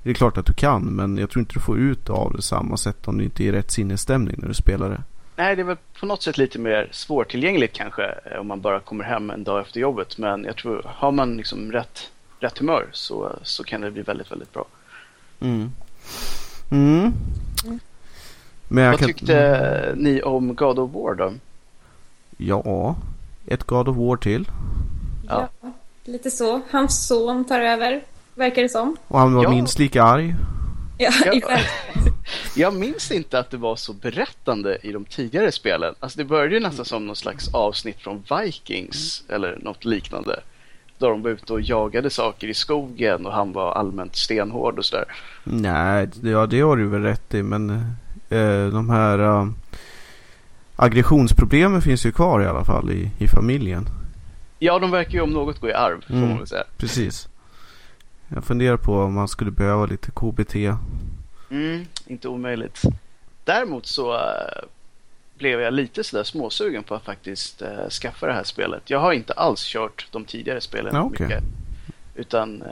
Det 0.03 0.09
är 0.09 0.13
klart 0.13 0.37
att 0.37 0.45
du 0.45 0.53
kan 0.53 0.83
men 0.83 1.17
jag 1.17 1.29
tror 1.29 1.39
inte 1.39 1.53
du 1.53 1.59
får 1.59 1.77
ut 1.77 2.09
av 2.09 2.33
det 2.35 2.41
samma 2.41 2.77
sätt 2.77 3.07
om 3.07 3.17
du 3.17 3.23
inte 3.23 3.43
är 3.43 3.45
i 3.45 3.51
rätt 3.51 3.71
sinnesstämning 3.71 4.35
när 4.39 4.47
du 4.47 4.53
spelar 4.53 4.89
det. 4.89 5.03
Nej, 5.35 5.55
det 5.55 5.61
är 5.61 5.65
väl 5.65 5.77
på 5.99 6.05
något 6.05 6.23
sätt 6.23 6.37
lite 6.37 6.59
mer 6.59 6.89
svårtillgängligt 6.91 7.75
kanske 7.75 8.03
eh, 8.25 8.39
om 8.39 8.47
man 8.47 8.61
bara 8.61 8.79
kommer 8.79 9.03
hem 9.03 9.29
en 9.29 9.43
dag 9.43 9.61
efter 9.61 9.79
jobbet. 9.79 10.17
Men 10.17 10.43
jag 10.43 10.55
tror, 10.55 10.81
har 10.85 11.11
man 11.11 11.37
liksom 11.37 11.71
rätt, 11.71 12.11
rätt 12.39 12.57
humör 12.57 12.89
så, 12.91 13.35
så 13.43 13.63
kan 13.63 13.81
det 13.81 13.91
bli 13.91 14.01
väldigt, 14.01 14.31
väldigt 14.31 14.53
bra. 14.53 14.65
Mm. 15.39 15.71
Mm. 16.71 17.13
Men 18.67 18.83
jag 18.83 18.91
Vad 18.91 18.99
kan... 18.99 19.07
tyckte 19.07 19.93
ni 19.97 20.21
om 20.21 20.55
God 20.55 20.79
of 20.79 20.91
War 20.93 21.15
då? 21.15 21.33
Ja, 22.37 22.95
ett 23.47 23.63
God 23.63 23.87
of 23.87 23.97
War 23.97 24.17
till. 24.17 24.49
Ja. 25.27 25.49
Ja, 25.61 25.71
lite 26.05 26.31
så. 26.31 26.61
Hans 26.71 27.07
son 27.07 27.45
tar 27.45 27.59
över, 27.61 28.01
verkar 28.35 28.61
det 28.61 28.69
som. 28.69 28.97
Och 29.07 29.19
han 29.19 29.33
var 29.33 29.43
Ja. 29.43 29.49
minst 29.49 29.79
lika 29.79 30.03
arg. 30.03 30.35
Ja, 30.97 31.11
Ja. 31.25 31.31
exakt. 31.33 31.69
Jag 32.55 32.73
minns 32.73 33.11
inte 33.11 33.39
att 33.39 33.49
det 33.51 33.57
var 33.57 33.75
så 33.75 33.93
berättande 33.93 34.77
i 34.83 34.91
de 34.91 35.05
tidigare 35.05 35.51
spelen. 35.51 35.95
Alltså 35.99 36.17
det 36.17 36.23
började 36.25 36.53
ju 36.53 36.59
nästan 36.59 36.85
som 36.85 37.07
någon 37.07 37.15
slags 37.15 37.53
avsnitt 37.53 37.99
från 37.99 38.23
Vikings 38.41 39.23
eller 39.29 39.59
något 39.61 39.85
liknande. 39.85 40.39
Då 41.01 41.09
de 41.09 41.21
var 41.21 41.29
ute 41.29 41.53
och 41.53 41.61
jagade 41.61 42.09
saker 42.09 42.47
i 42.47 42.53
skogen 42.53 43.25
och 43.25 43.33
han 43.33 43.51
var 43.53 43.71
allmänt 43.73 44.15
stenhård 44.15 44.77
och 44.79 44.85
sådär. 44.85 45.05
Nej, 45.43 46.09
ja 46.23 46.45
det 46.47 46.61
har 46.61 46.77
du 46.77 46.87
väl 46.87 47.01
rätt 47.01 47.33
i 47.33 47.43
men 47.43 47.69
eh, 48.29 48.67
de 48.71 48.89
här 48.89 49.19
eh, 49.19 49.47
aggressionsproblemen 50.75 51.81
finns 51.81 52.05
ju 52.05 52.11
kvar 52.11 52.41
i 52.41 52.45
alla 52.47 52.65
fall 52.65 52.91
i, 52.91 53.11
i 53.19 53.27
familjen. 53.27 53.85
Ja, 54.59 54.79
de 54.79 54.91
verkar 54.91 55.11
ju 55.11 55.21
om 55.21 55.29
något 55.29 55.59
gå 55.59 55.69
i 55.69 55.73
arv, 55.73 56.01
får 56.07 56.13
Mm. 56.13 56.29
man 56.29 56.37
väl 56.37 56.47
säga. 56.47 56.63
Precis. 56.77 57.27
Jag 58.27 58.43
funderar 58.43 58.77
på 58.77 58.95
om 58.99 59.13
man 59.13 59.27
skulle 59.27 59.51
behöva 59.51 59.85
lite 59.85 60.11
KBT. 60.11 60.55
Mm, 61.49 61.85
inte 62.07 62.27
omöjligt. 62.27 62.81
Däremot 63.43 63.85
så 63.85 64.13
eh, 64.13 64.19
blev 65.41 65.61
jag 65.61 65.73
lite 65.73 66.03
sådär 66.03 66.23
småsugen 66.23 66.83
på 66.83 66.95
att 66.95 67.03
faktiskt 67.03 67.61
eh, 67.61 67.89
skaffa 67.89 68.27
det 68.27 68.33
här 68.33 68.43
spelet. 68.43 68.89
Jag 68.89 68.99
har 68.99 69.13
inte 69.13 69.33
alls 69.33 69.63
kört 69.63 70.07
de 70.11 70.25
tidigare 70.25 70.61
spelen 70.61 70.95
okej. 70.95 71.27
mycket. 71.27 71.43
Utan 72.15 72.61
eh, 72.61 72.67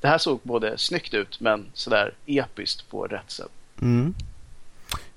det 0.00 0.08
här 0.08 0.18
såg 0.18 0.40
både 0.42 0.78
snyggt 0.78 1.14
ut 1.14 1.40
men 1.40 1.66
sådär 1.74 2.14
episkt 2.26 2.90
på 2.90 3.06
rätt 3.06 3.30
sätt. 3.30 3.50
Mm. 3.80 4.14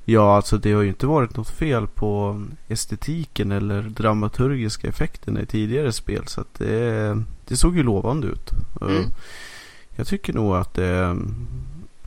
Ja, 0.06 0.36
alltså 0.36 0.58
det 0.58 0.74
har 0.74 0.82
ju 0.82 0.88
inte 0.88 1.06
varit 1.06 1.38
något 1.38 1.50
fel 1.50 1.88
på 1.88 2.42
estetiken 2.68 3.52
eller 3.52 3.82
dramaturgiska 3.82 4.88
effekterna 4.88 5.42
i 5.42 5.46
tidigare 5.46 5.92
spel. 5.92 6.28
Så 6.28 6.42
att 6.42 6.54
det, 6.54 7.24
det 7.48 7.56
såg 7.56 7.78
ju 7.78 7.84
lovande 7.84 8.28
ut. 8.28 8.52
Mm. 8.82 9.04
Jag 9.96 10.08
tycker 10.08 10.34
nog 10.34 10.56
att 10.56 10.74
det, 10.74 11.18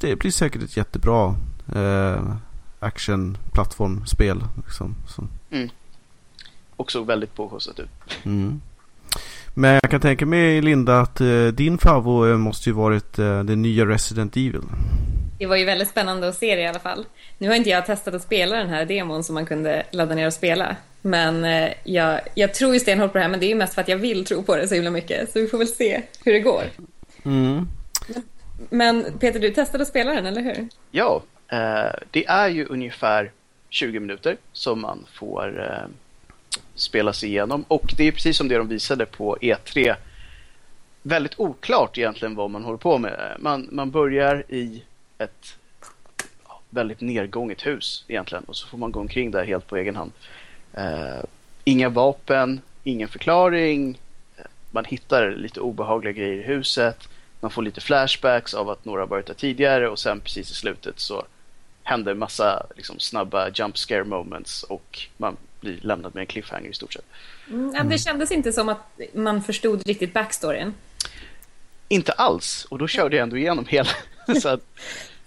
det 0.01 0.17
blir 0.17 0.31
säkert 0.31 0.63
ett 0.63 0.77
jättebra 0.77 1.37
eh, 1.75 2.37
action-plattformspel. 2.85 4.45
Liksom, 4.67 4.95
som, 5.09 5.29
Och 6.77 6.93
såg 6.93 7.07
väldigt 7.07 7.35
påkostat 7.35 7.79
ut. 7.81 7.89
mm. 8.25 8.61
Men 9.57 9.73
jag 9.83 9.91
kan 9.91 10.01
tänka 10.01 10.27
mig 10.27 10.63
Linda 10.63 11.01
att 11.01 11.21
eh, 11.21 11.47
din 11.47 11.79
favorit 11.79 12.33
eh, 12.33 12.39
måste 12.39 12.69
ju 12.69 12.75
varit 12.75 13.19
eh, 13.19 13.43
det 13.43 13.57
nya 13.57 13.87
Resident 13.87 14.37
Evil. 14.37 14.63
Det 15.39 15.47
var 15.47 15.57
ju 15.57 15.65
väldigt 15.65 15.89
spännande 15.89 16.29
att 16.29 16.35
se 16.37 16.57
det 16.57 16.63
i 16.63 16.67
alla 16.67 16.79
fall. 16.79 17.07
Nu 17.39 17.49
har 17.49 17.55
inte 17.55 17.71
jag 17.71 17.87
testat 17.87 18.15
att 18.15 18.23
spela 18.23 18.57
den 18.57 18.69
här 18.69 18.85
demon 18.85 19.25
som 19.25 19.35
man 19.35 19.47
kunde 19.47 19.87
ladda 19.91 20.15
ner 20.15 20.27
och 20.27 20.33
spela. 20.33 20.77
Men 21.03 21.45
eh, 21.45 21.73
jag, 21.85 22.21
jag 22.35 22.55
tror 22.55 22.75
ju 22.75 22.81
stenhårt 22.81 23.13
på 23.13 23.19
det 23.19 23.25
här, 23.25 23.31
men 23.31 23.41
det 23.41 23.47
är 23.47 23.49
ju 23.49 23.55
mest 23.55 23.75
för 23.75 23.81
att 23.81 23.89
jag 23.89 23.97
vill 23.97 24.25
tro 24.25 24.43
på 24.43 24.57
det 24.57 24.69
så 24.69 24.75
himla 24.75 24.91
mycket. 24.91 25.33
Så 25.33 25.41
vi 25.41 25.47
får 25.47 25.59
väl 25.59 25.69
se 25.69 26.03
hur 26.25 26.33
det 26.33 26.41
går. 26.41 26.63
Mm. 27.25 27.69
Men 28.71 29.05
Peter, 29.21 29.41
du 29.41 29.51
testade 29.51 29.83
att 29.83 29.89
spela 29.89 30.13
den, 30.15 30.27
eller 30.27 30.43
hur? 30.43 30.69
Ja, 30.91 31.23
Eh, 31.49 31.95
det 32.11 32.27
är 32.27 32.49
ju 32.49 32.67
ungefär 32.67 33.31
20 33.69 34.01
minuter 34.01 34.37
som 34.53 34.81
man 34.81 35.07
får 35.13 35.71
eh, 35.71 35.89
spela 36.75 37.13
sig 37.13 37.29
igenom. 37.29 37.65
Och 37.69 37.95
det 37.97 38.09
är 38.09 38.13
precis 38.13 38.37
som 38.37 38.49
det 38.49 38.59
de 38.59 38.69
visade 38.69 39.07
på 39.07 39.37
E3. 39.41 39.95
Väldigt 41.03 41.41
oklart 41.41 41.99
egentligen 41.99 42.35
vad 42.35 42.51
man 42.51 42.65
håller 42.65 42.79
på 42.79 42.99
med. 42.99 43.37
Man, 43.39 43.69
man 43.73 43.91
börjar 43.91 44.45
i 44.49 44.83
ett 45.19 45.57
väldigt 46.71 47.01
nedgånget 47.01 47.67
hus 47.67 48.05
egentligen. 48.09 48.45
Och 48.45 48.57
så 48.57 48.67
får 48.67 48.79
man 48.79 48.93
gå 48.93 49.01
omkring 49.01 49.31
där 49.31 49.45
helt 49.45 49.67
på 49.67 49.77
egen 49.77 49.97
hand. 49.97 50.13
Eh, 50.73 51.25
inga 51.65 51.89
vapen, 51.89 52.61
ingen 52.85 53.09
förklaring. 53.09 53.99
Man 54.71 54.85
hittar 54.85 55.31
lite 55.31 55.61
obehagliga 55.61 56.13
grejer 56.13 56.37
i 56.37 56.43
huset. 56.43 57.09
Man 57.41 57.51
får 57.51 57.63
lite 57.63 57.81
flashbacks 57.81 58.55
av 58.55 58.71
att 58.71 58.85
några 58.85 59.03
har 59.03 59.07
varit 59.07 59.27
där 59.27 59.35
tidigare 59.35 59.89
och 59.89 59.99
sen 59.99 60.21
precis 60.21 60.51
i 60.51 60.55
slutet 60.55 61.01
så 61.01 61.25
händer 61.85 62.15
massa 62.15 62.67
liksom, 62.77 62.99
snabba 62.99 63.49
jump 63.55 63.79
scare 63.79 64.05
moments 64.05 64.63
och 64.63 64.99
man 65.17 65.37
blir 65.61 65.79
lämnad 65.83 66.15
med 66.15 66.21
en 66.21 66.27
cliffhanger 66.27 66.71
i 66.71 66.75
stort 66.75 66.93
sett. 66.93 67.05
Mm, 67.51 67.89
det 67.89 67.99
kändes 67.99 68.31
inte 68.33 68.53
som 68.53 68.69
att 68.69 69.01
man 69.15 69.43
förstod 69.43 69.87
riktigt 69.87 70.13
backstoryn. 70.15 70.75
Inte 71.89 72.13
alls 72.13 72.67
och 72.71 72.79
då 72.79 72.87
körde 72.89 73.17
jag 73.17 73.23
ändå 73.23 73.37
igenom 73.37 73.67
hela. 73.69 73.89
så 74.43 74.49
att, 74.49 74.61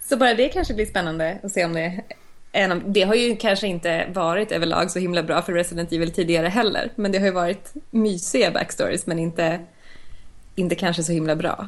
Så 0.10 0.18
bara 0.18 0.34
det 0.34 0.50
kanske 0.50 0.74
blir 0.74 0.86
spännande 0.86 1.40
att 1.44 1.52
se 1.52 1.66
om 1.66 1.74
det... 1.74 2.04
är 2.52 2.68
någon- 2.68 2.94
Det 2.94 3.02
har 3.04 3.16
ju 3.16 3.36
kanske 3.36 3.68
inte 3.68 4.08
varit 4.14 4.52
överlag 4.52 4.92
så 4.92 5.00
himla 5.00 5.24
bra 5.24 5.42
för 5.42 5.54
Resident 5.54 5.92
Evil 5.92 6.12
tidigare 6.12 6.48
heller. 6.48 6.90
Men 6.96 7.12
det 7.12 7.18
har 7.18 7.26
ju 7.26 7.32
varit 7.32 7.74
mysiga 7.92 8.52
backstories, 8.52 9.08
men 9.08 9.20
inte, 9.20 9.60
inte 10.56 10.76
kanske 10.76 11.04
så 11.04 11.12
himla 11.12 11.36
bra. 11.36 11.68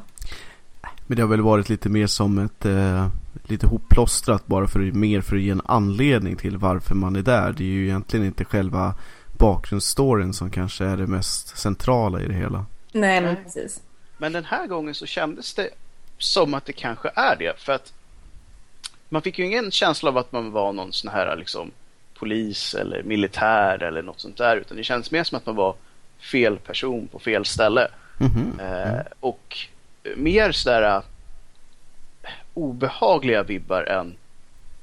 Men 1.08 1.15
det 1.15 1.21
har 1.23 1.30
väl 1.30 1.41
varit 1.41 1.69
lite 1.69 1.89
mer 1.89 2.08
som 2.08 2.38
ett 2.39 2.65
eh, 2.65 3.08
lite 3.51 3.67
hopplåstrat 3.67 4.47
bara 4.47 4.67
för 4.67 4.79
mer 4.79 5.21
för 5.21 5.35
att 5.35 5.41
ge 5.41 5.49
en 5.49 5.62
anledning 5.65 6.35
till 6.35 6.57
varför 6.57 6.95
man 6.95 7.15
är 7.15 7.21
där. 7.21 7.53
Det 7.57 7.63
är 7.63 7.67
ju 7.67 7.85
egentligen 7.85 8.25
inte 8.25 8.45
själva 8.45 8.95
bakgrundsstoryn 9.38 10.33
som 10.33 10.49
kanske 10.49 10.85
är 10.85 10.97
det 10.97 11.07
mest 11.07 11.57
centrala 11.57 12.21
i 12.21 12.27
det 12.27 12.33
hela. 12.33 12.65
Nej, 12.91 13.21
men 13.21 13.35
precis. 13.35 13.81
men 14.17 14.33
den 14.33 14.45
här 14.45 14.67
gången 14.67 14.95
så 14.95 15.05
kändes 15.05 15.53
det 15.53 15.69
som 16.17 16.53
att 16.53 16.65
det 16.65 16.73
kanske 16.73 17.12
är 17.15 17.35
det. 17.35 17.59
För 17.59 17.73
att 17.73 17.93
man 19.09 19.21
fick 19.21 19.39
ju 19.39 19.45
ingen 19.45 19.71
känsla 19.71 20.09
av 20.09 20.17
att 20.17 20.31
man 20.31 20.51
var 20.51 20.73
någon 20.73 20.93
sån 20.93 21.12
här 21.12 21.35
liksom 21.38 21.71
polis 22.13 22.73
eller 22.73 23.03
militär 23.03 23.83
eller 23.83 24.01
något 24.01 24.19
sånt 24.19 24.38
där. 24.38 24.57
Utan 24.57 24.77
det 24.77 24.83
kändes 24.83 25.12
mer 25.12 25.23
som 25.23 25.38
att 25.38 25.45
man 25.45 25.55
var 25.55 25.75
fel 26.19 26.57
person 26.57 27.07
på 27.07 27.19
fel 27.19 27.45
ställe. 27.45 27.88
Mhm. 28.17 28.59
Eh, 28.59 29.01
och 29.19 29.57
mer 30.15 30.51
sådär 30.51 31.01
obehagliga 32.53 33.43
vibbar 33.43 33.83
än 33.83 34.15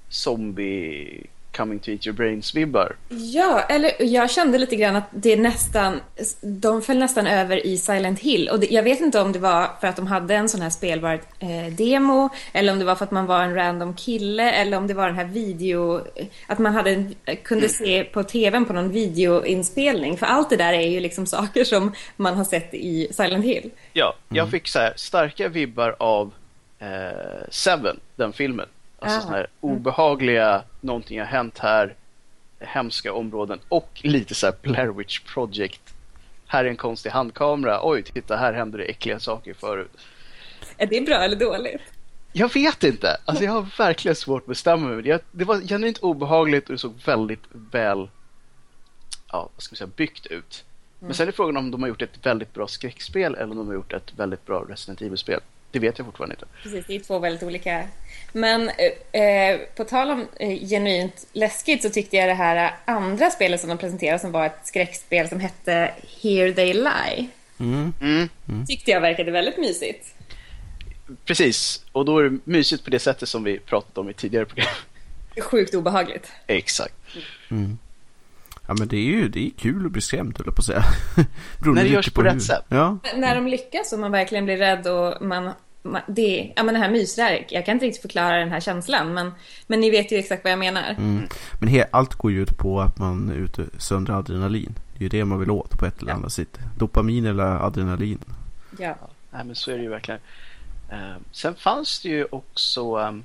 zombie 0.09 1.26
coming 1.57 1.79
to 1.79 1.90
eat 1.90 2.07
your 2.07 2.16
brains 2.16 2.55
vibbar. 2.55 2.96
Ja, 3.09 3.61
eller 3.68 3.92
jag 4.02 4.31
kände 4.31 4.59
lite 4.59 4.76
grann 4.76 4.96
att 4.96 5.09
det 5.11 5.37
nästan, 5.37 6.00
de 6.40 6.83
föll 6.83 6.98
nästan 6.98 7.26
över 7.26 7.66
i 7.66 7.79
Silent 7.79 8.20
Hill. 8.20 8.48
Och 8.48 8.61
det, 8.61 8.66
jag 8.66 8.83
vet 8.83 9.00
inte 9.00 9.20
om 9.20 9.33
det 9.33 9.38
var 9.38 9.70
för 9.81 9.88
att 9.88 9.96
de 9.96 10.07
hade 10.07 10.35
en 10.35 10.48
sån 10.48 10.61
här 10.61 10.70
spelbar 10.70 11.20
eh, 11.38 11.72
demo, 11.72 12.29
eller 12.52 12.72
om 12.72 12.79
det 12.79 12.85
var 12.85 12.94
för 12.94 13.05
att 13.05 13.11
man 13.11 13.26
var 13.26 13.42
en 13.42 13.55
random 13.55 13.94
kille, 13.94 14.50
eller 14.52 14.76
om 14.76 14.87
det 14.87 14.94
var 14.94 15.07
den 15.07 15.16
här 15.16 15.24
video, 15.24 16.00
att 16.46 16.59
man 16.59 16.74
hade, 16.74 17.05
kunde 17.42 17.68
se 17.68 18.05
på 18.05 18.22
tvn 18.22 18.64
på 18.64 18.72
någon 18.72 18.90
videoinspelning. 18.90 20.16
För 20.16 20.26
allt 20.26 20.50
det 20.50 20.57
där 20.57 20.72
är 20.72 20.88
ju 20.88 21.00
liksom 21.00 21.26
saker 21.37 21.64
som 21.64 21.92
man 22.16 22.35
har 22.35 22.44
sett 22.44 22.74
i 22.74 23.09
Silent 23.11 23.44
Hill. 23.44 23.70
Ja, 23.92 24.14
jag 24.29 24.50
fick 24.50 24.68
så 24.68 24.79
här 24.79 24.92
starka 24.96 25.48
vibbar 25.48 25.96
av 25.98 26.33
eh, 26.78 27.48
Seven, 27.50 28.00
den 28.16 28.32
filmen. 28.32 28.66
Alltså 28.98 29.20
såna 29.20 29.36
här 29.36 29.46
obehagliga, 29.60 30.62
någonting 30.80 31.18
har 31.18 31.26
hänt 31.26 31.58
här, 31.58 31.94
hemska 32.60 33.12
områden 33.12 33.58
och 33.68 34.00
lite 34.02 34.34
så 34.34 34.46
här 34.46 34.54
Blair 34.62 34.88
Witch 34.88 35.20
Project. 35.20 35.94
Här 36.46 36.64
är 36.64 36.68
en 36.68 36.76
konstig 36.76 37.10
handkamera, 37.10 37.80
oj 37.82 38.02
titta 38.02 38.36
här 38.36 38.52
händer 38.52 38.78
det 38.78 38.84
äckliga 38.84 39.20
saker 39.20 39.54
förut. 39.54 39.90
Är 40.76 40.86
det 40.86 41.00
bra 41.00 41.16
eller 41.16 41.36
dåligt? 41.36 41.82
Jag 42.32 42.54
vet 42.54 42.84
inte, 42.84 43.16
alltså 43.24 43.44
jag 43.44 43.52
har 43.52 43.78
verkligen 43.78 44.14
svårt 44.14 44.42
att 44.42 44.48
bestämma 44.48 44.88
mig. 44.88 45.08
Jag, 45.08 45.20
det 45.32 45.44
var 45.44 45.60
genuint 45.60 45.98
obehagligt 45.98 46.68
och 46.68 46.72
det 46.72 46.78
såg 46.78 46.94
väldigt 47.04 47.44
väl, 47.52 48.08
ja 49.32 49.48
vad 49.54 49.62
ska 49.62 49.72
man 49.72 49.76
säga, 49.76 49.90
byggt 49.96 50.26
ut. 50.26 50.64
Men 50.98 51.14
sen 51.14 51.28
är 51.28 51.32
frågan 51.32 51.56
om 51.56 51.70
de 51.70 51.82
har 51.82 51.88
gjort 51.88 52.02
ett 52.02 52.26
väldigt 52.26 52.54
bra 52.54 52.66
skräckspel 52.68 53.34
eller 53.34 53.50
om 53.50 53.56
de 53.56 53.66
har 53.66 53.74
gjort 53.74 53.92
ett 53.92 54.12
väldigt 54.16 54.46
bra 54.46 54.64
Resident 54.68 55.02
Evil-spel. 55.02 55.40
Det 55.76 55.80
vet 55.80 55.98
jag 55.98 56.06
fortfarande 56.06 56.34
inte. 56.34 56.46
Precis, 56.62 56.84
det 56.86 56.96
är 56.96 57.00
två 57.00 57.18
väldigt 57.18 57.42
olika. 57.42 57.84
Men 58.32 58.70
eh, 59.12 59.20
eh, 59.22 59.60
på 59.76 59.84
tal 59.84 60.10
om 60.10 60.28
eh, 60.40 60.58
genuint 60.68 61.26
läskigt 61.32 61.82
så 61.82 61.90
tyckte 61.90 62.16
jag 62.16 62.28
det 62.28 62.34
här 62.34 62.74
andra 62.84 63.30
spelet 63.30 63.60
som 63.60 63.68
de 63.68 63.78
presenterade 63.78 64.18
som 64.18 64.32
var 64.32 64.46
ett 64.46 64.58
skräckspel 64.64 65.28
som 65.28 65.40
hette 65.40 65.90
Here 66.22 66.52
They 66.52 66.72
Lie. 66.74 67.28
Mm. 67.60 67.92
Mm, 68.00 68.28
Tyckte 68.66 68.90
jag 68.90 69.00
verkade 69.00 69.30
väldigt 69.30 69.58
mysigt. 69.58 70.14
precis, 71.24 71.84
och 71.92 72.04
då 72.04 72.18
är 72.18 72.24
det 72.24 72.38
mysigt 72.44 72.84
på 72.84 72.90
det 72.90 72.98
sättet 72.98 73.28
som 73.28 73.44
vi 73.44 73.58
pratat 73.58 73.98
om 73.98 74.10
i 74.10 74.12
tidigare 74.14 74.44
program. 74.44 74.68
Sjukt 75.40 75.74
obehagligt. 75.74 76.32
Exakt. 76.46 76.94
Mm. 77.50 77.78
Ja 78.68 78.74
men 78.78 78.88
det 78.88 78.96
är 78.96 79.00
ju 79.04 79.28
det 79.28 79.46
är 79.46 79.50
kul 79.50 79.86
att 79.86 79.92
bli 79.92 80.00
skrämd 80.02 80.38
höll 80.38 80.46
jag 80.46 80.54
på 80.56 80.60
att 80.60 80.66
säga. 80.66 80.84
När 81.74 81.82
det 81.82 81.88
görs 81.88 82.10
på 82.10 82.22
rätt 82.22 82.34
hur. 82.34 82.40
sätt. 82.40 82.64
Ja. 82.68 82.98
När 83.16 83.34
de 83.34 83.46
lyckas 83.46 83.92
och 83.92 83.98
man 83.98 84.12
verkligen 84.12 84.44
blir 84.44 84.56
rädd 84.56 84.86
och 84.86 85.22
man 85.26 85.50
det, 86.07 86.53
ja 86.57 86.62
men 86.62 86.75
det 86.75 86.81
här 86.81 86.90
mysrär, 86.90 87.46
jag 87.49 87.66
kan 87.66 87.72
inte 87.72 87.87
riktigt 87.87 88.03
förklara 88.03 88.38
den 88.38 88.51
här 88.51 88.61
känslan 88.61 89.14
men, 89.14 89.33
men 89.66 89.81
ni 89.81 89.90
vet 89.90 90.12
ju 90.12 90.16
exakt 90.16 90.44
vad 90.44 90.53
jag 90.53 90.59
menar. 90.59 90.90
Mm. 90.99 91.29
Men 91.61 91.68
he, 91.68 91.87
allt 91.90 92.14
går 92.14 92.33
ju 92.33 92.42
ut 92.42 92.59
på 92.59 92.81
att 92.81 92.99
man 92.99 93.31
är 93.31 93.35
ute 93.35 93.66
söndrar 93.79 94.18
adrenalin. 94.18 94.75
Det 94.92 94.99
är 94.99 95.03
ju 95.03 95.09
det 95.09 95.25
man 95.25 95.38
vill 95.38 95.51
åt 95.51 95.79
på 95.79 95.87
ett 95.87 96.03
eller 96.03 96.12
annat 96.12 96.33
sätt. 96.33 96.59
Dopamin 96.79 97.27
eller 97.27 97.66
adrenalin. 97.66 98.18
Ja. 98.79 98.96
Nej 99.31 99.44
men 99.44 99.55
så 99.55 99.70
är 99.70 99.77
det 99.77 99.83
ju 99.83 99.88
verkligen. 99.88 100.20
Uh, 100.92 101.16
sen 101.33 101.55
fanns 101.55 102.03
det 102.03 102.09
ju 102.09 102.27
också, 102.31 102.96
um, 102.96 103.25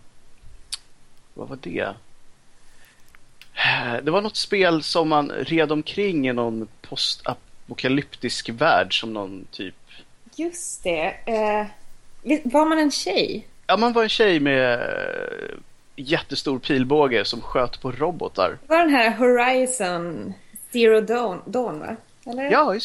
vad 1.33 1.49
var 1.49 1.57
det? 1.61 1.85
Uh, 3.55 4.03
det 4.03 4.11
var 4.11 4.21
något 4.21 4.37
spel 4.37 4.83
som 4.83 5.09
man 5.09 5.29
red 5.31 5.71
omkring 5.71 6.27
i 6.27 6.33
någon 6.33 6.67
postapokalyptisk 6.81 8.49
värld 8.49 8.99
som 8.99 9.13
någon 9.13 9.45
typ. 9.51 9.75
Just 10.35 10.83
det. 10.83 11.15
Var 12.43 12.65
man 12.65 12.79
en 12.79 12.91
tjej? 12.91 13.47
Ja, 13.67 13.77
man 13.77 13.93
var 13.93 14.03
en 14.03 14.09
tjej 14.09 14.39
med 14.39 14.89
jättestor 15.95 16.59
pilbåge 16.59 17.25
som 17.25 17.41
sköt 17.41 17.81
på 17.81 17.91
robotar. 17.91 18.49
Det 18.49 18.67
var 18.67 18.79
den 18.79 18.89
här 18.89 19.11
Horizon 19.11 20.33
Zero 20.71 21.01
Dawn, 21.01 21.41
Dawn 21.45 21.79
va? 21.79 21.95
Eller? 22.25 22.51
Ja, 22.51 22.75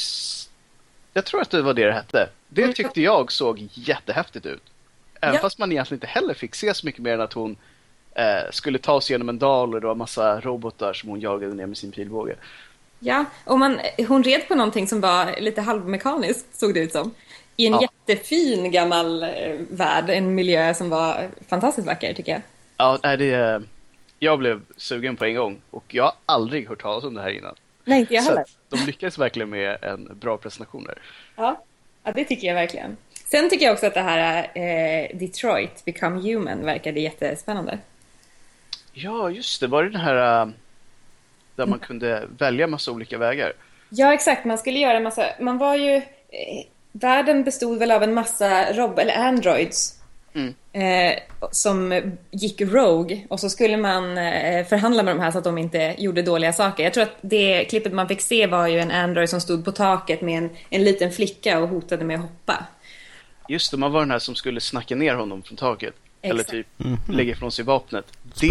jag 1.12 1.24
tror 1.24 1.42
att 1.42 1.50
det 1.50 1.62
var 1.62 1.74
det 1.74 1.86
det 1.86 1.92
hette. 1.92 2.28
Det 2.48 2.62
mm. 2.62 2.74
tyckte 2.74 3.00
jag 3.00 3.32
såg 3.32 3.68
jättehäftigt 3.72 4.46
ut. 4.46 4.62
Även 5.20 5.34
ja. 5.34 5.40
fast 5.40 5.58
man 5.58 5.72
egentligen 5.72 5.96
inte 5.96 6.06
heller 6.06 6.34
fick 6.34 6.54
se 6.54 6.74
så 6.74 6.86
mycket 6.86 7.02
mer 7.02 7.14
än 7.14 7.20
att 7.20 7.32
hon 7.32 7.56
eh, 8.14 8.50
skulle 8.50 8.78
ta 8.78 9.00
sig 9.00 9.14
genom 9.14 9.28
en 9.28 9.38
dal 9.38 9.74
och 9.74 9.80
det 9.80 9.86
var 9.86 9.94
massa 9.94 10.40
robotar 10.40 10.92
som 10.92 11.08
hon 11.08 11.20
jagade 11.20 11.54
ner 11.54 11.66
med 11.66 11.76
sin 11.76 11.92
pilbåge. 11.92 12.36
Ja, 12.98 13.24
och 13.44 13.58
man, 13.58 13.80
hon 14.08 14.22
red 14.22 14.48
på 14.48 14.54
någonting 14.54 14.86
som 14.86 15.00
var 15.00 15.40
lite 15.40 15.60
halvmekaniskt 15.60 16.60
såg 16.60 16.74
det 16.74 16.80
ut 16.80 16.92
som. 16.92 17.14
I 17.56 17.66
en 17.66 17.72
ja. 17.72 17.82
jättefin 17.82 18.70
gammal 18.70 19.22
eh, 19.22 19.28
värld, 19.70 20.10
en 20.10 20.34
miljö 20.34 20.74
som 20.74 20.90
var 20.90 21.28
fantastiskt 21.48 21.86
vacker 21.86 22.14
tycker 22.14 22.32
jag. 22.32 22.40
Ja, 22.76 23.16
det, 23.16 23.62
jag 24.18 24.38
blev 24.38 24.60
sugen 24.76 25.16
på 25.16 25.24
en 25.24 25.34
gång 25.34 25.60
och 25.70 25.84
jag 25.94 26.04
har 26.04 26.12
aldrig 26.26 26.68
hört 26.68 26.82
talas 26.82 27.04
om 27.04 27.14
det 27.14 27.22
här 27.22 27.30
innan. 27.30 27.54
Nej, 27.84 28.00
inte 28.00 28.14
jag 28.14 28.22
heller. 28.22 28.44
Så 28.70 28.76
de 28.76 28.86
lyckades 28.86 29.18
verkligen 29.18 29.50
med 29.50 29.84
en 29.84 30.18
bra 30.20 30.36
presentation 30.36 30.84
där. 30.84 30.98
Ja, 31.36 31.64
ja 32.02 32.12
det 32.12 32.24
tycker 32.24 32.46
jag 32.46 32.54
verkligen. 32.54 32.96
Sen 33.24 33.50
tycker 33.50 33.64
jag 33.66 33.72
också 33.72 33.86
att 33.86 33.94
det 33.94 34.00
här 34.00 34.50
eh, 34.54 35.16
Detroit 35.16 35.84
Become 35.84 36.20
Human 36.20 36.64
verkade 36.64 37.00
jättespännande. 37.00 37.78
Ja, 38.92 39.30
just 39.30 39.60
det. 39.60 39.66
Var 39.66 39.82
det 39.84 39.90
den 39.90 40.00
här 40.00 40.46
uh, 40.46 40.52
där 41.54 41.66
man 41.66 41.78
kunde 41.78 42.28
välja 42.38 42.66
massa 42.66 42.92
olika 42.92 43.18
vägar? 43.18 43.52
Ja, 43.88 44.14
exakt. 44.14 44.44
Man 44.44 44.58
skulle 44.58 44.78
göra 44.78 44.96
en 44.96 45.02
massa... 45.02 45.26
Man 45.40 45.58
var 45.58 45.76
ju... 45.76 46.02
Världen 47.00 47.44
bestod 47.44 47.78
väl 47.78 47.90
av 47.90 48.02
en 48.02 48.14
massa 48.14 48.72
rob 48.72 48.98
eller 48.98 49.14
androids 49.14 50.00
mm. 50.34 50.54
eh, 50.72 51.18
som 51.50 52.02
gick 52.30 52.60
rogue 52.60 53.26
och 53.28 53.40
så 53.40 53.50
skulle 53.50 53.76
man 53.76 54.18
eh, 54.18 54.66
förhandla 54.66 55.02
med 55.02 55.16
de 55.16 55.22
här 55.22 55.30
så 55.30 55.38
att 55.38 55.44
de 55.44 55.58
inte 55.58 55.94
gjorde 55.98 56.22
dåliga 56.22 56.52
saker. 56.52 56.84
Jag 56.84 56.94
tror 56.94 57.04
att 57.04 57.16
det 57.20 57.64
klippet 57.64 57.92
man 57.92 58.08
fick 58.08 58.20
se 58.20 58.46
var 58.46 58.66
ju 58.66 58.78
en 58.78 58.90
android 58.90 59.30
som 59.30 59.40
stod 59.40 59.64
på 59.64 59.72
taket 59.72 60.20
med 60.20 60.38
en, 60.38 60.50
en 60.70 60.84
liten 60.84 61.12
flicka 61.12 61.58
och 61.58 61.68
hotade 61.68 62.04
med 62.04 62.16
att 62.16 62.22
hoppa. 62.22 62.66
Just 63.48 63.70
det, 63.70 63.76
man 63.76 63.92
var 63.92 64.00
den 64.00 64.10
här 64.10 64.18
som 64.18 64.34
skulle 64.34 64.60
snacka 64.60 64.94
ner 64.94 65.14
honom 65.14 65.42
från 65.42 65.56
taket. 65.56 65.94
Exakt. 66.22 66.34
Eller 66.34 66.62
typ 66.62 66.80
mm 66.84 66.96
lägga 67.08 67.32
ifrån 67.32 67.52
sig 67.52 67.64
vapnet. 67.64 68.06
Det, 68.40 68.48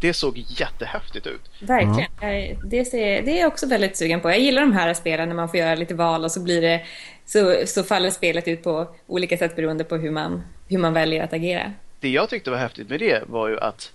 det 0.00 0.12
såg 0.12 0.38
jättehäftigt 0.38 1.26
ut. 1.26 1.40
Verkligen. 1.60 2.10
Mm. 2.20 2.68
Det, 2.68 2.84
ser, 2.84 3.22
det 3.22 3.38
är 3.38 3.40
jag 3.40 3.48
också 3.48 3.66
väldigt 3.66 3.96
sugen 3.96 4.20
på. 4.20 4.30
Jag 4.30 4.40
gillar 4.40 4.62
de 4.62 4.72
här 4.72 4.94
spelen 4.94 5.28
när 5.28 5.36
man 5.36 5.48
får 5.48 5.60
göra 5.60 5.74
lite 5.74 5.94
val 5.94 6.24
och 6.24 6.32
så 6.32 6.40
blir 6.40 6.62
det 6.62 6.84
så, 7.26 7.62
så 7.66 7.82
faller 7.82 8.10
spelet 8.10 8.48
ut 8.48 8.62
på 8.62 8.88
olika 9.06 9.36
sätt 9.36 9.56
beroende 9.56 9.84
på 9.84 9.96
hur 9.96 10.10
man, 10.10 10.42
hur 10.68 10.78
man 10.78 10.92
väljer 10.92 11.24
att 11.24 11.32
agera. 11.32 11.72
Det 12.00 12.08
jag 12.08 12.28
tyckte 12.28 12.50
var 12.50 12.58
häftigt 12.58 12.88
med 12.88 13.00
det 13.00 13.22
var 13.26 13.48
ju 13.48 13.60
att 13.60 13.92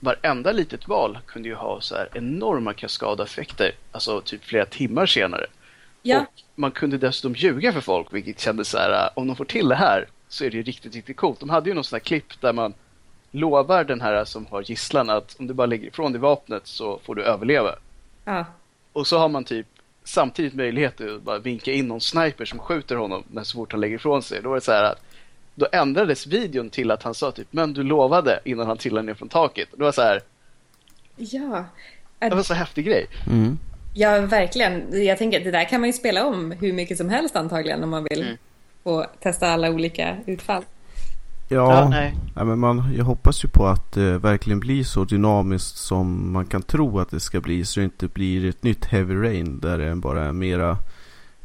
varenda 0.00 0.52
litet 0.52 0.88
val 0.88 1.18
kunde 1.26 1.48
ju 1.48 1.54
ha 1.54 1.80
så 1.80 1.94
här 1.94 2.08
enorma 2.14 2.72
kaskadeffekter, 2.72 3.72
alltså 3.92 4.20
typ 4.20 4.44
flera 4.44 4.66
timmar 4.66 5.06
senare. 5.06 5.46
Ja. 6.02 6.20
Och 6.20 6.26
man 6.54 6.70
kunde 6.70 6.98
dessutom 6.98 7.34
ljuga 7.34 7.72
för 7.72 7.80
folk, 7.80 8.06
vilket 8.10 8.40
kändes 8.40 8.68
så 8.68 8.78
här, 8.78 9.10
om 9.14 9.26
de 9.26 9.36
får 9.36 9.44
till 9.44 9.68
det 9.68 9.74
här 9.74 10.06
så 10.28 10.44
är 10.44 10.50
det 10.50 10.56
ju 10.56 10.62
riktigt, 10.62 10.94
riktigt 10.94 11.16
coolt. 11.16 11.40
De 11.40 11.50
hade 11.50 11.68
ju 11.70 11.74
någon 11.74 11.84
sån 11.84 11.96
här 11.96 12.04
klipp 12.04 12.40
där 12.40 12.52
man 12.52 12.74
lovar 13.36 13.84
den 13.84 14.00
här 14.00 14.24
som 14.24 14.46
har 14.46 14.62
gisslan 14.62 15.10
att 15.10 15.36
om 15.38 15.46
du 15.46 15.54
bara 15.54 15.66
lägger 15.66 15.88
ifrån 15.88 16.12
dig 16.12 16.20
vapnet 16.20 16.66
så 16.66 17.00
får 17.04 17.14
du 17.14 17.22
överleva. 17.24 17.74
Ja. 18.24 18.44
Och 18.92 19.06
så 19.06 19.18
har 19.18 19.28
man 19.28 19.44
typ 19.44 19.66
samtidigt 20.04 20.54
möjlighet 20.54 21.00
att 21.00 21.22
bara 21.22 21.38
vinka 21.38 21.72
in 21.72 21.88
någon 21.88 22.00
sniper 22.00 22.44
som 22.44 22.58
skjuter 22.58 22.96
honom 22.96 23.24
men 23.30 23.44
så 23.44 23.56
fort 23.56 23.72
han 23.72 23.80
lägger 23.80 23.96
ifrån 23.96 24.22
sig. 24.22 24.42
Då 24.42 24.48
var 24.48 24.56
det 24.56 24.60
så 24.60 24.72
här 24.72 24.84
att 24.84 25.02
då 25.54 25.68
ändrades 25.72 26.26
videon 26.26 26.70
till 26.70 26.90
att 26.90 27.02
han 27.02 27.14
sa 27.14 27.30
typ 27.32 27.48
men 27.50 27.72
du 27.72 27.82
lovade 27.82 28.40
innan 28.44 28.66
han 28.66 28.78
trillade 28.78 29.06
ner 29.06 29.14
från 29.14 29.28
taket. 29.28 29.68
Det 29.76 29.82
var 29.82 29.92
så 29.92 30.02
här. 30.02 30.20
Ja. 31.16 31.64
Det 32.18 32.34
var 32.34 32.42
så 32.42 32.54
häftig 32.54 32.84
grej. 32.84 33.06
Mm. 33.26 33.58
Ja, 33.94 34.20
verkligen. 34.20 35.04
Jag 35.04 35.18
tänker 35.18 35.38
att 35.38 35.44
det 35.44 35.50
där 35.50 35.64
kan 35.64 35.80
man 35.80 35.88
ju 35.88 35.92
spela 35.92 36.26
om 36.26 36.50
hur 36.50 36.72
mycket 36.72 36.98
som 36.98 37.08
helst 37.08 37.36
antagligen 37.36 37.84
om 37.84 37.90
man 37.90 38.06
vill 38.10 38.22
mm. 38.22 38.36
få 38.84 39.06
testa 39.20 39.48
alla 39.48 39.70
olika 39.70 40.16
utfall. 40.26 40.64
Ja, 41.48 41.80
ja 41.80 41.88
nej. 41.88 42.14
Men 42.34 42.58
man, 42.58 42.94
jag 42.96 43.04
hoppas 43.04 43.44
ju 43.44 43.48
på 43.48 43.66
att 43.66 43.92
det 43.92 44.18
verkligen 44.18 44.60
blir 44.60 44.84
så 44.84 45.04
dynamiskt 45.04 45.76
som 45.76 46.32
man 46.32 46.46
kan 46.46 46.62
tro 46.62 46.98
att 46.98 47.10
det 47.10 47.20
ska 47.20 47.40
bli. 47.40 47.64
Så 47.64 47.80
det 47.80 47.84
inte 47.84 48.08
blir 48.08 48.48
ett 48.48 48.62
nytt 48.62 48.84
Heavy 48.84 49.14
Rain 49.14 49.60
där 49.60 49.78
det 49.78 49.94
bara 49.94 50.24
är 50.24 50.32
mera 50.32 50.78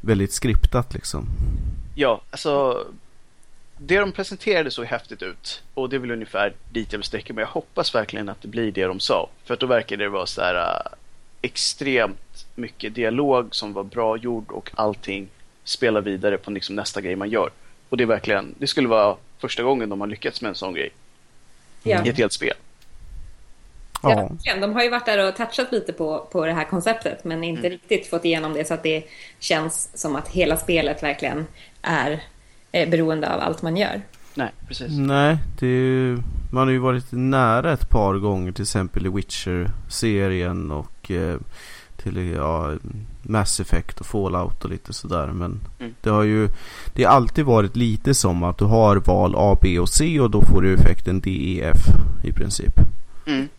väldigt 0.01 0.33
skriptat 0.33 0.93
liksom. 0.93 1.25
Ja, 1.95 2.21
alltså 2.31 2.85
det 3.77 3.99
de 3.99 4.11
presenterade 4.11 4.71
såg 4.71 4.85
häftigt 4.85 5.21
ut 5.21 5.63
och 5.73 5.89
det 5.89 5.95
är 5.95 5.99
väl 5.99 6.11
ungefär 6.11 6.53
dit 6.71 6.91
jag 6.91 6.99
vill 6.99 7.05
sträcka 7.05 7.33
mig. 7.33 7.41
Jag 7.41 7.49
hoppas 7.49 7.95
verkligen 7.95 8.29
att 8.29 8.41
det 8.41 8.47
blir 8.47 8.71
det 8.71 8.85
de 8.85 8.99
sa. 8.99 9.29
För 9.45 9.53
att 9.53 9.59
då 9.59 9.65
verkade 9.65 10.03
det 10.03 10.09
vara 10.09 10.25
så 10.25 10.41
här 10.41 10.55
uh, 10.55 10.93
extremt 11.41 12.45
mycket 12.55 12.95
dialog 12.95 13.55
som 13.55 13.73
var 13.73 13.83
bra 13.83 14.17
gjord 14.17 14.51
och 14.51 14.71
allting 14.75 15.27
spelar 15.63 16.01
vidare 16.01 16.37
på 16.37 16.51
liksom 16.51 16.75
nästa 16.75 17.01
grej 17.01 17.15
man 17.15 17.29
gör. 17.29 17.49
Och 17.91 17.97
det 17.97 18.03
är 18.03 18.05
verkligen, 18.05 18.55
det 18.57 18.67
skulle 18.67 18.87
vara 18.87 19.15
första 19.37 19.63
gången 19.63 19.89
de 19.89 20.01
har 20.01 20.07
lyckats 20.07 20.41
med 20.41 20.49
en 20.49 20.55
sån 20.55 20.73
grej. 20.73 20.89
Ja. 21.83 22.05
I 22.05 22.09
ett 22.09 22.17
helt 22.17 22.33
spel. 22.33 22.53
Ja, 24.03 24.29
de 24.61 24.73
har 24.73 24.83
ju 24.83 24.89
varit 24.89 25.05
där 25.05 25.27
och 25.27 25.35
touchat 25.35 25.71
lite 25.71 25.93
på, 25.93 26.27
på 26.31 26.45
det 26.45 26.53
här 26.53 26.63
konceptet 26.63 27.23
men 27.23 27.43
inte 27.43 27.67
mm. 27.67 27.71
riktigt 27.71 28.07
fått 28.07 28.25
igenom 28.25 28.53
det 28.53 28.67
så 28.67 28.73
att 28.73 28.83
det 28.83 29.03
känns 29.39 29.89
som 29.93 30.15
att 30.15 30.27
hela 30.27 30.57
spelet 30.57 31.03
verkligen 31.03 31.47
är 31.81 32.23
eh, 32.71 32.89
beroende 32.89 33.33
av 33.33 33.41
allt 33.41 33.61
man 33.61 33.77
gör. 33.77 34.01
Nej, 34.33 34.49
precis. 34.67 34.87
Nej, 34.89 35.37
det 35.59 36.17
man 36.51 36.67
har 36.67 36.71
ju 36.71 36.79
varit 36.79 37.11
nära 37.11 37.73
ett 37.73 37.89
par 37.89 38.15
gånger 38.15 38.51
till 38.51 38.63
exempel 38.63 39.05
i 39.05 39.09
Witcher-serien 39.09 40.71
och 40.71 41.11
eh, 41.11 41.39
till 42.03 42.31
ja, 42.35 42.73
Mass 43.21 43.59
Effect 43.59 43.99
och 43.99 44.05
Fallout 44.05 44.63
och 44.63 44.69
lite 44.69 44.93
sådär. 44.93 45.27
Men 45.27 45.59
mm. 45.79 45.95
det 46.01 46.09
har 46.09 46.23
ju 46.23 46.49
Det 46.93 47.03
har 47.03 47.15
alltid 47.15 47.45
varit 47.45 47.75
lite 47.75 48.13
som 48.13 48.43
att 48.43 48.57
du 48.57 48.65
har 48.65 48.95
val 48.95 49.33
A, 49.37 49.57
B 49.61 49.79
och 49.79 49.89
C 49.89 50.19
och 50.19 50.29
då 50.29 50.41
får 50.41 50.61
du 50.61 50.73
effekten 50.73 51.19
D, 51.19 51.29
E, 51.29 51.71
F 51.75 51.81
i 52.23 52.31
princip. 52.31 52.73
Mm. 53.27 53.49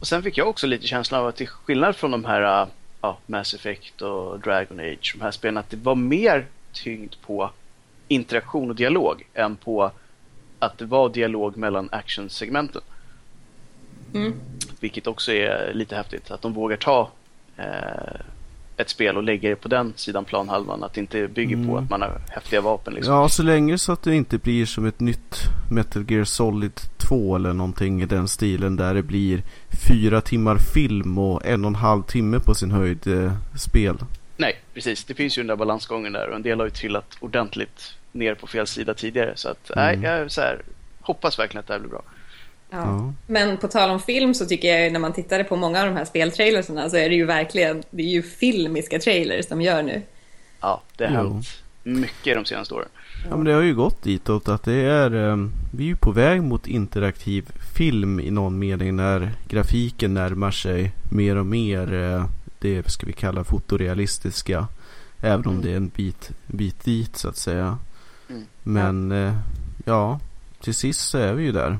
Och 0.00 0.06
sen 0.06 0.22
fick 0.22 0.38
jag 0.38 0.48
också 0.48 0.66
lite 0.66 0.86
känslan 0.86 1.20
av 1.20 1.26
att 1.26 1.36
till 1.36 1.48
skillnad 1.48 1.96
från 1.96 2.10
de 2.10 2.24
här 2.24 2.68
ja, 3.00 3.18
Mass 3.26 3.54
Effect 3.54 4.02
och 4.02 4.40
Dragon 4.40 4.80
Age, 4.80 5.14
de 5.18 5.24
här 5.24 5.30
spelen, 5.30 5.56
att 5.56 5.70
det 5.70 5.76
var 5.76 5.94
mer 5.94 6.46
tyngd 6.72 7.14
på 7.26 7.50
interaktion 8.08 8.70
och 8.70 8.76
dialog 8.76 9.26
än 9.34 9.56
på 9.56 9.90
att 10.58 10.78
det 10.78 10.84
var 10.84 11.08
dialog 11.08 11.56
mellan 11.56 11.88
actionsegmenten. 11.92 12.82
Mm. 14.14 14.34
Vilket 14.80 15.06
också 15.06 15.32
är 15.32 15.74
lite 15.74 15.96
häftigt, 15.96 16.30
att 16.30 16.42
de 16.42 16.52
vågar 16.52 16.76
ta 16.76 17.10
ett 18.76 18.88
spel 18.88 19.16
och 19.16 19.22
lägga 19.22 19.50
det 19.50 19.56
på 19.56 19.68
den 19.68 19.92
sidan 19.96 20.24
planhalvan. 20.24 20.84
Att 20.84 20.94
det 20.94 21.00
inte 21.00 21.28
bygger 21.28 21.56
mm. 21.56 21.68
på 21.68 21.78
att 21.78 21.90
man 21.90 22.02
har 22.02 22.20
häftiga 22.30 22.60
vapen. 22.60 22.94
Liksom. 22.94 23.14
Ja, 23.14 23.28
så 23.28 23.42
länge 23.42 23.78
så 23.78 23.92
att 23.92 24.02
det 24.02 24.14
inte 24.14 24.38
blir 24.38 24.66
som 24.66 24.86
ett 24.86 25.00
nytt 25.00 25.36
Metal 25.70 26.10
Gear 26.10 26.24
Solid 26.24 26.80
2 26.96 27.36
eller 27.36 27.52
någonting 27.52 28.02
i 28.02 28.06
den 28.06 28.28
stilen 28.28 28.76
där 28.76 28.94
det 28.94 29.02
blir 29.02 29.42
fyra 29.88 30.20
timmar 30.20 30.58
film 30.58 31.18
och 31.18 31.46
en 31.46 31.64
och 31.64 31.68
en 31.68 31.74
halv 31.74 32.02
timme 32.02 32.40
på 32.40 32.54
sin 32.54 32.70
höjd 32.70 33.06
eh, 33.06 33.32
spel. 33.56 33.96
Nej, 34.36 34.60
precis. 34.74 35.04
Det 35.04 35.14
finns 35.14 35.38
ju 35.38 35.42
den 35.42 35.46
där 35.46 35.56
balansgången 35.56 36.12
där 36.12 36.28
och 36.28 36.36
en 36.36 36.42
del 36.42 36.58
har 36.58 36.66
ju 36.66 36.70
trillat 36.70 37.16
ordentligt 37.20 37.94
ner 38.12 38.34
på 38.34 38.46
fel 38.46 38.66
sida 38.66 38.94
tidigare. 38.94 39.32
Så 39.36 39.48
att, 39.48 39.70
mm. 39.70 40.00
nej, 40.00 40.10
jag 40.10 40.30
så 40.30 40.40
här, 40.40 40.62
hoppas 41.00 41.38
verkligen 41.38 41.60
att 41.60 41.66
det 41.66 41.72
här 41.72 41.80
blir 41.80 41.90
bra. 41.90 42.02
Ja. 42.74 43.12
Men 43.26 43.56
på 43.56 43.68
tal 43.68 43.90
om 43.90 44.00
film 44.00 44.34
så 44.34 44.46
tycker 44.46 44.68
jag 44.68 44.92
när 44.92 45.00
man 45.00 45.12
tittade 45.12 45.44
på 45.44 45.56
många 45.56 45.80
av 45.80 45.86
de 45.86 45.96
här 45.96 46.04
speltrailersarna 46.04 46.90
så 46.90 46.96
är 46.96 47.08
det 47.08 47.14
ju 47.14 47.24
verkligen, 47.24 47.82
det 47.90 48.02
är 48.02 48.06
ju 48.08 48.22
filmiska 48.22 48.98
trailers 48.98 49.46
de 49.46 49.62
gör 49.62 49.82
nu. 49.82 50.02
Ja, 50.60 50.82
det 50.96 51.06
har 51.06 51.12
hänt 51.14 51.46
mycket 51.82 52.34
de 52.34 52.44
senaste 52.44 52.74
åren. 52.74 52.88
Ja 53.30 53.36
men 53.36 53.44
det 53.44 53.52
har 53.52 53.62
ju 53.62 53.74
gått 53.74 54.02
ditåt 54.02 54.48
att 54.48 54.62
det 54.62 54.74
är, 54.74 55.14
um, 55.14 55.52
vi 55.72 55.84
är 55.84 55.88
ju 55.88 55.96
på 55.96 56.10
väg 56.12 56.42
mot 56.42 56.66
interaktiv 56.66 57.48
film 57.76 58.20
i 58.20 58.30
någon 58.30 58.58
mening 58.58 58.96
när 58.96 59.32
grafiken 59.48 60.14
närmar 60.14 60.50
sig 60.50 60.92
mer 61.10 61.36
och 61.36 61.46
mer 61.46 61.92
uh, 61.92 62.24
det 62.58 62.90
ska 62.90 63.06
vi 63.06 63.12
kalla 63.12 63.44
fotorealistiska. 63.44 64.66
Även 65.20 65.46
om 65.46 65.52
Mm. 65.52 65.64
det 65.64 65.72
är 65.72 65.76
en 65.76 65.88
bit, 65.88 66.30
bit 66.46 66.84
dit 66.84 67.16
så 67.16 67.28
att 67.28 67.36
säga. 67.36 67.78
Mm. 68.30 68.42
Men 68.62 69.12
eh, 69.12 69.34
ja, 69.84 70.20
till 70.60 70.74
sist 70.74 71.00
så 71.00 71.18
är 71.18 71.32
vi 71.32 71.44
ju 71.44 71.52
där. 71.52 71.78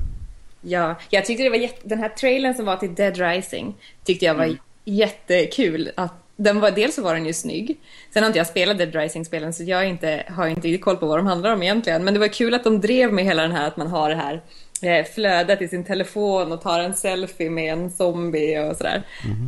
Ja, 0.67 0.95
jag 1.09 1.25
tyckte 1.25 1.43
det 1.43 1.49
var 1.49 1.57
jätte... 1.57 1.87
Den 1.87 1.99
här 1.99 2.09
trailern 2.09 2.53
som 2.53 2.65
var 2.65 2.75
till 2.77 2.95
Dead 2.95 3.17
Rising 3.17 3.75
tyckte 4.05 4.25
jag 4.25 4.33
var 4.35 4.43
Mm. 4.45 4.57
jättekul. 4.85 5.91
Att 5.95 6.13
den 6.37 6.59
var, 6.59 6.71
dels 6.71 6.95
så 6.95 7.01
var 7.01 7.13
den 7.13 7.25
ju 7.25 7.33
snygg. 7.33 7.77
Sen 8.13 8.23
har 8.23 8.27
inte 8.27 8.39
jag 8.39 8.47
spelat 8.47 8.77
Dead 8.77 8.95
Rising-spelen 8.95 9.53
så 9.53 9.63
jag 9.63 9.87
inte, 9.89 10.23
har 10.29 10.47
inte 10.47 10.77
koll 10.77 10.97
på 10.97 11.05
vad 11.05 11.19
de 11.19 11.27
handlar 11.27 11.53
om 11.53 11.63
egentligen. 11.63 12.03
Men 12.03 12.13
det 12.13 12.19
var 12.19 12.27
kul 12.27 12.53
att 12.53 12.63
de 12.63 12.81
drev 12.81 13.13
med 13.13 13.25
hela 13.25 13.41
den 13.41 13.51
här 13.51 13.67
att 13.67 13.77
man 13.77 13.87
har 13.87 14.09
det 14.09 14.15
här 14.15 14.41
eh, 14.81 15.05
flödet 15.05 15.61
i 15.61 15.67
sin 15.67 15.83
telefon 15.83 16.51
och 16.51 16.61
tar 16.61 16.79
en 16.79 16.93
selfie 16.93 17.49
med 17.49 17.73
en 17.73 17.89
zombie 17.91 18.59
och 18.59 18.75
sådär. 18.77 19.01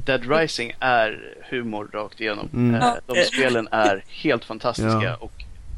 Dead 0.05 0.31
Rising 0.39 0.73
är 0.79 1.35
humor 1.49 1.89
rakt 1.93 2.21
igenom. 2.21 2.49
Mm. 2.53 2.75
Eh. 2.75 2.93
De 3.05 3.15
spelen 3.23 3.67
är 3.71 4.03
helt 4.07 4.45
fantastiska 4.45 5.01
Ja. 5.03 5.15
och 5.19 5.31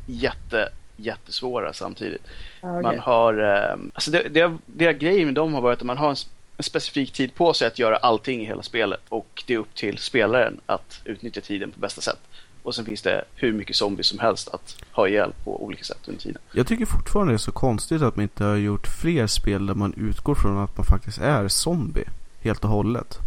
jätte, 0.08 0.69
jättesvåra 1.00 1.74
samtidigt. 1.74 2.22
Okej. 2.62 2.82
Man 2.82 3.00
har, 3.00 3.34
eh, 3.34 3.78
alltså 3.94 4.12
det, 4.12 4.30
det, 4.30 4.58
det 4.66 4.94
grejen 4.94 5.26
med 5.26 5.36
dem 5.36 5.54
har 5.54 5.62
varit 5.62 5.80
att 5.80 5.86
man 5.86 5.98
har 5.98 6.10
en, 6.10 6.16
en 6.58 6.64
specifik 6.64 7.12
tid 7.12 7.36
på 7.36 7.54
sig 7.54 7.68
att 7.68 7.80
göra 7.80 7.98
allting 7.98 8.42
i 8.42 8.46
hela 8.46 8.64
spelet 8.64 9.02
och 9.10 9.44
det 9.48 9.54
är 9.54 9.58
upp 9.58 9.76
till 9.76 9.98
spelaren 9.98 10.60
att 10.66 11.02
utnyttja 11.06 11.42
tiden 11.42 11.72
på 11.72 11.80
bästa 11.80 12.02
sätt. 12.02 12.20
Och 12.64 12.76
sen 12.76 12.86
finns 12.86 13.02
det 13.02 13.24
hur 13.36 13.54
mycket 13.54 13.76
zombies 13.76 14.08
som 14.08 14.20
helst 14.20 14.48
att 14.48 14.76
ha 14.92 15.08
ihjäl 15.08 15.34
på 15.44 15.64
olika 15.64 15.84
sätt 15.84 15.98
under 16.06 16.22
tiden. 16.22 16.42
Jag 16.52 16.68
tycker 16.68 16.86
fortfarande 16.86 17.34
det 17.34 17.36
är 17.36 17.38
så 17.38 17.52
konstigt 17.52 18.02
att 18.02 18.16
man 18.16 18.24
inte 18.24 18.44
har 18.44 18.56
gjort 18.56 18.88
fler 19.02 19.28
spel 19.28 19.66
där 19.66 19.74
man 19.74 19.94
utgår 19.98 20.36
från 20.36 20.58
att 20.58 20.78
man 20.78 20.86
faktiskt 20.86 21.18
är 21.18 21.48
zombie. 21.48 22.06
Helt 22.42 22.64
och 22.64 22.70
hållet. 22.70 23.18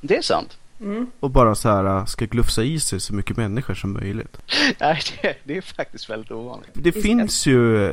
Det 0.00 0.16
är 0.16 0.22
sant. 0.22 0.58
Mm. 0.80 1.06
Och 1.20 1.30
bara 1.30 1.54
så 1.54 1.68
här 1.68 1.84
äh, 1.84 2.04
ska 2.04 2.24
glufsa 2.24 2.62
i 2.62 2.80
sig 2.80 3.00
så 3.00 3.14
mycket 3.14 3.36
människor 3.36 3.74
som 3.74 3.92
möjligt. 3.92 4.38
Nej, 4.80 5.00
det, 5.22 5.36
det 5.44 5.56
är 5.56 5.60
faktiskt 5.60 6.10
väldigt 6.10 6.30
ovanligt. 6.30 6.70
Det 6.72 6.90
Visst. 6.90 7.06
finns 7.06 7.46
ju 7.46 7.86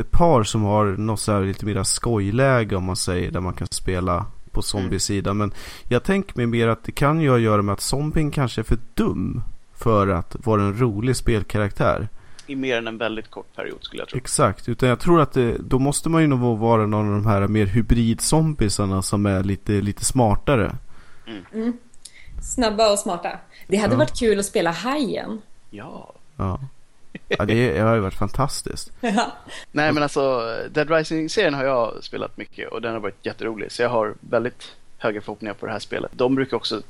ett 0.00 0.10
par 0.10 0.42
som 0.42 0.62
har 0.62 0.84
något 0.86 1.20
så 1.20 1.32
här 1.32 1.40
lite 1.42 1.66
mer 1.66 1.82
skojläge 1.82 2.76
om 2.76 2.84
man 2.84 2.96
säger 2.96 3.30
där 3.30 3.40
man 3.40 3.54
kan 3.54 3.68
spela 3.70 4.26
på 4.50 4.62
zombiesidan. 4.62 5.36
Men 5.36 5.52
jag 5.88 6.04
tänker 6.04 6.36
mig 6.36 6.46
mer 6.46 6.68
att 6.68 6.84
det 6.84 6.92
kan 6.92 7.20
ju 7.20 7.28
ha 7.28 7.36
att 7.36 7.42
göra 7.42 7.62
med 7.62 7.72
att 7.72 7.80
zombien 7.80 8.30
kanske 8.30 8.60
är 8.60 8.62
för 8.62 8.78
dum 8.94 9.42
för 9.74 10.08
att 10.08 10.36
vara 10.46 10.62
en 10.62 10.78
rolig 10.80 11.16
spelkaraktär. 11.16 12.08
I 12.46 12.56
mer 12.56 12.78
än 12.78 12.86
en 12.86 12.98
väldigt 12.98 13.30
kort 13.30 13.56
period 13.56 13.78
skulle 13.80 14.02
jag 14.02 14.08
tro. 14.08 14.18
Exakt, 14.18 14.68
utan 14.68 14.88
jag 14.88 15.00
tror 15.00 15.20
att 15.20 15.32
det, 15.32 15.56
då 15.58 15.78
måste 15.78 16.08
man 16.08 16.22
ju 16.22 16.28
nog 16.28 16.58
vara 16.58 16.86
någon 16.86 17.06
av 17.06 17.12
de 17.12 17.26
här 17.26 17.48
mer 17.48 17.66
hybrid-zombiesarna 17.66 19.02
som 19.02 19.26
är 19.26 19.42
lite, 19.42 19.72
lite 19.72 20.04
smartare. 20.04 20.76
Snabba 22.42 22.92
och 22.92 22.98
smarta. 22.98 23.38
Det 23.68 23.76
hade 23.76 23.94
Ja. 23.94 23.98
varit 23.98 24.18
kul 24.18 24.38
att 24.38 24.46
spela 24.46 24.70
Hajen. 24.70 25.42
Ja. 25.70 26.12
Ja, 26.36 26.60
ja 27.28 27.44
det, 27.44 27.78
har 27.78 27.94
ju 27.94 28.00
varit 28.00 28.14
fantastiskt. 28.14 28.92
Nej 29.72 29.92
men 29.92 30.02
alltså 30.02 30.40
Dead 30.70 30.90
Rising-serien 30.90 31.54
har 31.54 31.64
jag 31.64 32.04
spelat 32.04 32.36
mycket 32.36 32.68
och 32.72 32.82
den 32.82 32.92
har 32.92 33.00
varit 33.00 33.26
jätterolig. 33.26 33.72
Så 33.72 33.82
jag 33.82 33.88
har 33.88 34.14
väldigt 34.20 34.72
höga 34.98 35.20
förhoppningar 35.20 35.54
på 35.54 35.66
det 35.66 35.72
här 35.72 35.78
spelet. 35.78 36.10
De 36.14 36.34
brukar 36.34 36.56
också 36.56 36.82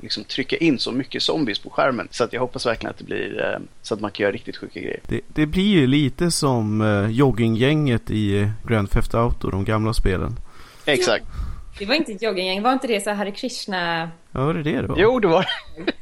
liksom 0.00 0.24
trycka 0.24 0.56
in 0.56 0.78
så 0.78 0.92
mycket 0.92 1.22
zombies 1.22 1.58
på 1.58 1.70
skärmen. 1.70 2.08
Så 2.10 2.24
att 2.24 2.32
jag 2.32 2.40
hoppas 2.40 2.66
verkligen 2.66 2.90
att 2.90 2.98
det 2.98 3.04
blir 3.04 3.40
eh, 3.52 3.58
så 3.82 3.94
att 3.94 4.00
man 4.00 4.10
kan 4.10 4.24
göra 4.24 4.32
riktigt 4.32 4.56
sjuka 4.56 4.80
grejer. 4.80 5.00
Det, 5.08 5.20
det 5.28 5.46
blir 5.46 5.68
ju 5.80 5.86
lite 5.86 6.30
som 6.30 6.80
eh, 6.80 7.10
jogginggänget 7.10 8.10
i 8.10 8.50
Grand 8.68 8.90
Theft 8.90 9.14
Auto, 9.14 9.50
de 9.50 9.64
gamla 9.64 9.94
spelen. 9.94 10.36
Exakt. 10.84 11.24
Det 11.78 11.86
var 11.86 11.94
inte 11.94 12.12
ett 12.12 12.22
jogginggäng, 12.22 12.62
var 12.62 12.72
inte 12.72 12.86
det 12.86 13.00
så 13.00 13.10
Hare 13.10 13.30
Krishna? 13.30 14.10
Ja, 14.32 14.44
var 14.46 14.54
det 14.54 14.62
det 14.62 14.82
då? 14.82 14.94
Jo, 14.98 15.20
det 15.20 15.28
var 15.28 15.46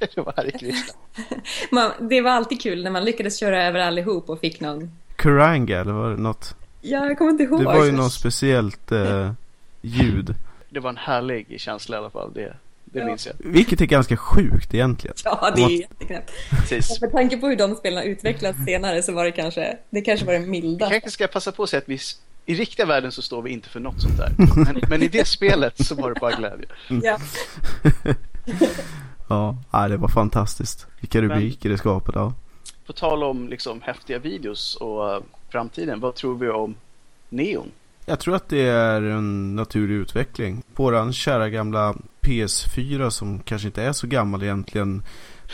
det. 0.04 0.16
var 0.22 0.32
Hare 0.36 0.50
Krishna. 0.50 0.94
Man, 1.70 1.90
det 2.00 2.20
var 2.20 2.30
alltid 2.30 2.60
kul 2.62 2.82
när 2.84 2.90
man 2.90 3.04
lyckades 3.04 3.40
köra 3.40 3.64
över 3.66 3.80
allihop 3.80 4.30
och 4.30 4.40
fick 4.40 4.60
någon... 4.60 4.90
Kuranga 5.16 5.80
eller 5.80 5.92
var 5.92 6.10
det 6.10 6.16
något? 6.16 6.54
Ja, 6.80 7.06
jag 7.06 7.18
kommer 7.18 7.30
inte 7.30 7.42
ihåg. 7.44 7.58
Det 7.60 7.64
var 7.64 7.84
ju 7.84 7.92
något 7.92 8.12
speciellt 8.12 8.92
eh, 8.92 9.32
ljud. 9.82 10.34
Det 10.70 10.80
var 10.80 10.90
en 10.90 10.96
härlig 10.96 11.60
känsla 11.60 11.96
i 11.96 11.98
alla 11.98 12.10
fall. 12.10 12.32
Det, 12.34 12.54
det 12.84 12.98
Ja. 12.98 13.04
minns 13.06 13.26
jag. 13.26 13.34
Vilket 13.38 13.80
är 13.80 13.86
ganska 13.86 14.16
sjukt 14.16 14.74
egentligen. 14.74 15.16
Ja, 15.24 15.52
det 15.56 15.62
är 15.62 15.68
jätteknäppt. 15.70 16.32
Precis. 16.50 17.00
Med 17.00 17.12
tanke 17.12 17.36
på 17.36 17.48
hur 17.48 17.56
de 17.56 17.74
spelen 17.74 17.98
har 17.98 18.04
utvecklats 18.04 18.58
senare 18.66 19.02
så 19.02 19.12
var 19.12 19.24
det 19.24 19.32
kanske, 19.32 19.76
det 19.90 20.00
kanske 20.00 20.26
var 20.26 20.32
det 20.32 20.38
Jag 20.38 20.48
milda. 20.48 20.90
kanske 20.90 21.10
ska 21.10 21.26
passa 21.26 21.52
på 21.52 21.62
att 21.62 21.68
säga 21.70 21.78
att 21.78 21.88
vi 21.88 21.98
i 22.46 22.54
riktiga 22.54 22.86
världen 22.86 23.12
så 23.12 23.22
står 23.22 23.42
vi 23.42 23.50
inte 23.50 23.68
för 23.68 23.80
något 23.80 24.00
sånt 24.02 24.16
där. 24.16 24.32
Men, 24.56 24.80
men 24.88 25.02
i 25.02 25.08
det 25.08 25.28
spelet 25.28 25.86
så 25.86 25.94
var 25.94 26.10
det 26.14 26.20
bara 26.20 26.36
glädje. 26.36 26.66
Ja. 27.02 27.18
Ja, 29.28 29.56
nej, 29.70 29.88
det 29.90 29.96
var 29.96 30.08
fantastiskt. 30.08 30.86
Vilka 31.00 31.20
Men- 31.20 31.30
rubriker 31.30 31.68
det 31.68 31.78
skapade. 31.78 32.18
Ja. 32.18 32.32
På 32.86 32.92
tal 32.92 33.22
om 33.24 33.48
liksom 33.48 33.80
häftiga 33.82 34.18
videos 34.18 34.76
och 34.76 35.14
eh, 35.14 35.22
framtiden. 35.48 36.00
Vad 36.00 36.14
tror 36.14 36.38
vi 36.38 36.48
om 36.48 36.74
Neon? 37.28 37.70
Jag 38.06 38.20
tror 38.20 38.34
att 38.36 38.48
det 38.48 38.60
är 38.62 39.02
en 39.02 39.56
naturlig 39.56 39.94
utveckling. 39.94 40.62
Våran 40.74 41.12
kära 41.12 41.48
gamla 41.48 41.94
PS4 42.20 43.10
som 43.10 43.40
kanske 43.40 43.68
inte 43.68 43.82
är 43.82 43.92
så 43.92 44.06
gammal 44.06 44.42
egentligen 44.42 45.02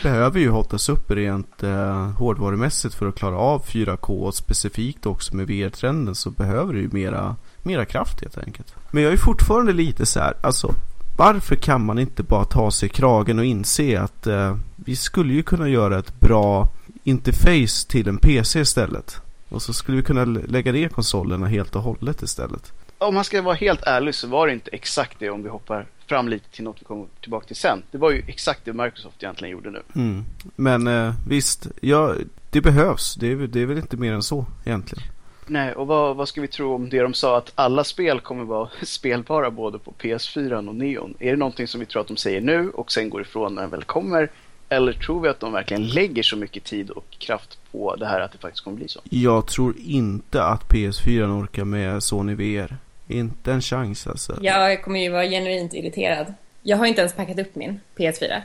behöver 0.03 0.39
ju 0.39 0.49
hotas 0.49 0.89
upp 0.89 1.11
rent 1.11 1.63
eh, 1.63 2.09
hårdvarumässigt 2.11 2.95
för 2.95 3.07
att 3.07 3.15
klara 3.15 3.37
av 3.37 3.65
4K 3.65 4.07
och 4.07 4.35
specifikt 4.35 5.05
också 5.05 5.35
med 5.35 5.47
VR-trenden 5.47 6.15
så 6.15 6.29
behöver 6.29 6.73
det 6.73 6.79
ju 6.79 6.89
mera, 6.91 7.35
mera 7.63 7.85
kraft 7.85 8.21
helt 8.21 8.37
enkelt. 8.37 8.75
Men 8.91 9.03
jag 9.03 9.13
är 9.13 9.17
fortfarande 9.17 9.73
lite 9.73 10.05
så 10.05 10.19
här, 10.19 10.33
alltså 10.41 10.73
varför 11.17 11.55
kan 11.55 11.85
man 11.85 11.99
inte 11.99 12.23
bara 12.23 12.45
ta 12.45 12.71
sig 12.71 12.89
i 12.89 12.89
kragen 12.89 13.39
och 13.39 13.45
inse 13.45 14.01
att 14.01 14.27
eh, 14.27 14.57
vi 14.75 14.95
skulle 14.95 15.33
ju 15.33 15.43
kunna 15.43 15.69
göra 15.69 15.99
ett 15.99 16.19
bra 16.19 16.69
interface 17.03 17.87
till 17.87 18.07
en 18.07 18.17
PC 18.17 18.59
istället. 18.59 19.21
Och 19.49 19.61
så 19.61 19.73
skulle 19.73 19.97
vi 19.97 20.03
kunna 20.03 20.25
lägga 20.25 20.71
ner 20.71 20.89
konsolerna 20.89 21.47
helt 21.47 21.75
och 21.75 21.81
hållet 21.81 22.21
istället. 22.21 22.73
Om 23.01 23.15
man 23.15 23.23
ska 23.23 23.41
vara 23.41 23.55
helt 23.55 23.83
ärlig 23.83 24.15
så 24.15 24.27
var 24.27 24.47
det 24.47 24.53
inte 24.53 24.71
exakt 24.71 25.19
det 25.19 25.29
om 25.29 25.43
vi 25.43 25.49
hoppar 25.49 25.85
fram 26.07 26.27
lite 26.29 26.49
till 26.49 26.63
något 26.63 26.77
vi 26.81 26.85
kommer 26.85 27.05
tillbaka 27.21 27.45
till 27.47 27.55
sen. 27.55 27.83
Det 27.91 27.97
var 27.97 28.11
ju 28.11 28.23
exakt 28.27 28.65
det 28.65 28.73
Microsoft 28.73 29.23
egentligen 29.23 29.51
gjorde 29.51 29.71
nu. 29.71 29.81
Mm. 29.95 30.23
Men 30.55 30.87
eh, 30.87 31.13
visst, 31.27 31.67
ja, 31.81 32.15
det 32.51 32.61
behövs. 32.61 33.15
Det 33.15 33.31
är, 33.31 33.35
väl- 33.35 33.51
det 33.51 33.61
är 33.61 33.65
väl 33.65 33.77
inte 33.77 33.97
mer 33.97 34.13
än 34.13 34.23
så 34.23 34.45
egentligen. 34.65 35.03
Nej, 35.47 35.73
och 35.73 35.87
vad, 35.87 36.15
vad 36.15 36.27
ska 36.27 36.41
vi 36.41 36.47
tro 36.47 36.75
om 36.75 36.89
det 36.89 36.99
de 37.01 37.13
sa 37.13 37.37
att 37.37 37.51
alla 37.55 37.83
spel 37.83 38.19
kommer 38.19 38.43
vara 38.43 38.69
spelbara 38.83 39.51
både 39.51 39.79
på 39.79 39.93
PS4 39.99 40.67
och 40.67 40.75
Neon? 40.75 41.13
Är 41.19 41.31
det 41.31 41.37
någonting 41.37 41.67
som 41.67 41.79
vi 41.79 41.85
tror 41.85 42.01
att 42.01 42.07
de 42.07 42.17
säger 42.17 42.41
nu 42.41 42.69
och 42.69 42.91
sen 42.91 43.09
går 43.09 43.21
ifrån 43.21 43.55
när 43.55 43.61
den 43.61 43.71
väl 43.71 43.83
kommer? 43.83 44.31
Eller 44.69 44.93
tror 44.93 45.21
vi 45.21 45.29
att 45.29 45.39
de 45.39 45.51
verkligen 45.53 45.87
lägger 45.87 46.23
så 46.23 46.35
mycket 46.37 46.63
tid 46.63 46.89
och 46.89 47.05
kraft 47.19 47.57
på 47.71 47.95
det 47.95 48.05
här 48.05 48.21
att 48.21 48.31
det 48.31 48.37
faktiskt 48.37 48.63
kommer 48.63 48.77
bli 48.77 48.87
så? 48.87 48.99
Jag 49.03 49.47
tror 49.47 49.73
inte 49.77 50.43
att 50.43 50.63
PS4 50.69 51.41
orkar 51.43 51.65
med 51.65 52.03
Sony 52.03 52.35
VR. 52.35 52.77
Inte 53.09 53.51
en 53.51 53.61
chans 53.61 54.07
alltså. 54.07 54.37
Jag 54.41 54.83
kommer 54.83 54.99
ju 54.99 55.09
vara 55.09 55.25
genuint 55.25 55.73
irriterad. 55.73 56.33
Jag 56.63 56.77
har 56.77 56.85
inte 56.85 57.01
ens 57.01 57.13
packat 57.13 57.39
upp 57.39 57.55
min 57.55 57.79
PS4. 57.97 58.41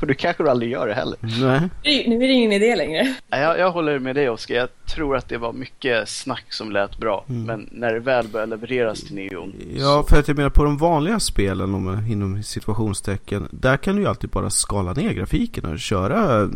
Och 0.00 0.06
du 0.06 0.14
kanske 0.14 0.50
aldrig 0.50 0.70
gör 0.72 0.86
det 0.86 0.94
heller. 0.94 1.18
Nej. 1.20 1.60
Nu 2.08 2.14
är 2.16 2.28
det 2.28 2.32
ingen 2.32 2.52
idé 2.52 2.76
längre. 2.76 3.14
Jag, 3.30 3.58
jag 3.58 3.70
håller 3.70 3.98
med 3.98 4.14
dig 4.16 4.28
Oskar. 4.30 4.54
Jag 4.54 4.68
tror 4.86 5.16
att 5.16 5.28
det 5.28 5.38
var 5.38 5.52
mycket 5.52 6.08
snack 6.08 6.44
som 6.52 6.72
lät 6.72 6.98
bra. 6.98 7.24
Mm. 7.28 7.42
Men 7.44 7.68
när 7.72 7.92
det 7.92 8.00
väl 8.00 8.28
började 8.28 8.50
levereras 8.50 9.00
till 9.00 9.14
Neon. 9.14 9.54
Ja, 9.76 10.04
för 10.08 10.18
att 10.18 10.28
jag 10.28 10.36
menar 10.36 10.50
på 10.50 10.64
de 10.64 10.76
vanliga 10.78 11.20
spelen 11.20 11.74
om, 11.74 12.06
inom 12.10 12.42
situationstecken. 12.42 13.48
Där 13.50 13.76
kan 13.76 13.96
du 13.96 14.02
ju 14.02 14.08
alltid 14.08 14.30
bara 14.30 14.50
skala 14.50 14.92
ner 14.92 15.12
grafiken 15.12 15.64
och 15.64 15.78
köra 15.78 16.42
eh, 16.42 16.48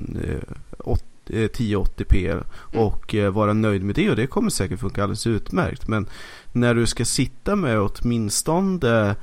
åt- 0.78 1.00
eh, 1.00 1.06
1080p 1.26 2.42
och 2.56 3.14
eh, 3.14 3.30
vara 3.32 3.52
nöjd 3.52 3.82
med 3.84 3.94
det. 3.94 4.10
Och 4.10 4.16
det 4.16 4.26
kommer 4.26 4.50
säkert 4.50 4.80
funka 4.80 5.02
alldeles 5.02 5.26
utmärkt. 5.26 5.88
Men 5.88 6.06
när 6.52 6.74
du 6.74 6.86
ska 6.86 7.04
sitta 7.04 7.56
med 7.56 7.80
åtminstone 7.80 9.16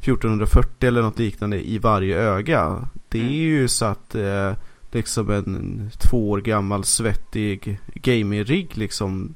1440 0.00 0.88
eller 0.88 1.02
något 1.02 1.18
liknande 1.18 1.68
i 1.68 1.78
varje 1.78 2.16
öga. 2.16 2.88
Det 3.08 3.18
är 3.18 3.22
Mm. 3.22 3.34
ju 3.34 3.68
så 3.68 3.84
att 3.84 4.14
eh, 4.14 4.52
liksom 4.92 5.30
en 5.30 5.90
två 5.98 6.30
år 6.30 6.40
gammal 6.40 6.84
svettig 6.84 7.80
gaming-rigg 7.94 8.68
liksom 8.76 9.34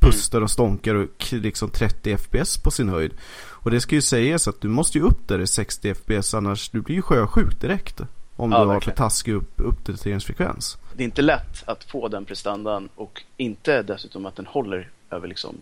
pustar 0.00 0.40
och 0.40 0.50
stånkar 0.50 0.94
och 0.94 1.08
liksom 1.32 1.68
30 1.70 2.12
fps 2.16 2.58
på 2.58 2.70
sin 2.70 2.88
höjd. 2.88 3.12
Och 3.50 3.70
det 3.70 3.80
ska 3.80 3.94
ju 3.94 4.00
sägas 4.02 4.48
att 4.48 4.60
du 4.60 4.68
måste 4.68 4.98
ju 4.98 5.04
upp 5.04 5.28
där 5.28 5.38
i 5.40 5.46
60 5.46 5.94
fps 5.94 6.34
annars 6.34 6.68
du 6.70 6.80
blir 6.80 6.96
ju 6.96 7.02
sjösjuk 7.02 7.60
direkt. 7.60 8.00
Om 8.36 8.52
Ja, 8.52 8.60
du 8.60 8.66
har 8.66 8.80
för 8.80 8.90
taskig 8.90 9.32
upp, 9.32 9.52
uppdateringsfrekvens. 9.56 10.78
Det 10.96 11.02
är 11.02 11.04
inte 11.04 11.22
lätt 11.22 11.68
att 11.68 11.84
få 11.84 12.08
den 12.08 12.24
prestandan 12.24 12.88
och 12.94 13.22
inte 13.36 13.82
dessutom 13.82 14.26
att 14.26 14.36
den 14.36 14.46
håller 14.46 14.88
över 15.10 15.28
liksom 15.28 15.56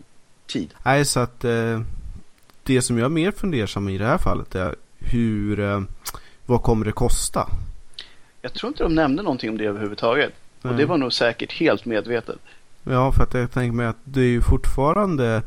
tid. 0.47 0.73
Nej, 0.85 1.05
så 1.05 1.19
att 1.19 1.43
eh, 1.43 1.81
det 2.63 2.81
som 2.81 2.97
jag 2.97 3.05
är 3.05 3.09
mer 3.09 3.31
fundersam 3.31 3.89
i 3.89 3.97
det 3.97 4.05
här 4.05 4.17
fallet 4.17 4.55
är 4.55 4.75
hur, 4.99 5.59
eh, 5.59 5.81
vad 6.45 6.61
kommer 6.61 6.85
det 6.85 6.91
kosta? 6.91 7.47
Jag 8.41 8.53
tror 8.53 8.67
inte 8.67 8.83
de 8.83 8.95
nämnde 8.95 9.23
någonting 9.23 9.49
om 9.49 9.57
det 9.57 9.65
överhuvudtaget. 9.65 10.33
Och 10.61 10.69
Nej. 10.69 10.77
det 10.77 10.85
var 10.85 10.97
nog 10.97 11.13
säkert 11.13 11.51
helt 11.51 11.85
medvetet. 11.85 12.39
Ja, 12.83 13.11
för 13.11 13.23
att 13.23 13.33
jag 13.33 13.51
tänker 13.51 13.75
mig 13.75 13.85
att 13.85 13.97
det 14.03 14.21
är 14.21 14.29
ju 14.29 14.41
fortfarande 14.41 15.41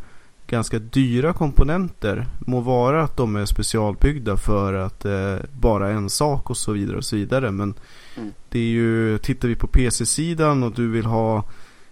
ganska 0.47 0.79
dyra 0.79 1.33
komponenter. 1.33 2.27
Må 2.39 2.61
vara 2.61 3.03
att 3.03 3.17
de 3.17 3.37
är 3.37 3.45
specialbyggda 3.47 4.37
för 4.37 4.75
att 4.75 5.05
eh, 5.05 5.37
bara 5.61 5.91
en 5.91 6.11
sak 6.11 6.51
och 6.51 6.57
så 6.57 6.73
vidare 6.73 6.97
och 6.97 7.05
så 7.05 7.17
vidare. 7.17 7.51
Men 7.51 7.75
Mm. 8.19 8.33
det 8.49 8.59
är 8.59 8.63
ju, 8.65 9.19
tittar 9.19 9.49
vi 9.49 9.55
på 9.57 9.67
PC-sidan 9.67 10.63
och 10.63 10.73
du 10.73 10.89
vill 10.91 11.05
ha 11.07 11.45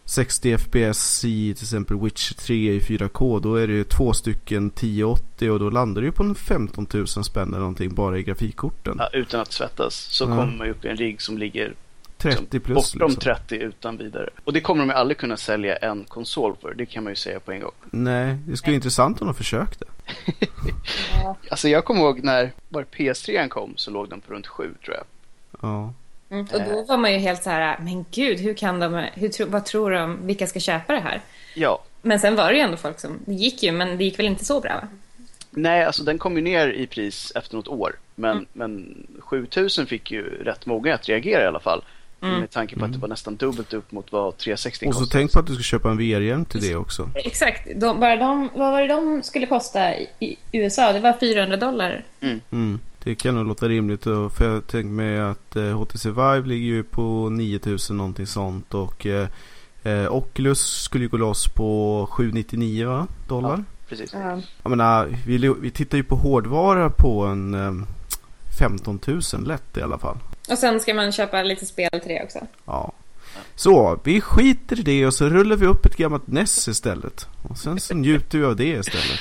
60 0.05 0.59
FPS 0.59 1.25
i 1.25 1.55
till 1.55 1.65
exempel 1.65 2.01
Witcher 2.01 2.35
3 2.35 2.73
i 2.75 2.81
4K. 2.81 3.41
Då 3.41 3.55
är 3.57 3.67
det 3.67 3.73
ju 3.73 3.85
två 3.85 4.13
stycken 4.13 4.67
1080 4.71 5.51
och 5.51 5.59
då 5.59 5.71
landar 5.71 6.03
det 6.03 6.07
ju 6.07 6.13
på 6.13 6.23
en 6.23 6.35
15 6.35 6.87
000 6.95 7.07
spänn 7.07 7.49
eller 7.49 7.59
någonting 7.59 7.95
bara 7.95 8.19
i 8.19 8.23
grafikkorten. 8.23 8.97
Ja, 8.99 9.09
utan 9.13 9.41
att 9.41 9.53
svettas 9.53 9.95
så 9.95 10.25
Ja. 10.25 10.29
kommer 10.29 10.57
man 10.57 10.67
ju 10.67 10.73
upp 10.73 10.85
i 10.85 10.89
en 10.89 10.97
rigg 10.97 11.23
som 11.23 11.39
ligger 11.39 11.75
30 12.31 12.61
plus 12.61 12.95
bortom 12.95 13.09
liksom. 13.11 13.21
30 13.21 13.57
utan 13.57 13.97
vidare. 13.97 14.31
Och 14.45 14.53
det 14.53 14.61
kommer 14.61 14.87
de 14.87 14.93
aldrig 14.95 15.19
kunna 15.19 15.37
sälja 15.37 15.77
en 15.77 16.05
konsol 16.05 16.57
för. 16.63 16.75
Det 16.75 16.87
kan 16.87 17.05
man 17.05 17.13
ju 17.13 17.17
säga 17.17 17.41
på 17.41 17.53
en 17.53 17.61
gång. 17.61 17.73
Nej, 17.91 18.37
det 18.47 18.57
skulle 18.57 18.71
vara 18.71 18.77
intressant 18.77 19.21
om 19.21 19.27
de 19.27 19.35
försökte. 19.35 19.85
Alltså 21.51 21.69
jag 21.69 21.85
kommer 21.85 22.01
ihåg 22.01 22.23
när 22.25 22.53
bara 22.69 22.85
PS3 22.85 23.49
kom 23.49 23.73
så 23.77 23.91
låg 23.91 24.09
den 24.09 24.21
på 24.21 24.33
runt 24.35 24.47
7 24.47 24.75
tror 24.85 24.97
jag. 24.97 25.05
Ja. 25.61 25.93
Mm. 26.31 26.47
Och 26.53 26.61
då 26.61 26.85
var 26.85 26.97
man 26.97 27.13
ju 27.13 27.19
helt 27.19 27.43
så 27.43 27.51
här, 27.51 27.79
men 27.83 28.05
gud, 28.11 28.39
hur 28.41 28.55
kan 28.55 28.81
de, 28.81 29.07
hur, 29.15 29.47
vad 29.47 29.65
tror 29.65 29.91
de, 29.91 30.27
vilka 30.27 30.47
ska 30.47 30.61
köpa 30.61 30.93
det 30.93 31.01
här? 31.01 31.21
Ja. 31.55 31.83
Men 32.03 32.21
sen 32.21 32.37
var 32.37 32.49
det 32.49 32.55
ju 32.55 32.61
ändå 32.61 32.77
folk 32.77 33.01
som, 33.01 33.19
det 33.27 33.35
gick 33.35 33.63
ju, 33.63 33.73
men 33.73 33.99
det 33.99 34.05
gick 34.05 34.19
väl 34.19 34.27
inte 34.27 34.45
så 34.45 34.61
bra 34.61 34.71
va? 34.83 34.89
Nej, 35.51 35.85
alltså 35.85 36.03
den 36.03 36.19
kom 36.19 36.37
ju 36.37 36.43
ner 36.43 36.69
i 36.69 36.87
pris 36.87 37.33
efter 37.35 37.57
något 37.57 37.69
år. 37.69 37.97
Men, 38.15 38.31
Mm. 38.37 38.47
men 38.53 39.07
7000 39.21 39.87
fick 39.87 40.11
ju 40.11 40.23
rätt 40.45 40.67
många 40.67 40.95
att 40.95 41.09
reagera 41.09 41.45
i 41.45 41.47
alla 41.47 41.61
fall. 41.61 41.85
Mm. 42.25 42.41
Med 42.41 42.51
tanke 42.51 42.77
på 42.79 42.85
att 42.85 42.93
det 42.93 42.99
var 42.99 43.09
nästan 43.09 43.37
dubbelt 43.37 43.73
upp 43.73 43.93
mot 43.93 44.13
vad 44.13 44.37
360 44.37 44.87
Och 44.89 44.95
så 44.95 45.01
kostade. 45.01 45.21
tänk 45.21 45.33
på 45.33 45.39
att 45.39 45.47
du 45.47 45.55
ska 45.55 45.63
köpa 45.63 45.91
en 45.91 45.97
VR-hjälm 45.97 46.45
till 46.45 46.61
det 46.61 46.77
också. 46.77 47.11
Exakt, 47.15 47.69
de, 47.77 48.01
bara 48.01 48.17
de, 48.17 48.49
vad 48.55 48.73
var 48.73 48.81
det 48.81 48.89
de 48.89 49.23
skulle 49.23 49.47
kosta 49.47 49.95
i, 49.97 50.37
USA? 50.53 50.93
Det 50.93 51.01
var 51.01 51.13
400 51.21 51.57
dollar. 51.57 52.05
Mm. 52.51 52.81
Det 53.03 53.15
kan 53.15 53.35
nog 53.35 53.47
låta 53.47 53.69
rimligt. 53.69 54.05
För 54.05 54.53
jag 54.53 54.67
tänker 54.67 54.91
mig 54.91 55.21
att 55.21 55.57
eh, 55.57 55.79
HTC 55.79 56.09
Vive 56.11 56.43
ligger 56.47 56.67
ju 56.67 56.83
på 56.83 57.29
9000 57.31 57.97
någonting 57.97 58.27
sånt. 58.27 58.75
Och 58.75 59.07
eh, 59.07 59.29
eh, 59.83 60.13
Oculus 60.15 60.61
skulle 60.83 61.05
ju 61.05 61.09
gå 61.09 61.17
loss 61.17 61.49
på 61.49 62.09
799 62.11 62.87
va? 62.87 63.07
dollar. 63.29 63.65
Precis. 63.89 64.13
Ja. 64.13 64.41
Jag 64.63 64.71
menar, 64.71 65.09
vi, 65.27 65.55
vi 65.61 65.71
tittar 65.71 65.99
ju 65.99 66.05
på 66.05 66.17
hårdvara 66.17 66.91
på 66.91 67.25
en 67.25 67.55
eh, 67.55 67.87
15 68.59 69.01
000 69.07 69.21
lätt 69.47 69.77
i 69.77 69.83
alla 69.83 69.99
fall. 69.99 70.17
Och 70.49 70.59
sen 70.59 70.81
ska 70.81 70.95
man 70.95 71.13
köpa 71.13 71.43
lite 71.43 71.67
spel 71.67 71.91
till 71.91 72.09
det 72.09 72.23
också. 72.23 72.39
Ja. 72.65 72.93
Så, 73.57 74.01
vi 74.05 74.21
skiter 74.21 74.79
i 74.81 74.83
det 74.83 75.07
och 75.07 75.15
så 75.15 75.29
rullar 75.29 75.57
vi 75.57 75.67
upp 75.67 75.87
ett 75.87 75.97
gammalt 75.97 76.27
NES 76.27 76.69
istället. 76.69 77.27
Och 77.49 77.59
sen 77.59 77.81
så 77.81 77.95
njuter 77.95 78.39
vi 78.39 78.45
av 78.45 78.57
det 78.57 78.65
istället. 78.69 79.21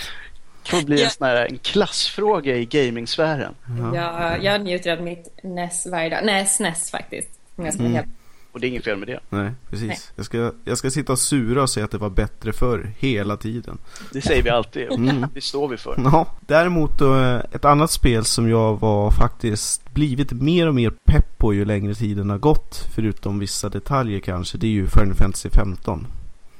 Det 0.63 0.69
får 0.69 0.81
bli 0.81 1.03
en 1.03 1.09
sån 1.09 1.27
här 1.27 1.45
en 1.51 1.57
klassfråga 1.57 2.55
i 2.55 2.65
gamingsfären. 2.65 3.55
Ja. 3.79 3.95
Jag, 3.95 4.43
jag 4.43 4.61
njuter 4.61 4.91
av 4.97 5.01
mitt 5.03 5.39
NES 5.43 5.85
varje 5.91 6.09
dag. 6.09 6.19
Nej, 6.23 6.45
SNES 6.45 6.91
faktiskt. 6.91 7.29
Om 7.55 7.65
jag 7.65 7.73
ska 7.73 7.83
Mm. 7.83 7.95
helt... 7.95 8.07
Och 8.53 8.59
det 8.59 8.67
är 8.67 8.69
inget 8.69 8.83
fel 8.83 8.97
med 8.97 9.07
det. 9.07 9.19
Nej, 9.29 9.51
precis. 9.69 9.87
Nej. 9.87 9.97
Jag, 10.15 10.25
ska, 10.25 10.51
jag 10.65 10.77
ska 10.77 10.91
sitta 10.91 11.13
och 11.13 11.19
sura 11.19 11.61
och 11.61 11.69
säga 11.69 11.83
att 11.85 11.91
det 11.91 11.97
var 11.97 12.09
bättre 12.09 12.53
förr, 12.53 12.91
hela 12.99 13.37
tiden. 13.37 13.77
Det 14.11 14.21
säger 14.21 14.43
vi 14.43 14.49
alltid. 14.49 14.91
Mm. 14.91 15.25
Det 15.33 15.41
står 15.41 15.67
vi 15.67 15.77
för. 15.77 15.95
Ja, 16.03 16.27
däremot 16.47 17.01
eh, 17.01 17.35
ett 17.35 17.65
annat 17.65 17.91
spel 17.91 18.25
som 18.25 18.49
jag 18.49 18.79
var 18.79 19.11
faktiskt 19.11 19.93
blivit 19.93 20.31
mer 20.31 20.67
och 20.67 20.75
mer 20.75 20.89
pepp 20.89 21.37
på 21.37 21.53
ju 21.53 21.65
längre 21.65 21.95
tiden 21.95 22.29
har 22.29 22.37
gått, 22.37 22.87
förutom 22.95 23.39
vissa 23.39 23.69
detaljer 23.69 24.19
kanske, 24.19 24.57
det 24.57 24.67
är 24.67 24.71
ju 24.71 24.87
Final 24.87 25.15
Fantasy 25.15 25.49
15. 25.49 26.07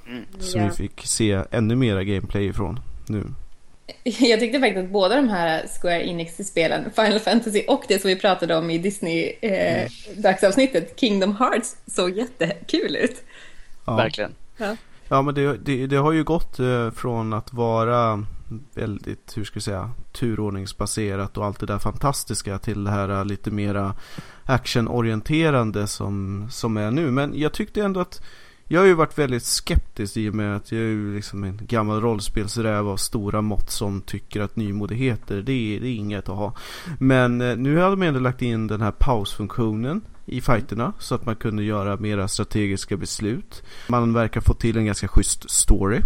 Mm. 0.08 0.24
Som 0.40 0.62
Ja. 0.62 0.68
vi 0.68 0.74
fick 0.76 1.02
se 1.08 1.44
ännu 1.52 1.76
mera 1.76 2.04
gameplay 2.04 2.46
ifrån 2.46 2.80
nu. 3.08 3.24
Jag 4.04 4.40
tyckte 4.40 4.60
faktiskt 4.60 4.86
att 4.86 4.90
båda 4.90 5.16
de 5.16 5.30
här 5.30 5.66
Square 5.82 6.08
Enix-spelen, 6.08 6.92
Final 6.96 7.20
Fantasy 7.20 7.64
och 7.68 7.84
det 7.88 8.00
som 8.00 8.08
vi 8.08 8.16
pratade 8.16 8.56
om 8.56 8.70
i 8.70 8.78
Disney-dagsavsnittet, 8.78 11.00
Kingdom 11.00 11.36
Hearts, 11.36 11.76
såg 11.86 12.18
jättekul 12.18 12.96
ut. 12.96 13.24
Ja. 13.86 13.96
Verkligen. 13.96 14.36
Ja 15.08 15.22
men 15.22 15.36
det, 15.36 15.58
det, 15.58 15.88
det 15.88 15.96
har 15.96 16.12
ju 16.12 16.24
gått 16.24 16.60
eh, 16.60 16.92
från 16.92 17.34
att 17.34 17.54
vara 17.54 18.26
väldigt, 18.74 19.38
hur 19.38 19.44
ska 19.44 19.56
vi 19.56 19.62
säga, 19.62 19.92
turordningsbaserat 20.12 21.38
och 21.38 21.46
allt 21.46 21.60
det 21.60 21.66
där 21.66 21.80
fantastiska 21.80 22.60
till 22.60 22.84
det 22.84 22.92
här 22.92 23.10
eh, 23.10 23.26
lite 23.26 23.52
mera 23.52 23.96
actionorienterande 24.44 25.88
som, 25.88 26.48
som 26.52 26.78
är 26.78 26.92
nu. 26.92 27.12
Men 27.12 27.40
jag 27.40 27.54
tyckte 27.54 27.82
ändå 27.82 28.00
att 28.00 28.22
jag 28.74 28.80
har 28.80 28.88
ju 28.88 28.94
varit 28.94 29.18
väldigt 29.18 29.44
skeptisk 29.44 30.18
i 30.18 30.30
och 30.30 30.34
med 30.34 30.56
att 30.56 30.72
jag 30.72 30.82
är 30.82 30.86
ju 30.86 31.16
liksom 31.16 31.44
en 31.44 31.60
gammal 31.68 32.02
rollspelsräv 32.02 32.88
av 32.88 32.98
stora 32.98 33.42
mått 33.42 33.70
som 33.70 34.02
tycker 34.02 34.42
att 34.42 34.56
nymodigheter 34.56 35.42
det 35.42 35.52
är, 35.52 35.80
det 35.80 35.88
är 35.88 35.96
inget 35.96 36.30
att 36.30 36.36
ha. 36.36 36.54
Men 37.00 37.42
eh, 37.42 37.58
nu 37.58 37.78
har 37.78 37.90
de 37.90 38.02
ändå 38.02 38.20
lagt 38.20 38.42
in 38.42 38.68
den 38.68 38.82
här 38.82 38.92
pausfunktionen 38.92 40.02
i 40.26 40.42
fighterna 40.42 40.94
så 41.00 41.16
att 41.16 41.26
man 41.26 41.36
kunde 41.36 41.64
göra 41.64 41.98
mera 41.98 42.28
strategiska 42.28 42.98
beslut. 42.98 43.64
Man 43.88 44.14
verkar 44.14 44.42
få 44.42 44.54
till 44.54 44.78
en 44.78 44.86
ganska 44.86 45.08
schysst 45.08 45.50
story, 45.50 46.00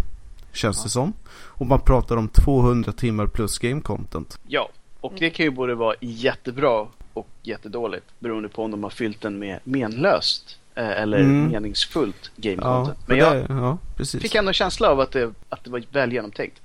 känns 0.53 0.84
det 0.84 0.89
som. 0.89 1.13
Och 1.34 1.65
man 1.65 1.80
pratar 1.80 2.18
om 2.18 2.28
200 2.28 2.91
timmar 2.91 3.28
plus 3.28 3.59
game 3.59 3.82
content. 3.82 4.39
Ja, 4.47 4.70
och 5.01 5.13
det 5.20 5.30
kan 5.30 5.45
ju 5.45 5.51
både 5.51 5.76
vara 5.76 5.95
jättebra 5.99 6.88
och 7.13 7.30
jättedåligt 7.43 8.05
beroende 8.20 8.49
på 8.49 8.63
om 8.63 8.72
de 8.72 8.84
har 8.84 8.89
fyllt 8.89 9.22
den 9.22 9.39
med 9.39 9.59
menlöst 9.63 10.59
eller 10.82 11.17
Mm. 11.19 11.47
meningsfullt 11.51 12.32
game 12.36 12.57
Ja, 12.61 12.78
content. 12.78 12.97
men 13.07 13.17
Men 13.17 13.25
jag 13.28 13.36
det, 13.36 13.45
ja 13.53 13.78
precis. 13.97 14.21
fick 14.21 14.36
ändå 14.36 14.49
en 14.49 14.53
känsla 14.53 14.89
av 14.89 14.99
att 14.99 15.11
det, 15.11 15.34
att 15.49 15.63
det 15.63 15.69
var 15.69 15.84
väl 15.91 16.13
genomtänkt. 16.13 16.61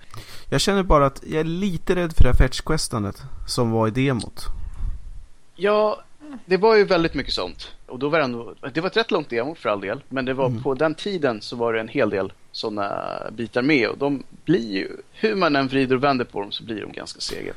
Jag 0.50 0.60
känner 0.60 0.82
bara 0.82 1.06
att 1.06 1.22
jag 1.26 1.40
är 1.40 1.44
lite 1.44 1.94
rädd 1.94 2.12
för 2.16 2.24
det 2.24 2.30
här 2.30 2.36
fetch-questandet 2.48 3.22
som 3.46 3.70
var 3.70 3.88
i 3.88 3.90
demot. 3.90 4.44
Ja, 5.56 6.02
det 6.46 6.56
var 6.56 6.76
ju 6.76 6.84
väldigt 6.84 7.14
mycket 7.14 7.34
sånt. 7.34 7.72
Och 7.86 7.98
då 7.98 8.08
var 8.08 8.18
det 8.18 8.24
ändå, 8.24 8.54
det 8.74 8.80
var 8.80 8.86
ett 8.88 8.96
rätt 8.96 9.10
långt 9.10 9.30
demo 9.30 9.54
för 9.54 9.68
all 9.68 9.80
del. 9.80 10.00
Men 10.08 10.24
det 10.24 10.34
var 10.34 10.46
Mm. 10.46 10.62
på 10.62 10.74
den 10.74 10.94
tiden 10.94 11.40
så 11.40 11.56
var 11.56 11.72
det 11.72 11.80
en 11.80 11.88
hel 11.88 12.10
del 12.10 12.32
sådana 12.52 12.90
bitar 13.32 13.62
med. 13.62 13.88
Och 13.88 13.98
de 13.98 14.22
blir 14.44 14.72
ju, 14.72 14.88
hur 15.12 15.36
man 15.36 15.56
än 15.56 15.68
vrider 15.68 15.96
och 15.96 16.04
vänder 16.04 16.24
på 16.24 16.40
dem 16.40 16.52
så 16.52 16.64
blir 16.64 16.80
de 16.80 16.92
ganska 16.92 17.20
sega. 17.20 17.52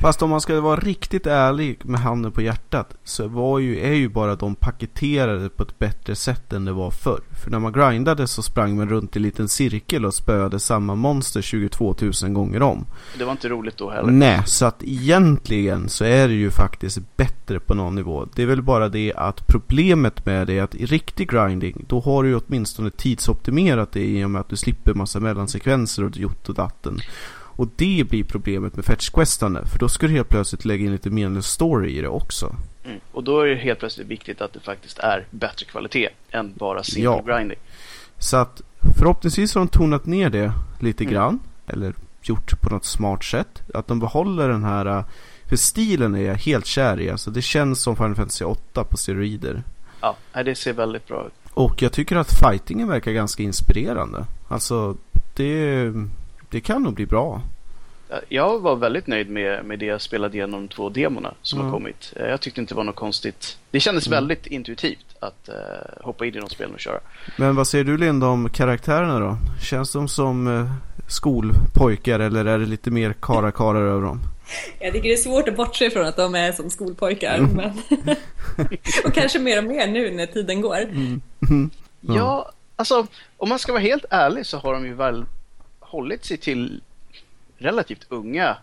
Fast 0.00 0.22
om 0.22 0.30
man 0.30 0.40
ska 0.40 0.60
vara 0.60 0.80
riktigt 0.80 1.26
ärlig 1.26 1.78
med 1.84 2.00
handen 2.00 2.32
på 2.32 2.42
hjärtat 2.42 2.94
så 3.04 3.28
var 3.28 3.58
ju, 3.58 3.80
är 3.80 3.94
ju 3.94 4.08
bara 4.08 4.36
de 4.36 4.54
paketerade 4.54 5.48
på 5.48 5.62
ett 5.62 5.78
bättre 5.78 6.14
sätt 6.14 6.52
än 6.52 6.64
det 6.64 6.72
var 6.72 6.90
förr. 6.90 7.20
För 7.42 7.50
när 7.50 7.58
man 7.58 7.72
grindade 7.72 8.28
så 8.28 8.42
sprang 8.42 8.76
man 8.76 8.88
runt 8.88 9.16
i 9.16 9.18
en 9.18 9.22
liten 9.22 9.48
cirkel 9.48 10.04
och 10.04 10.14
spöade 10.14 10.60
samma 10.60 10.94
monster 10.94 11.42
22 11.42 11.94
000 12.22 12.32
gånger 12.32 12.62
om. 12.62 12.86
Det 13.18 13.24
var 13.24 13.32
inte 13.32 13.48
roligt 13.48 13.76
då 13.76 13.90
heller. 13.90 14.12
Nej, 14.12 14.42
så 14.46 14.66
att 14.66 14.82
egentligen 14.82 15.88
så 15.88 16.04
är 16.04 16.28
det 16.28 16.34
ju 16.34 16.50
faktiskt 16.50 17.16
bättre 17.16 17.60
på 17.60 17.74
någon 17.74 17.94
nivå. 17.94 18.28
Det 18.34 18.42
är 18.42 18.46
väl 18.46 18.62
bara 18.62 18.88
det 18.88 19.12
att 19.16 19.46
problemet 19.46 20.26
med 20.26 20.46
det 20.46 20.58
är 20.58 20.62
att 20.62 20.74
i 20.74 20.86
riktig 20.86 21.30
grinding 21.30 21.84
då 21.88 22.00
har 22.00 22.22
du 22.22 22.28
ju 22.28 22.40
åtminstone 22.46 22.90
tidsoptimerat 22.90 23.92
det 23.92 24.04
i 24.04 24.24
och 24.24 24.30
med 24.30 24.37
att 24.38 24.48
du 24.48 24.56
slipper 24.56 24.94
massa 24.94 25.20
mellansekvenser 25.20 26.04
och 26.04 26.10
ditt 26.10 26.48
och 26.48 26.54
datten. 26.54 26.98
Och 27.30 27.68
det 27.76 28.04
blir 28.10 28.24
problemet 28.24 28.76
med 28.76 28.84
fetch-questande 28.84 29.66
för 29.66 29.78
då 29.78 29.88
ska 29.88 30.06
du 30.06 30.12
helt 30.12 30.28
plötsligt 30.28 30.64
lägga 30.64 30.84
in 30.84 30.92
lite 30.92 31.10
meningslös 31.10 31.46
story 31.46 31.90
i 31.98 32.00
det 32.00 32.08
också. 32.08 32.56
Mm. 32.84 33.00
Och 33.12 33.24
då 33.24 33.40
är 33.40 33.46
det 33.46 33.54
helt 33.54 33.78
plötsligt 33.78 34.06
viktigt 34.06 34.40
att 34.40 34.52
det 34.52 34.60
faktiskt 34.60 34.98
är 34.98 35.26
bättre 35.30 35.66
kvalitet 35.66 36.08
än 36.30 36.52
bara 36.56 36.82
single 36.82 37.04
Ja. 37.10 37.22
grinding. 37.36 37.58
Så 38.18 38.36
att 38.36 38.62
förhoppningsvis 38.98 39.54
har 39.54 39.60
de 39.60 39.68
tonat 39.68 40.06
ner 40.06 40.30
det 40.30 40.52
lite 40.80 41.04
Mm. 41.04 41.14
grann. 41.14 41.40
Eller 41.66 41.94
gjort 42.22 42.60
på 42.60 42.70
något 42.70 42.84
smart 42.84 43.24
sätt. 43.24 43.62
Att 43.74 43.86
de 43.86 44.00
behåller 44.00 44.48
den 44.48 44.64
här... 44.64 44.86
äh, 44.86 45.04
För 45.48 45.56
stilen 45.56 46.14
är 46.14 46.20
jag 46.22 46.34
helt 46.34 46.66
kär 46.66 47.00
i. 47.00 47.10
Alltså 47.10 47.30
det 47.30 47.42
känns 47.42 47.82
som 47.82 47.96
Final 47.96 48.14
Fantasy 48.14 48.44
8 48.44 48.84
på 48.84 48.96
steroider. 48.96 49.62
Ja, 50.00 50.16
det 50.44 50.54
ser 50.54 50.72
väldigt 50.72 51.06
bra 51.08 51.26
ut. 51.26 51.32
Och 51.54 51.82
jag 51.82 51.92
tycker 51.92 52.16
att 52.16 52.38
fightingen 52.40 52.88
verkar 52.88 53.12
ganska 53.12 53.42
inspirerande. 53.42 54.24
Alltså 54.48 54.96
det, 55.36 55.92
det 56.50 56.60
kan 56.60 56.82
nog 56.82 56.94
bli 56.94 57.06
bra. 57.06 57.42
Jag 58.28 58.58
var 58.58 58.76
väldigt 58.76 59.06
nöjd 59.06 59.30
med, 59.30 59.64
med 59.64 59.78
det 59.78 59.86
jag 59.86 60.00
spelade 60.00 60.36
igenom 60.36 60.60
de 60.60 60.68
två 60.74 60.88
demorna 60.88 61.34
som 61.42 61.58
Ja. 61.58 61.64
har 61.64 61.72
kommit. 61.72 62.12
Eh, 62.16 62.26
Jag 62.26 62.40
tyckte 62.40 62.60
inte 62.60 62.74
det 62.74 62.76
var 62.76 62.84
något 62.84 62.96
konstigt. 62.96 63.58
Det 63.70 63.80
kändes 63.80 64.06
Mm. 64.06 64.16
väldigt 64.16 64.46
intuitivt 64.46 65.06
att 65.20 65.48
eh, 65.48 65.54
hoppa 66.04 66.26
in 66.26 66.34
i 66.34 66.40
de 66.40 66.48
spelen 66.48 66.74
och 66.74 66.80
köra. 66.80 66.98
Men 67.36 67.56
vad 67.56 67.66
säger 67.68 67.84
du 67.84 67.96
Linda 67.98 68.26
om 68.26 68.48
karaktärerna 68.48 69.18
då? 69.18 69.36
Känns 69.62 69.92
de 69.92 70.08
som 70.08 70.46
eh, 70.46 70.72
skolpojkar 71.08 72.20
eller 72.20 72.44
är 72.44 72.58
det 72.58 72.66
lite 72.66 72.90
mer 72.90 73.12
karakarar 73.20 73.82
över 73.86 74.02
dem? 74.02 74.20
Jag 74.80 74.92
tycker 74.92 75.08
det 75.08 75.14
är 75.14 75.16
svårt 75.16 75.48
att 75.48 75.56
bortse 75.56 75.90
från 75.90 76.06
att 76.06 76.16
de 76.16 76.34
är 76.34 76.52
som 76.52 76.70
skolpojkar. 76.70 77.38
Mm. 77.38 77.52
Men... 77.56 77.72
och 79.04 79.12
kanske 79.14 79.38
mer 79.38 79.58
och 79.58 79.64
mer 79.64 79.86
nu 79.86 80.10
när 80.10 80.26
tiden 80.26 80.60
går. 80.60 80.78
Ja. 82.00 82.14
Ja. 82.16 82.52
alltså 82.76 83.06
om 83.36 83.48
man 83.48 83.58
ska 83.58 83.72
vara 83.72 83.82
helt 83.82 84.04
ärlig 84.10 84.46
så 84.46 84.58
har 84.58 84.72
de 84.74 84.86
ju 84.86 84.94
väl 84.94 85.24
hållit 85.80 86.24
sig 86.24 86.36
till 86.36 86.80
relativt 87.58 88.06
unga 88.08 88.42
Ja, 88.44 88.56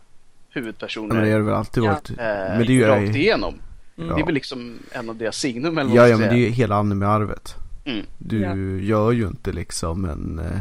huvudpersoner 0.49 1.15
men 1.15 1.23
det 1.23 1.31
har 1.31 1.37
det 1.39 1.45
väl 1.45 1.53
alltid 1.53 1.83
Ja. 1.83 1.87
varit. 1.91 2.09
eh, 2.09 2.15
men 2.17 2.59
det 2.59 2.63
är 2.63 2.75
ju... 2.75 2.85
rakt 2.87 3.15
igenom. 3.15 3.55
Mm. 3.97 4.15
Det 4.15 4.21
är 4.21 4.25
väl 4.25 4.33
liksom 4.33 4.79
en 4.91 5.09
av 5.09 5.15
deras 5.15 5.37
signum 5.37 5.77
eller 5.77 5.89
vad 5.89 5.97
Ja, 5.99 6.07
ja 6.07 6.17
men 6.17 6.29
det 6.29 6.35
är 6.35 6.39
ju 6.39 6.49
hela 6.49 6.75
anime-arvet. 6.75 7.55
Mm. 7.85 8.05
Du 8.17 8.41
Ja. 8.41 8.55
gör 8.85 9.11
ju 9.11 9.27
inte 9.27 9.51
liksom 9.51 10.05
en 10.05 10.39
eh, 10.39 10.59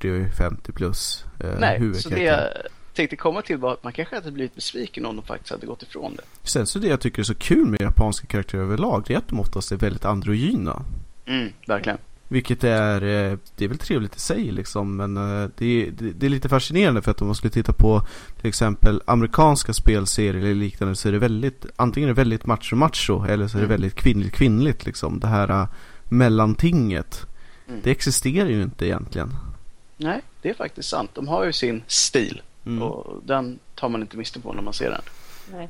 40-50 0.00 0.72
plus 0.72 1.24
eh, 1.40 1.50
Nej, 1.58 1.94
så 1.94 2.08
det 2.08 2.22
jag 2.22 2.48
tänkte 2.94 3.16
komma 3.16 3.42
till 3.42 3.56
var 3.56 3.72
att 3.72 3.84
man 3.84 3.92
kanske 3.92 4.14
hade 4.14 4.30
blivit 4.30 4.54
besviken 4.54 5.06
om 5.06 5.16
de 5.16 5.24
faktiskt 5.24 5.50
hade 5.50 5.66
gått 5.66 5.82
ifrån 5.82 6.16
det. 6.16 6.22
Sen 6.42 6.66
så 6.66 6.78
det 6.78 6.86
jag 6.88 7.00
tycker 7.00 7.18
är 7.22 7.24
så 7.24 7.34
kul 7.34 7.66
med 7.66 7.80
japanska 7.80 8.26
karaktärer 8.26 8.62
överlag, 8.62 9.04
det 9.06 9.14
är 9.14 9.18
att 9.18 9.28
de 9.28 9.40
oftast 9.40 9.72
är 9.72 9.76
väldigt 9.76 10.04
androgyna. 10.04 10.82
Mm, 11.26 11.52
verkligen. 11.66 11.98
Vilket 12.28 12.64
är, 12.64 13.02
eh, 13.02 13.38
det 13.56 13.64
är 13.64 13.68
väl 13.68 13.78
trevligt 13.78 14.16
i 14.16 14.20
sig 14.20 14.52
liksom, 14.52 14.96
men 14.96 15.16
eh, 15.16 15.50
det 15.58 15.66
är, 15.66 15.90
det, 15.90 16.26
är 16.26 16.30
lite 16.30 16.48
fascinerande 16.48 17.02
för 17.02 17.10
att 17.10 17.20
om 17.20 17.26
man 17.28 17.34
skulle 17.34 17.50
titta 17.50 17.72
på 17.72 18.06
till 18.40 18.48
exempel 18.48 19.02
amerikanska 19.04 19.72
spelserier 19.72 20.34
eller 20.42 20.54
liknande 20.54 20.94
så 20.96 21.08
är 21.08 21.12
det 21.12 21.18
väldigt, 21.18 21.66
antingen 21.76 22.08
är 22.08 22.14
det 22.14 22.20
väldigt 22.20 22.44
macho-macho 22.44 23.26
eller 23.28 23.48
så 23.48 23.56
är 23.56 23.60
det 23.60 23.66
Mm. 23.66 23.68
väldigt 23.80 23.94
kvinnligt-kvinnligt 23.94 24.86
liksom. 24.86 25.20
Det 25.20 25.26
här 25.26 25.48
eh, 25.50 25.66
mellantinget, 26.08 27.26
Mm. 27.68 27.80
det 27.84 27.90
existerar 27.90 28.48
ju 28.48 28.62
inte 28.62 28.86
egentligen. 28.86 29.34
Nej, 29.96 30.20
det 30.42 30.50
är 30.50 30.54
faktiskt 30.54 30.88
sant. 30.88 31.10
De 31.14 31.28
har 31.28 31.44
ju 31.44 31.52
sin 31.52 31.82
stil 31.86 32.42
Mm. 32.66 32.82
och 32.82 33.20
den 33.24 33.58
tar 33.74 33.88
man 33.88 34.00
inte 34.00 34.16
miste 34.16 34.40
på 34.40 34.52
när 34.52 34.62
man 34.62 34.74
ser 34.74 34.90
den. 34.90 35.02
Nej. 35.52 35.68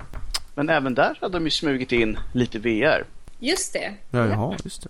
Men 0.55 0.69
även 0.69 0.95
där 0.95 1.19
hade 1.21 1.33
de 1.39 1.45
ju 1.45 1.51
smugit 1.51 1.93
in 1.93 2.19
lite 2.33 2.59
VR. 2.59 3.05
Just 3.39 3.73
det. 3.73 3.95
Ja, 4.11 4.27
jaha, 4.27 4.57
just 4.65 4.83
det. 4.83 4.89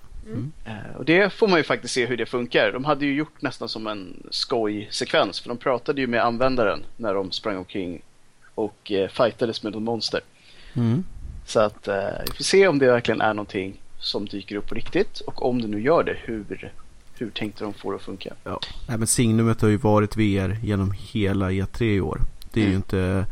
Eh, 0.64 0.96
Och 0.96 1.04
det 1.04 1.32
får 1.32 1.48
man 1.48 1.58
ju 1.58 1.62
faktiskt 1.64 1.94
se 1.94 2.06
hur 2.06 2.16
det 2.16 2.26
funkar. 2.26 2.72
De 2.72 2.84
hade 2.84 3.06
ju 3.06 3.14
gjort 3.14 3.42
nästan 3.42 3.68
som 3.68 3.86
en 3.86 4.22
skojsekvens 4.30 5.40
för 5.40 5.48
de 5.48 5.58
pratade 5.58 6.00
ju 6.00 6.06
med 6.06 6.24
användaren 6.24 6.84
när 6.96 7.14
de 7.14 7.32
sprang 7.32 7.56
omkring 7.56 8.02
och 8.54 8.92
eh, 8.92 9.08
fightades 9.08 9.62
med 9.62 9.72
någon 9.72 9.84
monster. 9.84 10.20
Mm. 10.74 11.04
Så 11.46 11.60
att 11.60 11.88
eh, 11.88 12.08
vi 12.26 12.32
får 12.36 12.44
se 12.44 12.68
om 12.68 12.78
det 12.78 12.86
verkligen 12.86 13.20
är 13.20 13.34
någonting 13.34 13.80
som 13.98 14.26
dyker 14.26 14.56
upp 14.56 14.68
på 14.68 14.74
riktigt 14.74 15.20
och 15.20 15.46
om 15.48 15.62
det 15.62 15.68
nu 15.68 15.82
gör 15.82 16.02
det, 16.04 16.16
hur, 16.22 16.72
hur 17.18 17.30
tänkte 17.30 17.64
de 17.64 17.74
få 17.74 17.90
det 17.90 17.96
att 17.96 18.02
funka? 18.02 18.34
Ja. 18.44 18.60
Nej, 18.88 18.98
men 18.98 19.06
signumet 19.06 19.60
har 19.60 19.68
ju 19.68 19.76
varit 19.76 20.16
VR 20.16 20.58
genom 20.62 20.92
hela 20.96 21.50
E3 21.50 21.82
i 21.82 22.00
år. 22.00 22.20
Det 22.52 22.60
är 22.60 22.64
ju 22.64 22.68
Mm. 22.70 22.76
inte, 22.76 23.26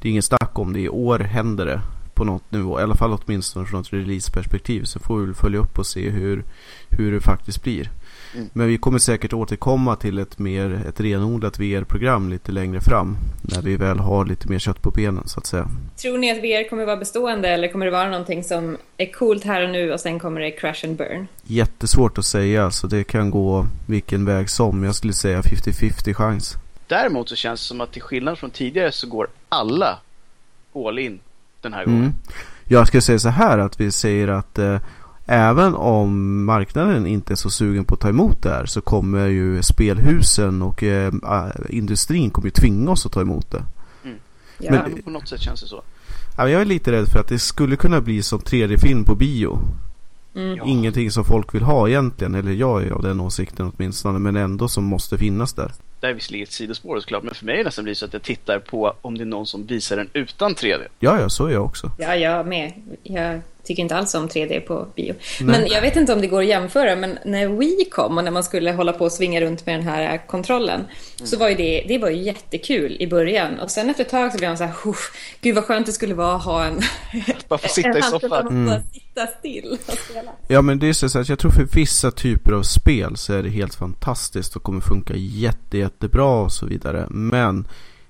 det 0.00 0.08
är 0.08 0.10
ingen 0.10 0.22
snack 0.22 0.58
om 0.58 0.72
det. 0.72 0.80
I 0.80 0.88
år 0.88 1.18
händer 1.18 1.66
det 1.66 1.80
på 2.14 2.24
något 2.24 2.52
nivå. 2.52 2.80
I 2.80 2.82
alla 2.82 2.94
fall 2.94 3.18
åtminstone 3.24 3.66
från 3.66 3.80
ett 3.80 3.92
releaseperspektiv. 3.92 4.84
Så 4.84 5.00
får 5.00 5.18
vi 5.18 5.24
väl 5.26 5.34
följa 5.34 5.58
upp 5.60 5.78
och 5.78 5.86
se 5.86 6.10
hur, 6.10 6.44
hur 6.90 7.12
det 7.12 7.20
faktiskt 7.20 7.62
blir. 7.62 7.90
Mm. 8.36 8.50
Men 8.52 8.66
vi 8.66 8.78
kommer 8.78 8.98
säkert 8.98 9.32
återkomma 9.32 9.96
till 9.96 10.18
ett 10.18 10.38
mer 10.38 10.82
ett 10.88 11.00
renodlat 11.00 11.58
VR-program 11.58 12.30
lite 12.30 12.52
längre 12.52 12.80
fram. 12.80 13.16
När 13.42 13.62
vi 13.62 13.76
väl 13.76 13.98
har 13.98 14.24
lite 14.24 14.48
mer 14.48 14.58
kött 14.58 14.82
på 14.82 14.90
benen 14.90 15.28
så 15.28 15.40
att 15.40 15.46
säga. 15.46 15.68
Tror 15.96 16.18
ni 16.18 16.30
att 16.30 16.38
VR 16.38 16.68
kommer 16.68 16.86
vara 16.86 16.96
bestående 16.96 17.48
eller 17.48 17.68
kommer 17.68 17.86
det 17.86 17.92
vara 17.92 18.10
någonting 18.10 18.44
som 18.44 18.76
är 18.96 19.12
coolt 19.12 19.44
här 19.44 19.64
och 19.64 19.70
nu 19.70 19.92
och 19.92 20.00
sen 20.00 20.18
kommer 20.18 20.40
det 20.40 20.50
crash 20.50 20.84
and 20.84 20.96
burn? 20.96 21.26
Jättesvårt 21.42 22.18
att 22.18 22.24
säga 22.24 22.70
så 22.70 22.86
det 22.86 23.04
kan 23.04 23.30
gå 23.30 23.66
vilken 23.86 24.24
väg 24.24 24.50
som. 24.50 24.84
Jag 24.84 24.94
skulle 24.94 25.12
säga 25.12 25.40
50-50 25.40 26.14
chans. 26.14 26.56
Däremot 26.86 27.28
så 27.28 27.36
känns 27.36 27.60
det 27.60 27.66
som 27.66 27.80
att 27.80 27.92
till 27.92 28.02
skillnad 28.02 28.38
från 28.38 28.50
tidigare 28.50 28.92
så 28.92 29.06
går 29.06 29.28
alla 29.48 29.98
all 30.74 30.98
in 30.98 31.18
den 31.60 31.72
här 31.72 31.84
gången. 31.84 32.00
Mm. 32.00 32.12
Jag 32.68 32.86
ska 32.86 33.00
säga 33.00 33.18
så 33.18 33.28
här 33.28 33.58
att 33.58 33.80
vi 33.80 33.92
säger 33.92 34.28
att 34.28 34.58
eh, 34.58 34.78
även 35.26 35.74
om 35.74 36.44
marknaden 36.44 37.06
inte 37.06 37.32
är 37.32 37.36
så 37.36 37.50
sugen 37.50 37.84
på 37.84 37.94
att 37.94 38.00
ta 38.00 38.08
emot 38.08 38.42
det 38.42 38.50
här 38.50 38.66
så 38.66 38.80
kommer 38.80 39.26
ju 39.26 39.62
spelhusen 39.62 40.62
och 40.62 40.82
eh, 40.82 41.12
industrin 41.68 42.30
kommer 42.30 42.46
ju 42.46 42.50
tvinga 42.50 42.90
oss 42.90 43.06
att 43.06 43.12
ta 43.12 43.20
emot 43.20 43.50
det. 43.50 43.62
Ja. 44.02 44.70
Men- 44.70 44.74
Ja, 44.80 44.88
men 44.88 45.02
på 45.02 45.10
något 45.10 45.28
sätt 45.28 45.40
känns 45.40 45.60
det 45.60 45.66
så. 45.66 45.82
Ja, 46.36 46.48
Jag 46.48 46.60
är 46.60 46.64
lite 46.64 46.92
rädd 46.92 47.08
för 47.08 47.18
att 47.20 47.28
det 47.28 47.38
skulle 47.38 47.76
kunna 47.76 48.00
bli 48.00 48.22
som 48.22 48.38
3D-film 48.40 49.04
på 49.04 49.14
bio. 49.14 49.58
Mm. 50.34 50.58
Ingenting 50.66 51.10
som 51.10 51.24
folk 51.24 51.54
vill 51.54 51.62
ha 51.62 51.88
egentligen, 51.88 52.34
eller 52.34 52.52
jag 52.52 52.82
är 52.82 52.90
av 52.90 53.02
den 53.02 53.20
åsikten 53.20 53.72
åtminstone, 53.76 54.18
men 54.18 54.36
ändå 54.36 54.68
som 54.68 54.84
måste 54.84 55.18
finnas 55.18 55.52
där. 55.52 55.72
Det 56.00 56.06
är 56.06 56.14
visserligen 56.14 56.42
ett 56.44 56.52
sidospår 56.52 57.00
såklart, 57.00 57.22
men 57.22 57.34
för 57.34 57.46
mig 57.46 57.54
är 57.54 57.58
det 57.58 57.64
nästan 57.64 57.84
blir 57.84 57.94
så 57.94 58.04
att 58.04 58.12
jag 58.12 58.22
tittar 58.22 58.58
på 58.58 58.94
om 59.02 59.18
det 59.18 59.24
är 59.24 59.26
någon 59.26 59.46
som 59.46 59.66
visar 59.66 59.96
den 59.96 60.08
utan 60.12 60.54
3D. 60.54 60.80
Ja, 60.98 61.20
ja, 61.20 61.28
så 61.28 61.46
är 61.46 61.52
jag 61.52 61.64
också. 61.64 61.90
Ja, 61.98 62.14
jag 62.16 62.46
med. 62.46 62.72
Jag 63.02 63.40
tycker 63.66 63.82
inte 63.82 63.96
alls 63.96 64.14
om 64.14 64.28
3D 64.28 64.60
på 64.60 64.86
bio. 64.96 65.14
Nej. 65.40 65.58
Men 65.60 65.66
jag 65.70 65.80
vet 65.80 65.96
inte 65.96 66.12
om 66.12 66.20
det 66.20 66.26
går 66.26 66.40
att 66.42 66.48
jämföra, 66.48 66.96
men 66.96 67.18
när 67.24 67.46
Wii 67.48 67.84
kom 67.90 68.18
och 68.18 68.24
när 68.24 68.30
man 68.30 68.44
skulle 68.44 68.72
hålla 68.72 68.92
på 68.92 69.04
och 69.04 69.12
svinga 69.12 69.40
runt 69.40 69.66
med 69.66 69.74
den 69.74 69.86
här 69.88 70.26
kontrollen 70.26 70.80
så 71.24 71.36
var 71.36 71.48
ju 71.48 71.54
det, 71.54 71.84
det 71.88 71.98
var 71.98 72.10
ju 72.10 72.22
jättekul 72.22 72.96
i 73.00 73.06
början. 73.06 73.60
Och 73.60 73.70
sen 73.70 73.90
efter 73.90 74.04
ett 74.04 74.10
tag 74.10 74.32
så 74.32 74.38
blev 74.38 74.50
man 74.50 74.58
så 74.58 74.64
här, 74.64 74.74
"Uff, 74.84 75.10
gud 75.40 75.54
vad 75.54 75.64
skönt 75.64 75.86
det 75.86 75.92
skulle 75.92 76.14
vara 76.14 76.36
att 76.36 76.44
ha 76.44 76.64
en... 76.64 76.80
Bara 77.48 77.58
få 77.58 77.68
sitta 77.68 77.98
i 77.98 78.02
soffan. 78.02 78.46
och 78.46 78.52
Mm. 78.52 78.66
bara 78.66 78.82
sitta 78.82 79.26
still 79.38 79.78
och 79.88 79.98
spela. 79.98 80.30
Ja 80.48 80.62
men 80.62 80.78
det 80.78 80.88
är 80.88 80.92
så 80.92 81.18
att 81.18 81.28
jag 81.28 81.38
tror 81.38 81.50
för 81.50 81.66
vissa 81.74 82.10
typer 82.10 82.52
av 82.52 82.62
spel 82.62 83.16
så 83.16 83.32
är 83.32 83.42
det 83.42 83.50
helt 83.50 83.74
fantastiskt 83.74 84.56
och 84.56 84.62
kommer 84.62 84.80
funka 84.80 85.14
jätte, 85.16 85.78
jättebra 85.78 86.40
och 86.42 86.52
så 86.52 86.66
vidare. 86.66 87.06
Men 87.10 87.68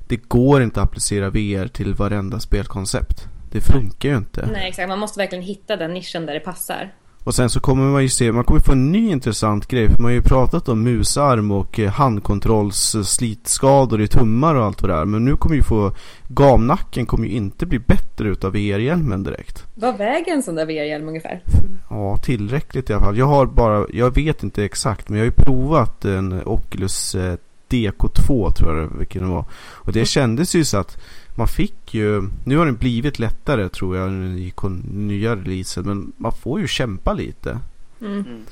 det 0.09 0.17
går 0.17 0.63
inte 0.63 0.81
att 0.81 0.89
applicera 0.89 1.31
VR 1.31 1.69
till 1.69 1.95
varenda 1.95 2.41
spelkoncept. 2.41 3.29
Det 3.57 3.61
funkar 3.61 4.09
ju 4.09 4.17
inte. 4.17 4.49
Nej, 4.53 4.69
exakt. 4.69 4.89
Man 4.89 4.99
måste 4.99 5.19
verkligen 5.19 5.45
hitta 5.45 5.77
den 5.77 5.95
nischen 5.95 6.27
där 6.27 6.35
det 6.35 6.41
passar. 6.41 6.93
Och 7.25 7.35
sen 7.35 7.51
så 7.51 7.61
kommer 7.61 7.85
man 7.85 8.03
ju 8.03 8.09
se, 8.09 8.33
man 8.33 8.45
kommer 8.45 8.61
få 8.61 8.73
en 8.73 8.93
ny 8.93 9.11
intressant 9.11 9.67
grej. 9.67 9.89
För 9.89 9.99
man 9.99 10.05
har 10.05 10.11
ju 10.11 10.23
pratat 10.23 10.69
om 10.69 10.83
musarm 10.83 11.51
och 11.51 11.79
eh, 11.79 11.91
handkontrolls-slitskador 11.91 14.01
i 14.01 14.09
tummar 14.09 14.55
och 14.55 14.65
allt 14.65 14.83
vad 14.83 14.91
det 14.91 14.95
är. 14.95 15.05
Men 15.05 15.25
nu 15.25 15.37
kommer 15.37 15.57
ju 15.57 15.63
få, 15.63 15.93
gamnacken 16.29 17.07
kommer 17.07 17.27
ju 17.27 17.33
inte 17.35 17.67
bli 17.67 17.79
bättre 17.79 18.29
utav 18.29 18.53
VR-hjälmen 18.53 19.23
direkt. 19.23 19.65
Vad 19.75 19.99
väger 19.99 20.33
en 20.33 20.43
sån 20.43 20.55
där 20.55 20.67
VR-hjälm 20.67 21.09
ungefär? 21.09 21.43
Ja, 21.91 22.17
tillräckligt 22.17 22.91
i 22.91 22.93
alla 22.93 23.05
fall. 23.05 23.19
Jag 23.19 23.27
har 23.27 23.47
bara, 23.47 23.87
jag 23.93 24.15
vet 24.15 24.43
inte 24.43 24.65
exakt, 24.65 25.09
men 25.09 25.19
jag 25.19 25.25
har 25.25 25.31
ju 25.31 25.37
provat 25.45 26.05
en 26.05 26.43
Oculus 26.45 27.15
eh, 27.15 27.37
DK2 27.69 28.53
tror 28.53 28.79
jag 28.79 28.99
vilken 28.99 29.23
det 29.23 29.29
var. 29.29 29.45
Och 29.55 29.93
det 29.93 30.05
kändes 30.05 30.55
ju 30.55 30.65
så 30.65 30.79
att 30.79 30.99
man 31.37 31.49
fick 31.49 31.95
ju, 31.95 32.29
nu 32.45 32.57
har 32.57 32.67
den 32.67 32.77
blivit 32.77 33.19
lättare 33.19 33.69
tror 33.69 33.97
jag 33.97 34.13
i 34.13 34.53
nya 34.93 35.37
releasen, 35.37 35.85
men 35.85 36.13
man 36.17 36.33
får 36.33 36.61
ju 36.61 36.69
kämpa 36.69 37.13
lite. 37.13 37.61
Mm. 38.01 38.13
Mm. 38.13 38.43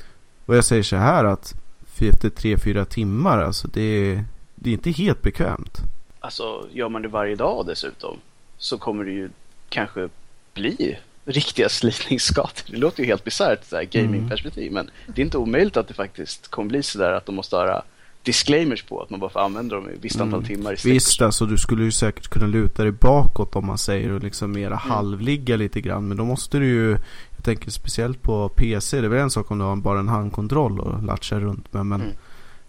Och 0.45 0.55
jag 0.55 0.65
säger 0.65 0.83
så 0.83 0.95
här 0.95 1.25
att 1.25 1.55
efter 1.99 2.29
3-4 2.29 2.85
timmar, 2.85 3.43
alltså 3.43 3.67
det 3.67 3.81
är, 3.81 4.25
det 4.55 4.69
är 4.69 4.73
inte 4.73 4.91
helt 4.91 5.21
bekvämt. 5.21 5.77
Alltså, 6.19 6.67
gör 6.71 6.89
man 6.89 7.01
det 7.01 7.07
varje 7.07 7.35
dag 7.35 7.65
dessutom 7.65 8.17
så 8.57 8.77
kommer 8.77 9.03
det 9.03 9.11
ju 9.11 9.29
kanske 9.69 10.09
bli 10.53 10.97
riktiga 11.25 11.69
slitningsskador. 11.79 12.71
Det 12.71 12.77
låter 12.77 13.03
ju 13.03 13.07
helt 13.07 13.23
bisarrt 13.23 13.65
så 13.65 13.75
här 13.75 13.83
gamingperspektiv, 13.83 14.71
men 14.71 14.89
det 15.07 15.21
är 15.21 15.25
inte 15.25 15.37
omöjligt 15.37 15.77
att 15.77 15.87
det 15.87 15.93
faktiskt 15.93 16.47
kommer 16.47 16.69
bli 16.69 16.83
så 16.83 16.97
där 16.97 17.11
att 17.11 17.25
de 17.25 17.35
måste 17.35 17.55
ha 17.55 17.83
disclaimers 18.25 18.83
på 18.83 19.01
att 19.01 19.09
man 19.09 19.19
bara 19.19 19.29
får 19.29 19.39
använda 19.39 19.75
dem 19.75 19.89
i 19.89 19.97
visst 20.01 20.21
antal 20.21 20.39
Mm. 20.39 20.47
timmar 20.47 20.73
i 20.73 20.77
sträck. 20.77 20.93
Visst 20.93 21.21
alltså, 21.21 21.45
du 21.45 21.57
skulle 21.57 21.83
ju 21.83 21.91
säkert 21.91 22.27
kunna 22.27 22.47
luta 22.47 22.83
dig 22.83 22.91
bakåt 22.91 23.55
om 23.55 23.65
man 23.65 23.77
säger 23.77 24.11
och 24.11 24.23
liksom 24.23 24.51
mera 24.51 24.67
Mm. 24.67 24.77
halvligga 24.91 25.55
lite 25.55 25.81
grann. 25.81 26.07
Men 26.07 26.17
då 26.17 26.25
måste 26.25 26.57
du 26.59 26.65
ju, 26.65 26.91
jag 27.35 27.43
tänker 27.43 27.71
speciellt 27.71 28.21
på 28.21 28.49
PC, 28.49 29.01
det 29.01 29.07
är 29.07 29.09
väl 29.09 29.19
en 29.19 29.29
sak 29.31 29.51
om 29.51 29.57
du 29.57 29.65
har 29.65 29.75
bara 29.75 29.99
en 29.99 30.07
handkontroll 30.07 30.79
och 30.79 31.03
latchar 31.03 31.39
runt 31.39 31.73
med. 31.73 31.85
Men 31.85 32.01
Mm. 32.01 32.13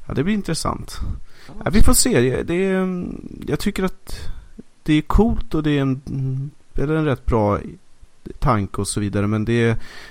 ja, 0.06 0.14
det 0.14 0.24
blir 0.24 0.34
intressant. 0.34 0.98
Ja, 1.64 1.70
vi 1.70 1.82
får 1.82 1.94
se. 1.94 2.42
Det 2.42 2.64
är, 2.64 3.04
jag 3.46 3.58
tycker 3.60 3.82
att 3.84 4.18
det 4.82 4.92
är 4.94 5.02
coolt 5.02 5.54
och 5.54 5.62
det 5.62 5.70
är 5.78 5.80
en, 5.82 6.50
eller 6.74 6.94
en 6.94 7.04
rätt 7.04 7.26
bra 7.26 7.58
tanke 8.38 8.80
och 8.80 8.88
så 8.88 9.00
vidare. 9.00 9.26
Men 9.26 9.44
det, 9.44 9.66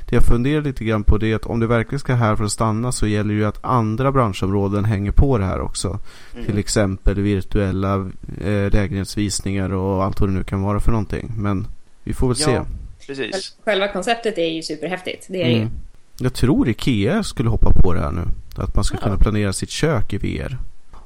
det 0.06 0.16
jag 0.16 0.24
funderar 0.24 0.62
lite 0.62 0.84
grann 0.86 1.04
på 1.04 1.18
det 1.18 1.32
är 1.32 1.36
att 1.36 1.46
om 1.46 1.60
det 1.60 1.68
verkligen 1.68 2.00
ska 2.00 2.14
här 2.14 2.36
för 2.36 2.44
att 2.44 2.52
stanna 2.52 2.92
så 2.92 3.08
gäller 3.08 3.34
det 3.34 3.40
ju 3.40 3.46
att 3.46 3.66
andra 3.66 4.12
branschområden 4.12 4.86
hänger 4.86 5.12
på 5.12 5.38
det 5.38 5.46
här 5.46 5.60
också. 5.62 6.00
Mm. 6.34 6.46
Till 6.46 6.58
exempel 6.58 7.22
virtuella 7.22 7.96
eh, 8.42 8.72
lägenhetsvisningar 8.72 9.74
och 9.74 10.04
allt 10.04 10.20
vad 10.20 10.30
det 10.30 10.34
nu 10.34 10.44
kan 10.44 10.62
vara 10.62 10.80
för 10.80 10.92
någonting. 10.92 11.32
Men 11.38 11.68
vi 12.04 12.14
får 12.14 12.28
väl 12.28 12.36
se. 12.36 12.52
Ja, 12.52 12.66
precis. 13.08 13.58
Själva 13.66 13.88
konceptet 13.88 14.38
är 14.38 14.46
ju 14.50 14.62
superhäftigt. 14.64 15.26
Det 15.30 15.42
är 15.42 15.46
det 15.46 15.52
ju. 15.52 15.58
Mm. 15.62 15.72
Jag 16.18 16.34
tror 16.34 16.70
Ikea 16.70 17.24
skulle 17.24 17.50
hoppa 17.50 17.72
på 17.74 17.94
det 17.94 18.00
här 18.00 18.12
nu. 18.12 18.22
Att 18.64 18.76
man 18.76 18.84
ska 18.84 18.98
Ja. 18.98 19.04
kunna 19.04 19.18
planera 19.18 19.54
sitt 19.54 19.70
kök 19.70 20.14
i 20.14 20.18
VR. 20.18 20.58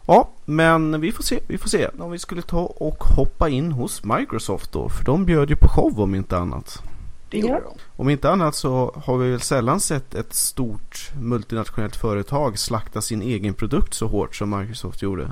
Ja, 0.05 0.29
men 0.45 1.01
vi 1.01 1.11
får 1.11 1.23
se. 1.23 1.39
Vi 1.47 1.57
får 1.57 1.69
se. 1.69 1.87
Om 1.99 2.11
vi 2.11 2.19
skulle 2.19 2.41
ta 2.41 2.59
och 2.61 3.03
hoppa 3.03 3.49
in 3.49 3.71
hos 3.71 4.03
Microsoft 4.03 4.71
då. 4.71 4.89
För 4.89 5.05
de 5.05 5.25
bjöd 5.25 5.49
ju 5.49 5.55
på 5.55 5.67
show 5.67 5.99
om 5.99 6.15
inte 6.15 6.37
annat. 6.37 6.83
Det 7.29 7.37
Ja. 7.37 7.47
gjorde 7.47 7.61
de. 7.61 7.73
Om 7.95 8.09
inte 8.09 8.29
annat 8.29 8.55
så 8.55 9.01
har 9.05 9.17
vi 9.17 9.31
väl 9.31 9.41
sällan 9.41 9.79
sett 9.79 10.15
ett 10.15 10.33
stort 10.33 11.11
multinationellt 11.21 11.95
företag 11.95 12.59
slakta 12.59 13.01
sin 13.01 13.21
egen 13.21 13.53
produkt 13.53 13.93
så 13.93 14.07
hårt 14.07 14.35
som 14.35 14.59
Microsoft 14.59 15.01
gjorde. 15.01 15.31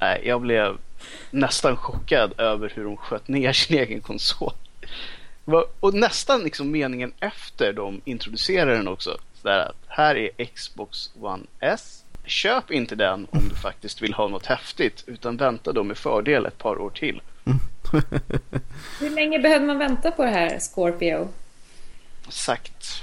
Nej, 0.00 0.22
jag 0.24 0.40
blev 0.40 0.76
nästan 1.30 1.76
chockad 1.76 2.32
över 2.40 2.72
hur 2.74 2.84
de 2.84 2.96
sköt 2.96 3.28
ner 3.28 3.52
sin 3.52 3.78
egen 3.78 4.00
konsol. 4.00 4.52
Och 5.80 5.94
nästan 5.94 6.40
liksom 6.40 6.70
meningen 6.70 7.12
efter 7.20 7.72
de 7.72 8.00
introducerade 8.04 8.76
den 8.76 8.88
också. 8.88 9.18
Sådär 9.42 9.58
att 9.58 9.76
här 9.88 10.16
är 10.16 10.44
Xbox 10.54 11.10
One 11.20 11.42
S. 11.60 12.02
Köp 12.24 12.70
inte 12.70 12.94
den 12.94 13.26
om 13.30 13.48
du 13.48 13.54
faktiskt 13.54 14.02
vill 14.02 14.14
ha 14.14 14.28
något 14.28 14.46
häftigt 14.46 15.04
utan 15.06 15.36
vänta 15.36 15.72
då 15.72 15.84
med 15.84 15.96
fördel 15.98 16.46
ett 16.46 16.58
par 16.58 16.78
år 16.80 16.90
till. 16.90 17.20
Hur 19.00 19.10
länge 19.10 19.38
behövde 19.38 19.66
man 19.66 19.78
vänta 19.78 20.10
på 20.10 20.24
det 20.24 20.30
här 20.30 20.58
Scorpio? 20.58 21.28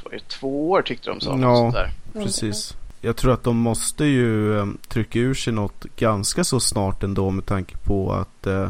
Vad 0.03 0.13
är 0.13 0.17
det, 0.17 0.27
två 0.27 0.71
år 0.71 0.81
tyckte 0.81 1.09
de 1.09 1.21
sa. 1.21 1.29
Ja. 1.29 1.35
något 1.35 1.57
sånt 1.57 1.73
där. 1.73 1.91
Precis. 2.13 2.75
jag 3.01 3.15
tror 3.15 3.33
att 3.33 3.43
de 3.43 3.57
måste 3.57 4.05
ju 4.05 4.59
eh, 4.59 4.65
trycka 4.87 5.19
ur 5.19 5.33
sig 5.33 5.53
något 5.53 5.85
ganska 5.95 6.43
så 6.43 6.59
snart 6.59 7.03
ändå 7.03 7.29
med 7.29 7.45
tanke 7.45 7.77
på 7.77 8.13
att 8.13 8.47
eh, 8.47 8.69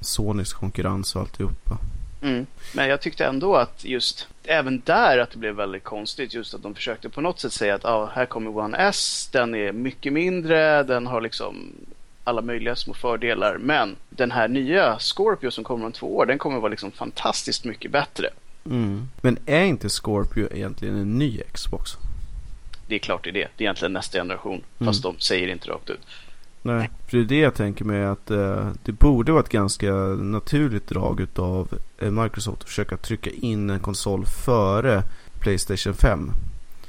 Sonys 0.00 0.52
konkurrens 0.52 1.16
och 1.16 1.22
alltihopa. 1.22 1.78
Mm. 2.22 2.46
Men 2.74 2.88
jag 2.88 3.00
tyckte 3.00 3.24
ändå 3.24 3.56
att 3.56 3.84
just 3.84 4.28
även 4.44 4.82
där 4.84 5.18
att 5.18 5.30
det 5.30 5.38
blev 5.38 5.54
väldigt 5.54 5.84
konstigt 5.84 6.34
just 6.34 6.54
att 6.54 6.62
de 6.62 6.74
försökte 6.74 7.08
på 7.08 7.20
något 7.20 7.40
sätt 7.40 7.52
säga 7.52 7.74
att 7.74 7.84
ah, 7.84 8.10
här 8.14 8.26
kommer 8.26 8.58
One 8.58 8.78
S, 8.78 9.28
den 9.32 9.54
är 9.54 9.72
mycket 9.72 10.12
mindre, 10.12 10.82
den 10.82 11.06
har 11.06 11.20
liksom 11.20 11.72
alla 12.28 12.42
möjliga 12.42 12.76
små 12.76 12.94
fördelar. 12.94 13.58
Men 13.58 13.96
den 14.10 14.30
här 14.30 14.48
nya 14.48 14.98
Scorpio 14.98 15.50
som 15.50 15.64
kommer 15.64 15.86
om 15.86 15.92
två 15.92 16.16
år, 16.16 16.26
den 16.26 16.38
kommer 16.38 16.60
vara 16.60 16.70
liksom 16.70 16.90
fantastiskt 16.90 17.64
mycket 17.64 17.90
bättre. 17.90 18.30
Mm. 18.64 19.08
Men 19.20 19.38
är 19.46 19.64
inte 19.64 19.88
Scorpio 19.88 20.48
egentligen 20.52 20.96
en 20.96 21.18
ny 21.18 21.40
Xbox? 21.52 21.96
Det 22.86 22.94
är 22.94 22.98
klart 22.98 23.24
det 23.24 23.30
är 23.30 23.32
det. 23.32 23.48
Det 23.56 23.64
är 23.64 23.66
egentligen 23.66 23.92
nästa 23.92 24.18
generation. 24.18 24.62
Mm. 24.78 24.86
Fast 24.92 25.02
de 25.02 25.18
säger 25.18 25.48
inte 25.48 25.68
rakt 25.68 25.90
ut. 25.90 26.00
Nej, 26.62 26.90
för 27.08 27.16
det 27.16 27.22
är 27.22 27.26
det 27.26 27.38
jag 27.38 27.54
tänker 27.54 27.84
mig 27.84 28.04
att 28.04 28.30
eh, 28.30 28.70
det 28.84 28.92
borde 28.92 29.32
vara 29.32 29.42
ett 29.42 29.48
ganska 29.48 29.92
naturligt 29.92 30.88
drag 30.88 31.20
utav 31.20 31.68
eh, 31.98 32.10
Microsoft 32.10 32.62
att 32.62 32.68
försöka 32.68 32.96
trycka 32.96 33.30
in 33.30 33.70
en 33.70 33.80
konsol 33.80 34.26
före 34.26 35.02
Playstation 35.40 35.94
5. 35.94 36.30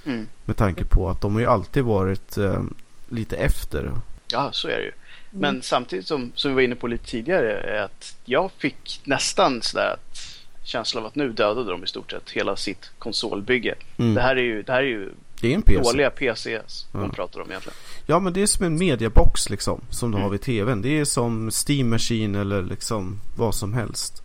Mm. 0.06 0.28
Med 0.46 0.58
tanke 0.58 0.86
på 0.86 1.10
att 1.10 1.22
de 1.22 1.34
har 1.34 1.40
ju 1.40 1.48
alltid 1.48 1.84
varit 1.84 2.38
eh, 2.38 2.62
lite 3.10 3.36
efter. 3.36 3.92
Ja, 4.32 4.50
så 4.52 4.68
är 4.68 4.78
det 4.78 4.84
ju. 4.84 4.92
Men 5.32 5.62
samtidigt 5.62 6.08
som, 6.08 6.32
som 6.36 6.52
vi 6.52 6.56
var 6.56 6.62
inne 6.62 6.76
på 6.76 6.88
lite 6.88 7.06
tidigare 7.06 7.54
är 7.54 7.82
att 7.82 8.16
jag 8.26 8.52
fick 8.58 9.02
nästan 9.04 9.62
sådär 9.62 9.94
att 9.94 10.20
känslan 10.64 11.04
av 11.04 11.08
att 11.08 11.16
nu 11.16 11.30
dödade 11.32 11.72
de 11.72 11.84
i 11.84 11.88
stort 11.88 12.12
sett 12.12 12.30
hela 12.32 12.56
sitt 12.56 12.92
konsolbygge. 13.00 13.76
Mm. 13.98 14.14
Det 14.14 14.22
här 14.22 14.36
är 14.36 14.42
ju, 14.44 14.62
det 14.62 14.72
här 14.72 14.80
är 14.80 14.88
ju 14.88 15.12
Det 15.42 15.52
är 15.52 15.56
en 15.56 15.62
PC. 15.62 15.82
dåliga 15.84 16.10
PCs 16.10 16.88
de 16.92 17.02
Ja. 17.02 17.10
pratar 17.10 17.40
om 17.42 17.50
egentligen. 17.50 17.76
Ja 18.06 18.20
men 18.20 18.34
det 18.34 18.42
är 18.42 18.48
som 18.48 18.66
en 18.66 18.78
mediabox 18.78 19.50
liksom. 19.50 19.82
Som 19.90 20.12
du 20.12 20.16
Mm. 20.18 20.24
har 20.24 20.30
vid 20.30 20.42
TVn. 20.42 20.82
Det 20.82 21.00
är 21.00 21.06
som 21.06 21.52
Steam 21.68 21.90
Machine 21.90 22.36
eller 22.36 22.62
liksom 22.64 23.22
vad 23.38 23.56
som 23.56 23.74
helst. 23.74 24.24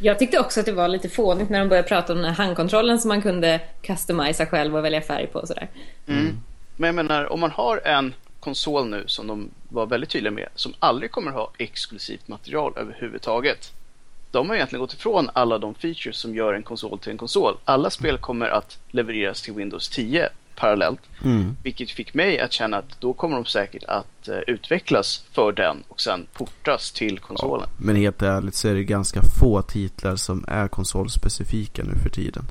Jag 0.00 0.18
tyckte 0.18 0.38
också 0.38 0.60
att 0.60 0.66
det 0.66 0.72
var 0.72 0.88
lite 0.88 1.08
fånigt 1.08 1.50
när 1.50 1.58
de 1.58 1.68
började 1.68 1.88
prata 1.88 2.12
om 2.12 2.18
den 2.22 2.34
här 2.34 2.44
handkontrollen 2.44 3.00
som 3.00 3.08
man 3.08 3.22
kunde 3.22 3.60
customisa 3.82 4.46
själv 4.46 4.76
och 4.76 4.84
välja 4.84 5.00
färg 5.00 5.26
på 5.26 5.38
och 5.38 5.48
sådär. 5.48 5.68
Mm. 6.06 6.38
Men 6.76 6.86
jag 6.88 6.94
menar, 6.94 7.32
om 7.32 7.40
man 7.40 7.50
har 7.50 7.80
en 7.84 8.14
konsol 8.44 8.88
nu 8.88 9.04
som 9.06 9.26
de 9.26 9.50
var 9.68 9.86
väldigt 9.86 10.10
tydliga 10.10 10.32
med, 10.32 10.48
som 10.54 10.74
aldrig 10.78 11.10
kommer 11.10 11.30
ha 11.30 11.50
exklusivt 11.58 12.28
material 12.28 12.72
överhuvudtaget. 12.76 13.72
De 14.30 14.48
har 14.48 14.56
egentligen 14.56 14.80
gått 14.80 14.92
ifrån 14.92 15.30
alla 15.32 15.58
de 15.58 15.74
features 15.74 16.16
som 16.16 16.34
gör 16.34 16.54
en 16.54 16.62
konsol 16.62 16.98
till 16.98 17.12
en 17.12 17.18
konsol. 17.18 17.56
Alla 17.64 17.90
spel 17.90 18.18
kommer 18.18 18.46
att 18.46 18.78
levereras 18.90 19.42
till 19.42 19.54
Windows 19.54 19.88
10 19.88 20.28
parallellt. 20.56 21.00
Mm. 21.24 21.56
Vilket 21.62 21.90
fick 21.90 22.14
mig 22.14 22.40
att 22.40 22.52
känna 22.52 22.76
att 22.76 23.00
då 23.00 23.12
kommer 23.12 23.36
de 23.36 23.44
säkert 23.44 23.84
att 23.84 24.28
eh, 24.28 24.38
utvecklas 24.46 25.24
för 25.32 25.52
den 25.52 25.82
och 25.88 26.00
sen 26.00 26.26
portas 26.32 26.92
till 26.92 27.18
konsolen. 27.18 27.68
Men 27.78 27.96
helt 27.96 28.22
ärligt 28.22 28.54
så 28.54 28.68
är 28.68 28.74
det 28.74 28.84
ganska 28.84 29.20
få 29.40 29.62
titlar 29.62 30.16
som 30.16 30.44
är 30.48 30.68
konsolspecifika 30.68 31.82
nu 31.84 31.94
för 32.02 32.10
tiden. 32.10 32.44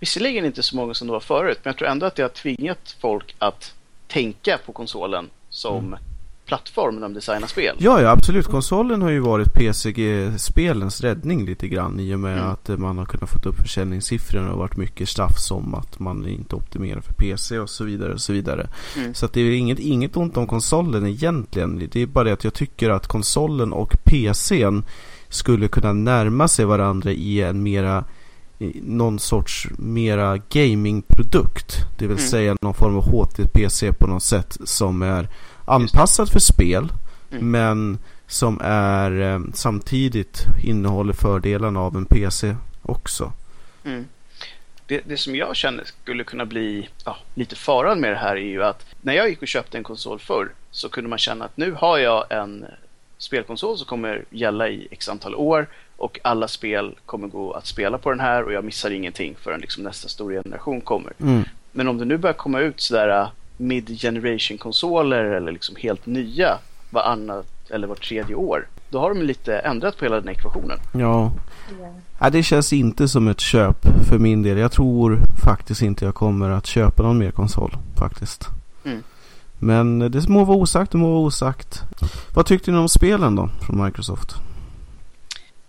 Visserligen 0.00 0.44
inte 0.44 0.62
så 0.62 0.76
många 0.76 0.94
som 0.94 1.06
det 1.06 1.12
var 1.12 1.20
förut, 1.20 1.58
men 1.62 1.70
jag 1.70 1.78
tror 1.78 1.88
ändå 1.88 2.06
att 2.06 2.16
det 2.16 2.22
har 2.22 2.28
tvingat 2.28 2.96
folk 3.00 3.34
att 3.38 3.74
tänka 4.08 4.58
på 4.66 4.72
konsolen 4.72 5.30
som 5.50 5.96
plattform 6.46 6.94
när 6.94 7.02
de 7.02 7.14
designar 7.14 7.48
spel. 7.48 7.76
Ja, 7.78 8.02
ja 8.02 8.10
absolut. 8.10 8.46
Konsolen 8.46 9.02
har 9.02 9.10
ju 9.10 9.20
varit 9.20 9.54
PCG-spelens 9.54 11.00
räddning 11.00 11.46
lite 11.46 11.68
grann 11.68 12.00
i 12.00 12.14
och 12.14 12.20
med 12.20 12.38
Mm. 12.38 12.50
att 12.50 12.68
man 12.68 12.98
har 12.98 13.04
kunnat 13.04 13.30
fått 13.30 13.46
upp 13.46 13.56
försäljningssiffrorna 13.56 14.52
och 14.52 14.58
varit 14.58 14.76
mycket 14.76 15.08
tjafs 15.08 15.50
om 15.50 15.74
att 15.74 15.98
man 15.98 16.28
inte 16.28 16.56
optimerar 16.56 17.00
för 17.00 17.12
PC 17.12 17.58
och 17.58 17.70
så 17.70 17.84
vidare 17.84 18.12
och 18.12 18.20
så 18.20 18.32
vidare. 18.32 18.68
Mm. 18.96 19.14
Så 19.14 19.26
att 19.26 19.32
det 19.32 19.40
är 19.40 19.50
inget, 19.50 19.78
inget 19.78 20.16
ont 20.16 20.36
om 20.36 20.46
konsolen 20.46 21.06
egentligen. 21.06 21.88
Det 21.92 22.02
är 22.02 22.06
bara 22.06 22.24
det 22.24 22.32
att 22.32 22.44
jag 22.44 22.54
tycker 22.54 22.90
att 22.90 23.06
konsolen 23.06 23.72
och 23.72 23.96
PCn 24.04 24.84
skulle 25.28 25.68
kunna 25.68 25.92
närma 25.92 26.48
sig 26.48 26.64
varandra 26.64 27.10
i 27.10 27.42
en 27.42 27.62
mera 27.62 28.04
någon 28.82 29.18
sorts 29.18 29.66
mera 29.78 30.36
gamingprodukt. 30.48 31.76
Det 31.98 32.06
vill 32.06 32.16
Mm. 32.16 32.28
säga 32.28 32.56
någon 32.60 32.74
form 32.74 32.96
av 32.96 33.02
HTPC 33.10 33.92
på 33.92 34.06
något 34.06 34.22
sätt 34.22 34.56
som 34.64 35.02
är 35.02 35.28
anpassad 35.64 36.30
för 36.30 36.40
spel. 36.40 36.92
Mm. 37.30 37.50
Men 37.50 37.98
som 38.26 38.60
är 38.64 39.20
eh, 39.20 39.40
samtidigt 39.54 40.42
innehåller 40.62 41.12
fördelarna 41.12 41.80
av 41.80 41.96
en 41.96 42.04
PC 42.04 42.56
också. 42.82 43.32
Mm. 43.84 44.04
Det, 44.86 45.00
det 45.06 45.16
som 45.16 45.36
jag 45.36 45.56
känner 45.56 45.84
skulle 45.84 46.24
kunna 46.24 46.46
bli 46.46 46.88
ja, 47.04 47.16
lite 47.34 47.56
faran 47.56 48.00
med 48.00 48.10
det 48.12 48.16
här 48.18 48.36
är 48.36 48.40
ju 48.40 48.62
att 48.64 48.86
när 49.00 49.12
jag 49.14 49.28
gick 49.28 49.42
och 49.42 49.48
köpte 49.48 49.76
en 49.78 49.84
konsol 49.84 50.18
förr 50.18 50.52
så 50.70 50.88
kunde 50.88 51.10
man 51.10 51.18
känna 51.18 51.44
att 51.44 51.56
nu 51.56 51.72
har 51.72 51.98
jag 51.98 52.24
en 52.32 52.64
spelkonsol 53.18 53.78
som 53.78 53.86
kommer 53.86 54.24
gälla 54.30 54.68
i 54.68 54.88
x 54.90 55.08
antal 55.08 55.34
år 55.34 55.66
och 55.96 56.20
alla 56.24 56.48
spel 56.48 56.94
kommer 57.06 57.28
gå 57.28 57.52
att 57.52 57.66
spela 57.66 57.98
på 57.98 58.10
den 58.10 58.20
här 58.20 58.42
och 58.42 58.52
jag 58.52 58.64
missar 58.64 58.90
ingenting 58.90 59.34
förrän 59.40 59.60
liksom 59.60 59.82
nästa 59.82 60.08
stora 60.08 60.42
generation 60.42 60.80
kommer. 60.80 61.12
Mm. 61.20 61.44
Men 61.72 61.88
om 61.88 61.98
det 61.98 62.04
nu 62.04 62.16
börjar 62.18 62.34
komma 62.34 62.60
ut 62.60 62.80
sådär 62.80 63.22
uh, 63.22 63.28
mid-generation 63.56 64.58
konsoler 64.58 65.24
eller 65.24 65.52
liksom 65.52 65.76
helt 65.76 66.06
nya 66.06 66.58
varannat 66.90 67.46
eller 67.70 67.86
vart 67.86 68.08
tredje 68.08 68.34
år. 68.34 68.66
Då 68.90 69.00
har 69.00 69.08
de 69.14 69.22
lite 69.22 69.58
ändrat 69.58 69.98
på 69.98 70.04
hela 70.04 70.20
den 70.20 70.28
ekvationen. 70.28 70.78
Ja. 70.94 71.32
ja, 72.20 72.30
det 72.30 72.42
känns 72.42 72.72
inte 72.72 73.08
som 73.08 73.28
ett 73.28 73.40
köp 73.40 73.76
för 74.08 74.18
min 74.18 74.42
del. 74.42 74.58
Jag 74.58 74.72
tror 74.72 75.20
faktiskt 75.44 75.82
inte 75.82 76.04
jag 76.04 76.14
kommer 76.14 76.50
att 76.50 76.66
köpa 76.66 77.02
någon 77.02 77.18
mer 77.18 77.30
konsol 77.30 77.76
faktiskt. 77.98 78.48
Mm. 78.84 79.02
Men 79.58 79.98
det 79.98 80.28
må 80.28 80.44
vara 80.44 80.56
osagt, 80.58 80.92
det 80.92 80.98
må 80.98 81.08
vara 81.08 81.18
osagt. 81.20 81.82
Vad 82.34 82.46
tyckte 82.46 82.70
ni 82.70 82.78
om 82.78 82.88
spelen 82.88 83.34
då 83.36 83.50
från 83.66 83.84
Microsoft? 83.84 84.34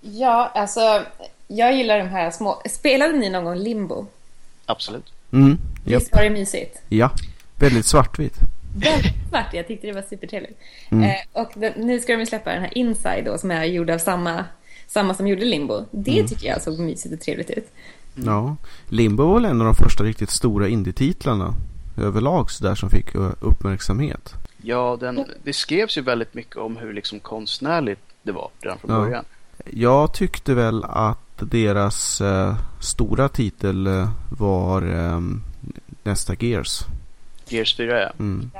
Ja, 0.01 0.51
alltså 0.55 1.01
jag 1.47 1.75
gillar 1.75 1.97
de 1.97 2.07
här 2.07 2.31
små... 2.31 2.61
Spelade 2.69 3.13
ni 3.13 3.29
någon 3.29 3.43
gång 3.45 3.55
Limbo? 3.57 4.05
Absolut. 4.65 5.13
Mm. 5.31 5.57
Visst 5.85 6.15
var 6.15 6.23
det 6.23 6.29
mysigt? 6.29 6.81
Ja, 6.89 7.11
väldigt 7.55 7.85
svartvitt. 7.85 8.37
Väldigt 8.75 9.29
svart, 9.29 9.53
jag 9.53 9.67
tyckte 9.67 9.87
det 9.87 9.93
var 9.93 10.01
supertrevligt. 10.09 10.59
Mm. 10.89 11.03
Eh, 11.03 11.41
och 11.41 11.51
den, 11.55 11.73
nu 11.77 11.99
ska 11.99 12.15
de 12.17 12.25
släppa 12.25 12.49
den 12.53 12.61
här 12.61 12.77
Inside 12.77 13.25
då 13.25 13.37
som 13.37 13.51
är 13.51 13.63
gjord 13.65 13.89
av 13.89 13.97
samma, 13.97 14.45
samma 14.87 15.13
som 15.13 15.27
gjorde 15.27 15.45
Limbo. 15.45 15.85
Det 15.91 16.11
Mm. 16.17 16.27
tycker 16.27 16.47
jag 16.47 16.61
såg 16.61 16.79
mysigt 16.79 17.13
och 17.13 17.19
trevligt 17.21 17.49
ut. 17.49 17.67
Ja, 18.25 18.55
Limbo 18.89 19.25
var 19.27 19.33
väl 19.33 19.45
en 19.45 19.61
av 19.61 19.65
de 19.65 19.75
första 19.75 20.03
riktigt 20.03 20.29
stora 20.29 20.67
indie-titlarna 20.67 21.53
överlag 21.97 22.51
så 22.51 22.63
där 22.63 22.75
som 22.75 22.89
fick 22.89 23.15
eh, 23.15 23.29
uppmärksamhet. 23.39 24.33
Ja, 24.61 24.97
den, 24.99 25.25
det 25.43 25.53
skrevs 25.53 25.97
ju 25.97 26.01
väldigt 26.01 26.33
mycket 26.33 26.57
om 26.57 26.77
hur 26.77 26.93
liksom 26.93 27.19
konstnärligt 27.19 27.99
det 28.23 28.31
var 28.31 28.49
redan 28.61 28.77
från 28.77 28.91
Ja. 28.91 28.99
början. 29.01 29.25
Jag 29.65 30.13
tyckte 30.13 30.53
väl 30.53 30.83
att 30.83 31.17
deras 31.39 32.21
eh, 32.21 32.55
stora 32.81 33.29
titel 33.29 33.87
eh, 33.87 34.09
var 34.29 34.81
eh, 34.81 35.19
nästa 36.03 36.35
Gears. 36.39 36.79
Gears 37.47 37.77
4 37.77 38.01
ja. 38.01 38.09
Mm. 38.19 38.51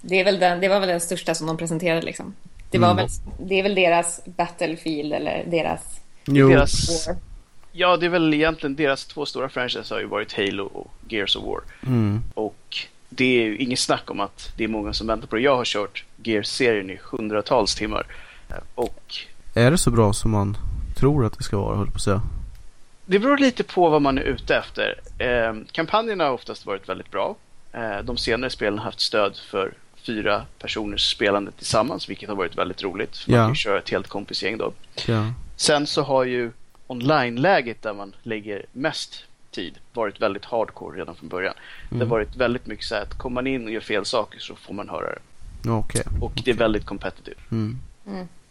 Det, 0.00 0.20
är 0.20 0.24
väl 0.24 0.38
den, 0.38 0.60
det 0.60 0.68
var 0.68 0.80
väl 0.80 0.88
den 0.88 1.00
största 1.00 1.34
som 1.34 1.46
de 1.46 1.56
presenterade 1.56 2.02
liksom. 2.02 2.34
Det, 2.70 2.78
var 2.78 2.90
Mm. 2.90 2.96
väl, 2.96 3.08
det 3.48 3.58
är 3.58 3.62
väl 3.62 3.74
deras 3.74 4.20
Battlefield 4.24 5.12
eller 5.12 5.44
deras 5.50 6.00
Jo, 6.24 6.48
Deras. 6.48 7.08
Ja, 7.72 7.96
det 7.96 8.06
är 8.06 8.10
väl 8.10 8.34
egentligen 8.34 8.76
deras 8.76 9.04
två 9.04 9.26
stora 9.26 9.48
franchises 9.48 9.90
har 9.90 9.98
ju 10.00 10.06
varit 10.06 10.32
Halo 10.36 10.64
och 10.64 10.90
Gears 11.08 11.36
of 11.36 11.44
War. 11.44 11.60
mm. 11.86 12.22
Och 12.34 12.76
det 13.08 13.24
är 13.42 13.44
ju 13.44 13.56
inget 13.56 13.78
snack 13.78 14.10
om 14.10 14.20
att 14.20 14.52
det 14.56 14.64
är 14.64 14.68
många 14.68 14.92
som 14.92 15.06
väntar 15.06 15.26
på 15.26 15.36
det. 15.36 15.42
Jag 15.42 15.56
har 15.56 15.64
kört 15.64 16.04
Gears-serien 16.22 16.90
i 16.90 16.98
hundratals 17.02 17.74
timmar. 17.74 18.06
Och 18.74 19.14
är 19.54 19.70
det 19.70 19.78
så 19.78 19.90
bra 19.90 20.12
som 20.12 20.30
man 20.30 20.56
tror 20.96 21.24
att 21.26 21.38
det 21.38 21.44
ska 21.44 21.56
vara, 21.58 21.76
höll 21.76 21.86
på 21.90 21.94
att 21.96 22.02
säga. 22.02 22.22
det 23.06 23.18
beror 23.18 23.38
lite 23.38 23.64
på 23.64 23.88
vad 23.88 24.02
man 24.02 24.18
är 24.18 24.22
ute 24.22 24.56
efter. 24.56 24.94
Eh, 25.18 25.54
kampanjerna 25.72 26.24
har 26.24 26.30
oftast 26.32 26.66
varit 26.66 26.88
väldigt 26.88 27.10
bra. 27.10 27.36
Eh, 27.72 27.98
de 28.04 28.16
senare 28.16 28.50
spelen 28.50 28.78
har 28.78 28.84
haft 28.84 29.00
stöd 29.00 29.36
för 29.50 29.72
fyra 30.06 30.42
personers 30.58 31.10
spelande 31.12 31.50
tillsammans, 31.52 32.08
vilket 32.10 32.28
har 32.28 32.36
varit 32.36 32.58
väldigt 32.58 32.82
roligt. 32.82 33.16
För 33.16 33.32
Ja. 33.32 33.38
Man 33.38 33.48
kan 33.48 33.54
köra 33.56 33.78
ett 33.78 33.90
helt 33.90 34.08
kompisgäng 34.08 34.58
då. 34.58 34.72
Ja. 35.06 35.32
Sen 35.56 35.86
så 35.86 36.02
har 36.02 36.24
ju 36.24 36.50
online-läget 36.92 37.82
där 37.82 37.94
man 37.94 38.14
lägger 38.22 38.66
mest 38.72 39.24
tid 39.50 39.74
varit 39.92 40.20
väldigt 40.22 40.44
hardcore 40.44 40.98
redan 41.00 41.14
från 41.14 41.28
början. 41.28 41.54
Det 41.90 41.94
har 41.94 42.00
Mm. 42.02 42.08
varit 42.08 42.36
väldigt 42.36 42.66
mycket 42.66 42.84
så 42.84 42.94
här 42.94 43.02
att 43.02 43.18
kommer 43.18 43.34
man 43.34 43.46
in 43.46 43.64
och 43.64 43.70
gör 43.70 43.80
fel 43.80 44.04
saker 44.04 44.38
så 44.38 44.54
får 44.54 44.74
man 44.74 44.88
höra 44.88 45.06
det. 45.14 45.70
Okej. 45.70 46.02
Och 46.20 46.32
det 46.44 46.50
är 46.50 46.54
väldigt 46.54 46.84
competitive. 46.86 47.36
Mm. 47.50 47.78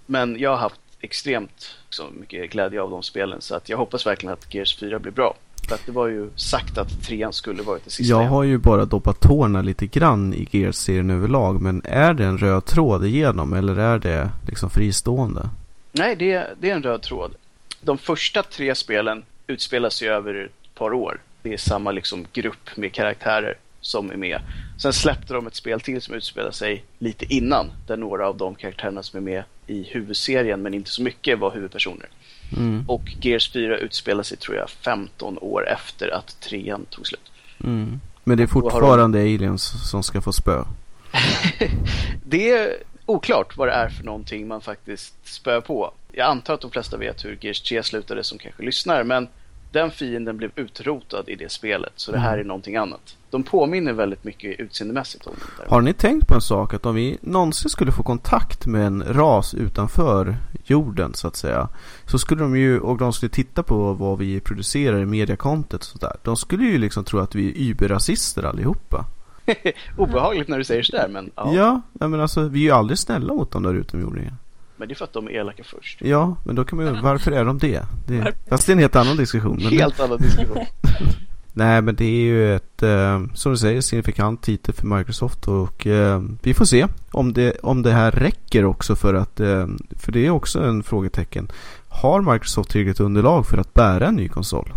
Men 0.05 0.39
jag 0.39 0.49
har 0.49 0.57
haft 0.57 0.79
extremt 0.99 1.75
så 1.89 2.03
mycket 2.19 2.51
glädje 2.51 2.81
av 2.81 2.89
de 2.89 3.03
spelen 3.03 3.41
så 3.41 3.55
att 3.55 3.69
jag 3.69 3.77
hoppas 3.77 4.05
verkligen 4.05 4.33
att 4.33 4.53
Gears 4.53 4.77
4 4.79 4.99
blir 4.99 5.11
bra. 5.11 5.33
För 5.67 5.75
att 5.75 5.85
det 5.85 5.91
var 5.91 6.07
ju 6.07 6.29
sagt 6.35 6.77
att 6.77 7.03
trean 7.03 7.33
skulle 7.33 7.63
varit 7.63 7.83
det 7.83 7.89
sista. 7.89 8.09
Jag 8.13 8.23
har 8.23 8.43
ju 8.43 8.57
bara 8.57 8.85
doppat 8.85 9.19
tårna 9.19 9.61
lite 9.61 9.87
grann 9.87 10.33
i 10.33 10.47
Gears-serien 10.51 11.09
överlag. 11.09 11.61
Men 11.61 11.81
är 11.85 12.13
det 12.13 12.25
en 12.25 12.37
röd 12.37 12.65
tråd 12.65 13.05
igenom 13.05 13.53
eller 13.53 13.75
är 13.79 13.99
det 13.99 14.29
liksom 14.47 14.69
fristående? 14.69 15.49
Nej, 15.91 16.15
det 16.15 16.31
är, 16.31 16.53
det 16.59 16.69
är 16.69 16.75
en 16.75 16.83
röd 16.83 17.01
tråd. 17.01 17.35
De 17.81 17.97
första 17.97 18.43
tre 18.43 18.75
spelen 18.75 19.23
utspelar 19.47 19.89
sig 19.89 20.09
över 20.09 20.45
ett 20.45 20.75
par 20.75 20.93
år. 20.93 21.21
Det 21.41 21.53
är 21.53 21.57
samma 21.57 21.91
liksom 21.91 22.25
grupp 22.33 22.69
med 22.77 22.93
karaktärer. 22.93 23.57
som 23.83 24.11
är 24.11 24.15
med. 24.15 24.41
Sen 24.77 24.93
släppte 24.93 25.33
de 25.33 25.47
ett 25.47 25.55
spel 25.55 25.81
till 25.81 26.01
som 26.01 26.15
utspelar 26.15 26.51
sig 26.51 26.83
lite 26.99 27.33
innan, 27.33 27.71
där 27.87 27.97
några 27.97 28.27
av 28.27 28.37
de 28.37 28.55
karaktärerna 28.55 29.03
som 29.03 29.17
är 29.17 29.21
med 29.21 29.43
i 29.67 29.83
huvudserien, 29.83 30.61
men 30.61 30.73
inte 30.73 30.89
så 30.89 31.01
mycket, 31.01 31.39
var 31.39 31.51
huvudpersoner. 31.51 32.09
Mm. 32.57 32.83
Och 32.87 33.01
Gears 33.21 33.51
4 33.51 33.77
utspelar 33.77 34.23
sig, 34.23 34.37
tror 34.37 34.57
jag, 34.57 34.69
15 34.69 35.37
år 35.37 35.69
efter 35.69 36.13
att 36.15 36.39
trean 36.41 36.85
tog 36.89 37.07
slut. 37.07 37.31
Mm. 37.63 37.99
Men 38.23 38.37
det 38.37 38.43
är 38.43 38.47
har 38.47 38.61
de- 38.61 38.61
fortfarande 38.71 39.19
aliens 39.19 39.89
som 39.89 40.03
ska 40.03 40.21
få 40.21 40.33
spö. 40.33 40.63
Det 42.25 42.51
är 42.51 42.73
oklart 43.05 43.57
vad 43.57 43.67
det 43.67 43.71
är 43.71 43.89
för 43.89 44.03
någonting 44.03 44.47
man 44.47 44.61
faktiskt 44.61 45.13
spör 45.23 45.61
på. 45.61 45.93
Jag 46.11 46.27
antar 46.27 46.53
att 46.53 46.61
de 46.61 46.71
flesta 46.71 46.97
vet 46.97 47.25
hur 47.25 47.37
Gears 47.41 47.61
3 47.61 47.83
slutade 47.83 48.23
som 48.23 48.37
kanske 48.37 48.63
lyssnar, 48.63 49.03
men 49.03 49.27
den 49.71 49.91
fienden 49.91 50.37
blev 50.37 50.51
utrotad 50.55 51.29
i 51.29 51.35
det 51.35 51.51
spelet, 51.51 51.93
så 51.95 52.11
det 52.11 52.17
här 52.17 52.37
är 52.37 52.43
någonting 52.43 52.75
annat. 52.75 53.17
De 53.29 53.43
påminner 53.43 53.93
väldigt 53.93 54.23
mycket 54.23 54.59
utseendemässigt 54.59 55.27
om 55.27 55.33
det 55.35 55.63
där. 55.63 55.69
Har 55.69 55.81
ni 55.81 55.93
tänkt 55.93 56.27
på 56.27 56.33
en 56.33 56.41
sak? 56.41 56.73
Att 56.73 56.85
om 56.85 56.95
vi 56.95 57.17
någonsin 57.21 57.69
skulle 57.69 57.91
få 57.91 58.03
kontakt 58.03 58.65
med 58.65 58.87
en 58.87 59.03
ras 59.03 59.53
utanför 59.53 60.37
jorden 60.65 61.13
så 61.13 61.27
att 61.27 61.35
säga. 61.35 61.69
Så 62.05 62.19
skulle 62.19 62.41
de 62.41 62.57
ju, 62.57 62.79
och 62.79 62.97
de 62.97 63.13
skulle 63.13 63.29
titta 63.29 63.63
på 63.63 63.93
vad 63.93 64.17
vi 64.17 64.39
producerar 64.39 64.99
i 64.99 65.05
mediakontet 65.05 65.79
och 65.79 65.85
sådär. 65.85 66.15
De 66.23 66.37
skulle 66.37 66.63
ju 66.63 66.77
liksom 66.77 67.03
tro 67.03 67.19
att 67.19 67.35
vi 67.35 67.49
är 67.49 67.71
überrasister 67.71 68.43
allihopa. 68.43 69.05
Obehagligt 69.97 70.47
när 70.47 70.57
du 70.57 70.63
säger 70.63 70.83
sådär, 70.83 71.07
men 71.07 71.31
ja. 71.35 71.81
Ja, 71.99 72.07
men 72.07 72.21
alltså 72.21 72.47
vi 72.47 72.59
är 72.59 72.63
ju 72.63 72.71
aldrig 72.71 72.97
snälla 72.97 73.33
mot 73.33 73.51
de 73.51 73.63
där 73.63 73.73
utomjordingarna. 73.73 74.37
Men 74.81 74.87
det 74.87 74.93
är 74.93 74.95
för 74.95 75.05
att 75.05 75.13
de 75.13 75.27
är 75.27 75.31
elaka 75.31 75.63
först. 75.63 76.01
Ja, 76.01 76.35
men 76.43 76.55
då 76.55 76.63
kan 76.63 76.77
man 76.77 76.95
ju, 76.95 77.01
varför 77.01 77.31
är 77.31 77.45
de 77.45 77.57
det? 77.57 77.83
det 78.07 78.33
fast 78.49 78.65
det 78.65 78.71
är 78.71 78.73
en 78.73 78.79
helt 78.79 78.95
annan 78.95 79.17
diskussion. 79.17 79.59
Helt 79.59 79.99
annan 79.99 80.17
diskussion. 80.17 80.65
Nej 81.53 81.81
men 81.81 81.95
det 81.95 82.05
är 82.05 82.21
ju 82.21 82.55
ett, 82.55 82.83
eh, 82.83 83.23
som 83.33 83.51
du 83.51 83.57
säger, 83.57 83.81
signifikant 83.81 84.41
titel 84.41 84.73
för 84.73 84.87
Microsoft 84.87 85.47
och 85.47 85.87
eh, 85.87 86.21
vi 86.41 86.53
får 86.53 86.65
se 86.65 86.87
om 87.11 87.33
det, 87.33 87.57
om 87.63 87.81
det 87.81 87.91
här 87.91 88.11
räcker 88.11 88.65
också 88.65 88.95
för 88.95 89.13
att, 89.13 89.39
eh, 89.39 89.67
för 89.99 90.11
det 90.11 90.25
är 90.25 90.29
också 90.29 90.59
en 90.59 90.83
frågetecken. 90.83 91.51
Har 91.89 92.33
Microsoft 92.33 92.69
tillräckligt 92.71 92.99
underlag 92.99 93.47
för 93.47 93.57
att 93.57 93.73
bära 93.73 94.07
en 94.07 94.15
ny 94.15 94.27
konsol? 94.29 94.73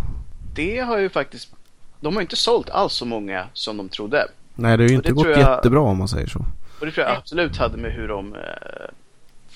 Det 0.55 0.79
har 0.79 0.97
ju 0.97 1.09
faktiskt... 1.09 1.53
De 1.99 2.13
har 2.13 2.21
ju 2.21 2.25
inte 2.25 2.35
sålt 2.35 2.69
alls 2.69 2.93
så 2.93 3.05
många 3.05 3.45
som 3.53 3.77
de 3.77 3.89
trodde. 3.89 4.27
Nej 4.55 4.77
det 4.77 4.83
har 4.83 4.89
ju 4.89 4.95
inte 4.95 5.11
gått 5.11 5.27
jag- 5.27 5.39
jättebra 5.39 5.79
om 5.81 5.97
man 5.97 6.07
säger 6.07 6.27
så. 6.27 6.45
Och 6.79 6.85
det 6.85 6.91
tror 6.91 7.07
jag 7.07 7.17
absolut 7.17 7.57
hade 7.57 7.77
med 7.77 7.91
hur 7.91 8.07
de 8.07 8.33
eh, 8.33 8.39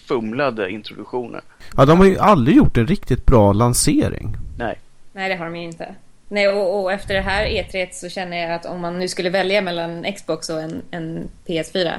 fumlade 0.10 0.70
introduktionen. 0.70 1.42
Ja 1.78 1.86
de 1.86 2.00
har 2.00 2.06
ju 2.06 2.18
aldrig 2.18 2.58
gjort 2.58 2.78
en 2.78 2.88
riktigt 2.88 3.26
bra 3.26 3.54
lansering. 3.54 4.38
Nej. 4.58 4.80
Nej, 5.14 5.30
det 5.30 5.36
har 5.36 5.46
de 5.46 5.56
ju 5.56 5.64
inte. 5.64 5.96
Nej, 6.28 6.48
och, 6.48 6.82
och 6.84 6.92
efter 6.92 7.14
det 7.14 7.22
här 7.22 7.46
E3 7.46 7.88
så 7.92 8.10
känner 8.10 8.38
jag 8.38 8.52
att 8.52 8.66
om 8.66 8.82
man 8.82 9.00
nu 9.00 9.08
skulle 9.08 9.30
välja 9.30 9.62
mellan 9.62 10.14
Xbox 10.14 10.50
och 10.50 10.62
en, 10.62 10.82
en 10.92 11.30
PS4 11.48 11.94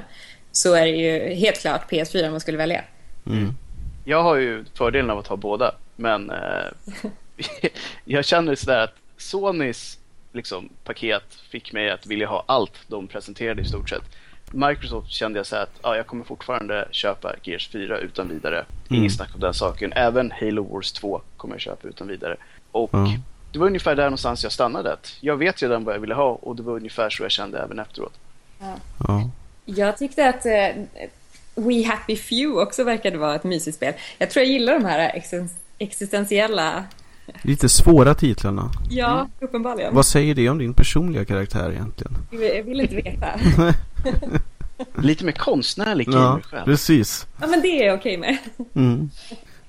så 0.53 0.75
är 0.75 0.87
det 0.87 0.97
ju 0.97 1.35
helt 1.35 1.61
klart 1.61 1.91
PS4 1.91 2.31
man 2.31 2.41
skulle 2.41 2.59
välja. 2.59 2.85
Mm. 3.27 3.55
Jag 4.05 4.23
har 4.23 4.37
ju 4.37 4.65
fördelen 4.75 5.11
av 5.11 5.19
att 5.19 5.27
ha 5.27 5.37
båda, 5.37 5.75
men 5.97 6.31
eh, 6.31 6.97
jag 8.05 8.25
känner 8.25 8.55
sådär 8.55 8.81
att 8.81 8.95
Sonys 9.17 9.99
liksom, 10.33 10.69
paket 10.85 11.35
fick 11.51 11.73
mig 11.73 11.91
att 11.91 12.07
vilja 12.07 12.27
ha 12.27 12.45
allt 12.47 12.81
de 12.87 13.07
presenterade 13.07 13.63
i 13.63 13.65
stort 13.65 13.91
sett. 13.91 14.05
Microsoft 14.51 15.11
kände 15.11 15.39
jag 15.39 15.47
så 15.47 15.57
här 15.57 15.63
att 15.63 15.79
ja, 15.83 15.97
jag 15.97 16.07
kommer 16.07 16.25
fortfarande 16.25 16.89
köpa 16.91 17.35
Gears 17.43 17.69
4 17.71 17.99
utan 17.99 18.29
vidare. 18.29 18.65
Inget 18.89 18.99
Mm. 18.99 19.11
snack 19.11 19.29
om 19.35 19.41
den 19.41 19.55
saken. 19.55 19.93
Även 19.93 20.31
Halo 20.41 20.75
Wars 20.75 20.93
2 20.93 21.21
kommer 21.37 21.55
jag 21.55 21.61
köpa 21.61 21.89
utan 21.89 22.09
vidare. 22.09 22.37
Och 22.73 22.91
Ja. 22.93 23.07
det 23.53 23.59
var 23.59 23.67
ungefär 23.67 23.95
där 23.95 24.05
någonstans 24.05 24.43
jag 24.43 24.53
stannade. 24.53 24.93
Att 24.93 25.17
Jag 25.21 25.37
vet 25.37 25.63
redan 25.63 25.85
vad 25.85 25.95
jag 25.95 26.01
ville 26.01 26.15
ha 26.15 26.31
och 26.31 26.57
det 26.57 26.63
var 26.63 26.73
ungefär 26.77 27.11
så 27.11 27.23
jag 27.23 27.31
kände 27.31 27.59
även 27.59 27.79
efteråt. 27.79 28.13
Ja. 29.09 29.31
Jag 29.65 29.99
tyckte 29.99 30.29
att 30.29 30.47
eh, 30.47 30.69
We 31.55 31.87
Happy 31.87 32.17
Few 32.17 32.63
också 32.63 32.85
verkade 32.85 33.19
vara 33.19 33.35
ett 33.35 33.45
mysigt 33.45 33.77
spel. 33.77 33.95
Jag 34.19 34.31
tror 34.31 34.45
jag 34.45 34.53
gillar 34.53 34.73
de 34.75 34.85
här 34.85 35.13
existen- 35.15 35.49
existentiella... 35.79 36.85
Lite 37.43 37.69
svåra 37.69 38.15
titlarna. 38.15 38.71
Ja, 38.91 39.29
uppenbarligen. 39.41 39.95
Vad 39.95 40.07
säger 40.07 40.35
det 40.35 40.49
om 40.49 40.59
din 40.59 40.75
personliga 40.75 41.25
karaktär 41.25 41.71
egentligen? 41.71 42.13
Jag 42.31 42.63
vill 42.63 42.81
inte 42.81 42.95
veta. 42.95 43.27
Lite 45.03 45.25
mer 45.25 45.33
konstnärlig 45.33 46.09
Ja, 46.09 46.13
gamer 46.13 46.41
själv. 46.41 46.65
precis. 46.65 47.27
Ja, 47.41 47.47
men 47.47 47.61
det 47.61 47.69
är 47.69 47.87
jag 47.87 47.99
okej 47.99 48.19
med. 48.19 48.39
Mm. 48.75 49.11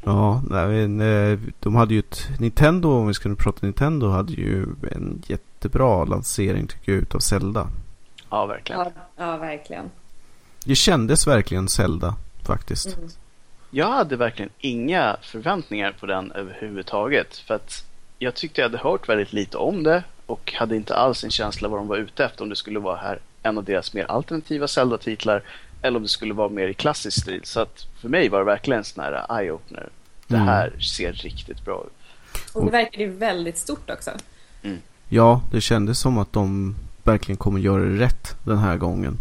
Ja, 0.03 0.43
nej, 0.49 0.67
men, 0.67 1.01
eh, 1.01 1.39
de 1.59 1.75
hade 1.75 1.93
ju 1.93 1.99
ett 1.99 2.29
Nintendo, 2.39 2.89
om 2.91 3.07
vi 3.07 3.13
nu 3.25 3.35
prata 3.35 3.59
Nintendo, 3.61 4.09
hade 4.09 4.33
ju 4.33 4.63
en 4.91 5.21
jättebra 5.27 6.05
lansering 6.05 6.67
tycker 6.67 6.91
jag 6.91 7.01
utav 7.01 7.19
Zelda. 7.19 7.67
Ja, 8.29 8.45
verkligen. 8.45 8.81
Ja, 8.81 8.91
ja 9.17 9.37
verkligen. 9.37 9.85
Det 10.65 10.75
kändes 10.75 11.27
verkligen 11.27 11.67
Zelda 11.67 12.15
faktiskt. 12.43 12.97
Mm. 12.97 13.09
Jag 13.73 13.91
hade 13.91 14.15
verkligen 14.15 14.49
inga 14.59 15.17
förväntningar 15.21 15.91
på 15.99 16.05
den 16.05 16.31
överhuvudtaget. 16.31 17.37
För 17.37 17.53
att 17.55 17.85
jag 18.19 18.35
tyckte 18.35 18.61
jag 18.61 18.69
hade 18.69 18.77
hört 18.83 19.09
väldigt 19.09 19.33
lite 19.33 19.57
om 19.57 19.83
det 19.83 20.03
och 20.25 20.53
hade 20.57 20.75
inte 20.75 20.95
alls 20.95 21.23
en 21.23 21.31
känsla 21.31 21.67
vad 21.67 21.79
de 21.79 21.87
var 21.87 21.97
ute 21.97 22.25
efter. 22.25 22.43
Om 22.43 22.49
det 22.49 22.55
skulle 22.55 22.79
vara 22.79 22.95
här 22.97 23.19
en 23.43 23.57
av 23.57 23.63
deras 23.63 23.93
mer 23.93 24.05
alternativa 24.05 24.67
Zelda-titlar 24.67 25.43
eller 25.81 25.97
om 25.97 26.03
det 26.03 26.09
skulle 26.09 26.33
vara 26.33 26.49
mer 26.49 26.67
i 26.67 26.73
klassisk 26.73 27.21
stil. 27.21 27.41
Så 27.43 27.59
att 27.59 27.87
för 28.01 28.09
mig 28.09 28.29
var 28.29 28.39
det 28.39 28.45
verkligen 28.45 28.77
en 28.77 28.83
sån 28.83 29.03
här 29.03 29.25
eye-opener. 29.29 29.89
Det 30.27 30.35
Mm. 30.35 30.47
här 30.47 30.79
ser 30.79 31.13
riktigt 31.13 31.65
bra 31.65 31.83
ut. 31.87 31.93
Och 32.53 32.65
det 32.65 32.71
verkade 32.71 33.03
ju 33.03 33.09
väldigt 33.11 33.57
stort 33.57 33.89
också. 33.89 34.11
Ja, 35.09 35.41
det 35.51 35.61
kändes 35.61 35.99
som 35.99 36.17
att 36.17 36.33
de 36.33 36.75
verkligen 37.03 37.37
kommer 37.37 37.59
göra 37.59 37.83
det 37.83 37.99
rätt 37.99 38.35
den 38.43 38.57
här 38.57 38.77
gången. 38.77 39.17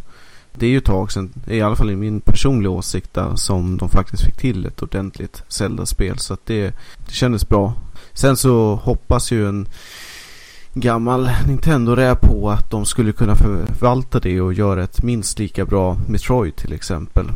Det 0.55 0.67
är 0.67 0.71
ju 0.71 0.79
ett 0.79 0.85
tag 0.85 1.13
sedan, 1.13 1.33
i 1.47 1.61
alla 1.61 1.77
fall 1.77 1.91
i 1.91 1.97
min 1.97 2.21
personliga 2.21 2.71
åsikt, 2.71 3.15
där, 3.15 3.37
som 3.37 3.77
de 3.77 3.89
faktiskt 3.89 4.25
fick 4.25 4.37
till 4.37 4.67
ett 4.67 4.83
ordentligt 4.83 5.43
Zelda-spel. 5.49 6.19
Så 6.19 6.35
att 6.35 6.47
det, 6.47 6.75
det 7.07 7.13
kändes 7.13 7.49
bra. 7.49 7.75
Sen 8.13 8.37
så 8.37 8.75
hoppas 8.75 9.33
ju 9.33 9.49
en 9.49 9.69
gammal 10.75 11.31
Nintendo-räv 11.47 12.15
på 12.15 12.51
att 12.51 12.71
de 12.71 12.85
skulle 12.87 13.13
kunna 13.13 13.37
förvalta 13.37 14.21
det 14.21 14.41
och 14.41 14.53
göra 14.53 14.85
ett 14.85 15.03
minst 15.03 15.39
lika 15.39 15.65
bra 15.65 15.97
Metroid 16.09 16.57
till 16.57 16.73
exempel. 16.73 17.27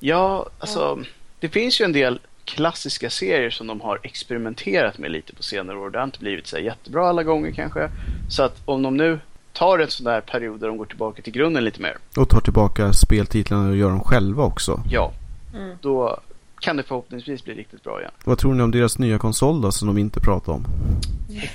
Ja, 0.00 0.46
alltså 0.58 0.98
det 1.40 1.48
finns 1.48 1.80
ju 1.80 1.84
en 1.84 1.92
del 1.92 2.20
klassiska 2.44 3.10
serier 3.10 3.50
som 3.50 3.66
de 3.66 3.80
har 3.80 3.98
experimenterat 4.02 4.98
med 4.98 5.10
lite 5.10 5.34
på 5.34 5.42
senare 5.42 5.78
år. 5.78 5.90
Det 5.90 5.98
har 5.98 6.04
inte 6.04 6.18
blivit 6.18 6.46
så 6.46 6.58
jättebra 6.58 7.08
alla 7.08 7.22
gånger 7.22 7.50
kanske. 7.52 7.90
Så 8.28 8.42
att 8.42 8.62
om 8.64 8.82
de 8.82 8.96
nu 8.96 9.20
tar 9.52 9.78
en 9.78 9.90
sån 9.90 10.04
där 10.04 10.20
period 10.20 10.60
där 10.60 10.68
de 10.68 10.76
går 10.76 10.84
tillbaka 10.86 11.22
till 11.22 11.32
grunden 11.32 11.64
lite 11.64 11.80
mer. 11.82 11.96
Och 12.16 12.28
tar 12.28 12.40
tillbaka 12.40 12.92
speltitlarna 12.92 13.68
och 13.68 13.76
gör 13.76 13.88
dem 13.90 14.00
själva 14.04 14.42
också. 14.42 14.80
Ja, 14.90 15.12
Mm. 15.54 15.76
då 15.80 16.20
kan 16.60 16.76
det 16.76 16.82
förhoppningsvis 16.82 17.44
bli 17.44 17.54
riktigt 17.54 17.82
bra 17.84 18.00
igen. 18.00 18.12
Vad 18.24 18.38
tror 18.38 18.54
ni 18.54 18.62
om 18.62 18.70
deras 18.70 18.98
nya 18.98 19.18
konsol 19.18 19.60
då 19.60 19.72
som 19.72 19.88
de 19.88 19.98
inte 19.98 20.20
pratar 20.20 20.52
om? 20.52 20.64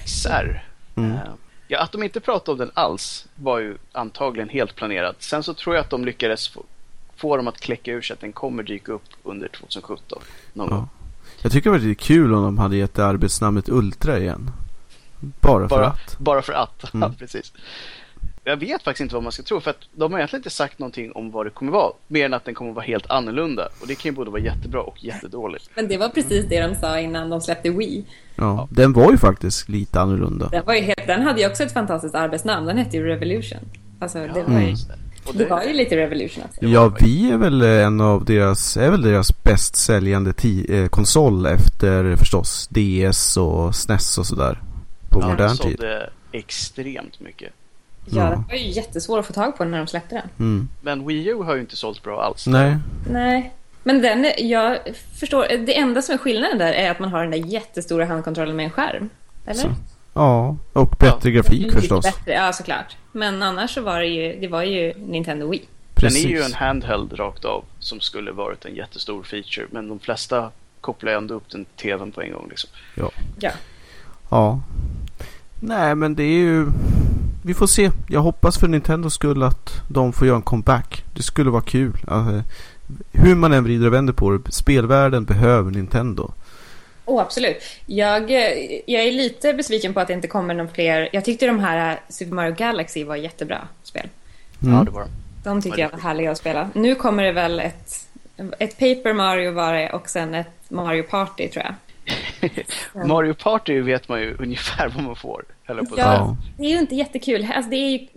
XR. 0.05 0.63
Mm. 0.95 1.11
Eh, 1.11 1.17
Ja, 1.69 1.81
att 1.83 1.91
de 1.91 2.03
inte 2.03 2.19
pratade 2.19 2.51
om 2.51 2.57
den 2.57 2.71
alls 2.73 3.27
var 3.35 3.59
ju 3.59 3.77
antagligen 3.91 4.49
helt 4.49 4.75
planerat. 4.75 5.15
Sen 5.19 5.43
så 5.43 5.53
tror 5.53 5.75
jag 5.75 5.83
att 5.83 5.89
de 5.89 6.05
lyckades 6.05 6.47
få, 6.47 6.63
få 7.15 7.37
dem 7.37 7.47
att 7.47 7.59
kläcka 7.59 7.91
ur 7.91 8.01
sig 8.01 8.13
att 8.13 8.19
den 8.21 8.33
kommer 8.33 8.63
dyka 8.63 8.91
upp 8.91 9.03
under 9.23 9.47
2017. 9.47 10.19
Någon 10.53 10.69
gång. 10.69 10.77
Ja. 10.77 10.87
Jag 11.41 11.51
tycker 11.51 11.69
det 11.71 11.77
var 11.77 11.85
lite 11.85 12.03
kul 12.03 12.33
om 12.33 12.43
de 12.43 12.57
hade 12.57 12.75
gett 12.77 12.93
det 12.93 13.05
arbetsnamnet 13.05 13.69
Ultra 13.69 14.19
igen. 14.19 14.51
Bara 15.19 15.69
för 15.69 15.75
Bara, 15.75 15.87
att. 15.87 16.17
bara 16.19 16.41
för 16.41 16.53
att. 16.53 16.83
Mm. 16.93 17.09
Ja, 17.09 17.15
precis. 17.19 17.53
Jag 18.43 18.57
vet 18.57 18.83
faktiskt 18.83 19.01
inte 19.01 19.15
vad 19.15 19.23
man 19.23 19.31
ska 19.31 19.43
tro 19.43 19.59
för 19.59 19.69
att 19.71 19.77
de 19.95 20.11
har 20.11 20.19
egentligen 20.19 20.39
inte 20.39 20.49
sagt 20.49 20.79
någonting 20.79 21.11
om 21.11 21.31
vad 21.31 21.45
det 21.45 21.49
kommer 21.49 21.71
vara. 21.71 21.91
Mer 22.07 22.25
än 22.25 22.33
att 22.33 22.45
den 22.45 22.53
kommer 22.55 22.71
vara 22.73 22.85
helt 22.85 23.09
annorlunda. 23.09 23.69
Och 23.81 23.87
det 23.87 23.95
kan 23.95 24.11
ju 24.11 24.15
både 24.15 24.31
vara 24.31 24.41
jättebra 24.41 24.81
och 24.81 25.03
jättedåligt. 25.03 25.69
Men 25.75 25.87
det 25.87 25.97
var 25.97 26.09
precis 26.09 26.45
det 26.49 26.67
de 26.67 26.75
sa 26.75 26.99
innan 26.99 27.29
de 27.29 27.41
släppte 27.41 27.69
Wii. 27.69 28.05
Ja, 28.35 28.67
den 28.71 28.93
var 28.93 29.11
ju 29.11 29.17
faktiskt 29.17 29.69
lite 29.69 30.01
annorlunda. 30.01 30.49
Den, 30.51 30.65
var 30.65 30.73
ju 30.73 30.81
helt, 30.81 31.07
den 31.07 31.21
hade 31.21 31.41
ju 31.41 31.47
också 31.47 31.63
ett 31.63 31.73
fantastiskt 31.73 32.15
arbetsnamn. 32.15 32.65
Den 32.67 32.77
hette 32.77 32.97
ju 32.97 33.03
Revolution. 33.03 33.59
Alltså, 33.99 34.19
det, 34.19 34.43
var 34.47 34.59
ju, 34.59 34.69
just 34.69 34.87
det. 34.87 34.97
Det 35.33 35.45
var 35.45 35.63
ju 35.63 35.73
lite 35.73 35.97
Revolution 35.97 36.43
också. 36.47 36.65
Ja, 36.65 36.91
vi 36.99 37.31
är 37.31 37.37
väl 37.37 37.61
en 37.61 38.01
av 38.01 38.25
deras, 38.25 38.77
är 38.77 38.91
väl 38.91 39.01
deras 39.01 39.43
bäst 39.43 39.75
säljande 39.75 40.33
eh, 40.69 40.87
konsol 40.87 41.45
efter 41.45 42.15
förstås 42.15 42.67
DS 42.71 43.37
och 43.37 43.75
SNES 43.75 44.17
och 44.17 44.25
sådär. 44.25 44.61
På 45.09 45.21
ja, 45.21 45.27
modern 45.27 45.47
de 45.47 45.57
tid. 45.57 45.61
sålde 45.79 46.09
extremt 46.31 47.19
mycket. 47.19 47.53
Ja, 48.05 48.23
Ja. 48.23 48.29
den 48.29 48.43
var 48.49 48.55
ju 48.55 48.67
jättesvår 48.69 49.19
att 49.19 49.25
få 49.25 49.33
tag 49.33 49.57
på 49.57 49.63
när 49.65 49.77
de 49.77 49.87
släppte 49.87 50.15
den. 50.15 50.29
Mm. 50.39 50.69
Men 50.81 51.07
Wii 51.07 51.27
U 51.27 51.35
har 51.35 51.55
ju 51.55 51.61
inte 51.61 51.75
sålt 51.75 52.03
bra 52.03 52.23
alls. 52.23 52.47
Nej, 52.47 52.77
Nej. 53.09 53.53
Men 53.83 54.01
den, 54.01 54.31
jag 54.37 54.77
förstår, 55.19 55.47
det 55.65 55.77
enda 55.77 56.01
som 56.01 56.13
är 56.13 56.17
skillnaden 56.17 56.57
där 56.57 56.73
är 56.73 56.91
att 56.91 56.99
man 56.99 57.09
har 57.09 57.21
den 57.21 57.31
där 57.31 57.37
jättestora 57.47 58.05
handkontrollen 58.05 58.55
med 58.55 58.63
en 58.63 58.69
skärm. 58.71 59.09
Eller? 59.45 59.61
Så. 59.61 59.69
ja, 60.13 60.57
och 60.73 60.89
bättre 60.99 61.31
grafik 61.31 61.61
Lite 61.61 61.75
förstås. 61.75 62.05
Bättre, 62.05 62.31
ja 62.33 62.53
såklart. 62.53 62.95
Men 63.11 63.43
annars 63.43 63.73
så 63.73 63.81
var 63.81 63.99
det 63.99 64.07
ju, 64.07 64.39
det 64.39 64.47
var 64.47 64.63
ju 64.63 64.93
Nintendo 64.97 65.49
Wii. 65.49 65.65
Precis. 65.93 66.23
Den 66.23 66.31
är 66.31 66.35
ju 66.37 66.43
en 66.43 66.53
handheld 66.53 67.19
rakt 67.19 67.45
av 67.45 67.63
som 67.79 67.99
skulle 67.99 68.31
varit 68.31 68.65
en 68.65 68.75
jättestor 68.75 69.23
feature. 69.23 69.65
Men 69.71 69.87
de 69.89 69.99
flesta 69.99 70.51
kopplar 70.81 71.11
ju 71.11 71.17
ändå 71.17 71.33
upp 71.35 71.49
den 71.49 71.65
till 71.65 71.75
tvn 71.89 72.11
på 72.11 72.21
en 72.21 72.31
gång. 72.31 72.47
Liksom. 72.49 72.69
Ja. 72.95 73.11
Ja. 73.39 73.51
Nej, 75.59 75.95
men 75.95 76.15
det 76.15 76.23
är 76.23 76.39
ju... 76.39 76.67
vi 77.43 77.53
får 77.53 77.67
se. 77.67 77.91
Jag 78.07 78.21
hoppas 78.21 78.57
för 78.57 78.67
Nintendos 78.67 79.13
skull 79.13 79.43
att 79.43 79.81
de 79.89 80.13
får 80.13 80.27
göra 80.27 80.35
en 80.37 80.41
comeback. 80.41 81.03
Det 81.13 81.23
skulle 81.23 81.49
vara 81.49 81.61
kul. 81.61 81.97
Alltså, 82.07 82.43
hur 83.11 83.35
man 83.35 83.53
än 83.53 83.63
vrider 83.63 83.87
och 83.87 83.93
vänder 83.93 84.13
på 84.13 84.31
det. 84.31 84.51
Spelvärlden 84.51 85.25
behöver 85.25 85.71
Nintendo. 85.71 86.31
Oh, 87.05 87.21
absolut. 87.21 87.57
Jag, 87.85 88.31
jag 88.85 89.03
är 89.03 89.11
lite 89.11 89.53
besviken 89.53 89.93
på 89.93 89.99
att 89.99 90.07
det 90.07 90.13
inte 90.13 90.27
kommer 90.27 90.53
någon 90.53 90.69
fler. 90.69 91.09
Jag 91.13 91.25
tyckte 91.25 91.47
de 91.47 91.59
här 91.59 91.99
Super 92.09 92.33
Mario 92.33 92.55
Galaxy 92.55 93.03
var 93.03 93.15
jättebra 93.15 93.67
spel. 93.83 94.09
Mm. 94.61 94.73
Ja, 94.73 94.83
det 94.83 94.91
var 94.91 95.01
de. 95.01 95.09
De 95.43 95.61
tyckte 95.61 95.81
jag 95.81 95.89
var 95.89 95.99
härliga 95.99 96.31
att 96.31 96.37
spela. 96.37 96.69
Nu 96.73 96.95
kommer 96.95 97.23
det 97.23 97.31
väl 97.31 97.59
ett, 97.59 98.07
ett 98.59 98.79
Paper 98.79 99.13
Mario 99.13 99.51
var 99.51 99.73
det 99.73 99.89
och 99.89 100.09
sen 100.09 100.33
ett 100.33 100.69
Mario 100.69 101.03
Party 101.03 101.47
tror 101.47 101.65
jag. 101.65 101.73
Mario 103.05 103.33
Party 103.33 103.81
vet 103.81 104.09
man 104.09 104.21
ju 104.21 104.35
ungefär 104.39 104.89
vad 104.89 105.03
man 105.03 105.15
får. 105.15 105.43
Eller 105.65 105.83
på 105.83 105.95
ja, 105.97 106.37
det 106.57 106.65
är 106.65 106.69
ju 106.69 106.79
inte 106.79 106.95
jättekul. 106.95 107.47
Alltså, 107.55 107.69
det 107.69 107.75
är 107.75 107.89
ju, 107.89 108.07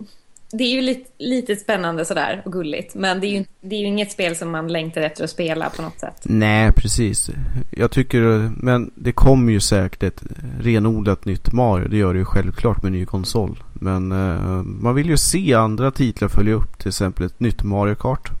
det 0.51 0.63
är 0.63 0.71
ju 0.71 0.81
lite, 0.81 1.09
lite 1.17 1.55
spännande 1.55 2.05
sådär 2.05 2.41
och 2.45 2.51
gulligt. 2.51 2.95
Men 2.95 3.19
det 3.19 3.27
är, 3.27 3.31
ju, 3.31 3.45
det 3.61 3.75
är 3.75 3.79
ju 3.79 3.85
inget 3.85 4.11
spel 4.11 4.35
som 4.35 4.51
man 4.51 4.67
längtar 4.67 5.01
efter 5.01 5.23
att 5.23 5.29
spela 5.29 5.69
på 5.69 5.81
något 5.81 5.99
sätt. 5.99 6.21
Nej, 6.23 6.71
precis. 6.71 7.29
Jag 7.71 7.91
tycker, 7.91 8.51
men 8.57 8.91
det 8.95 9.11
kommer 9.11 9.51
ju 9.51 9.59
säkert 9.59 10.03
ett 10.03 10.23
renodlat 10.59 11.25
nytt 11.25 11.53
Mario. 11.53 11.87
Det 11.87 11.97
gör 11.97 12.13
det 12.13 12.19
ju 12.19 12.25
självklart 12.25 12.83
med 12.83 12.91
ny 12.91 13.05
konsol. 13.05 13.63
Men 13.73 14.11
uh, 14.11 14.63
man 14.63 14.95
vill 14.95 15.09
ju 15.09 15.17
se 15.17 15.53
andra 15.53 15.91
titlar 15.91 16.27
följa 16.27 16.53
upp. 16.53 16.77
Till 16.77 16.87
exempel 16.87 17.25
ett 17.25 17.39
nytt 17.39 17.63
Mario 17.63 17.95
Kart. 17.95 18.31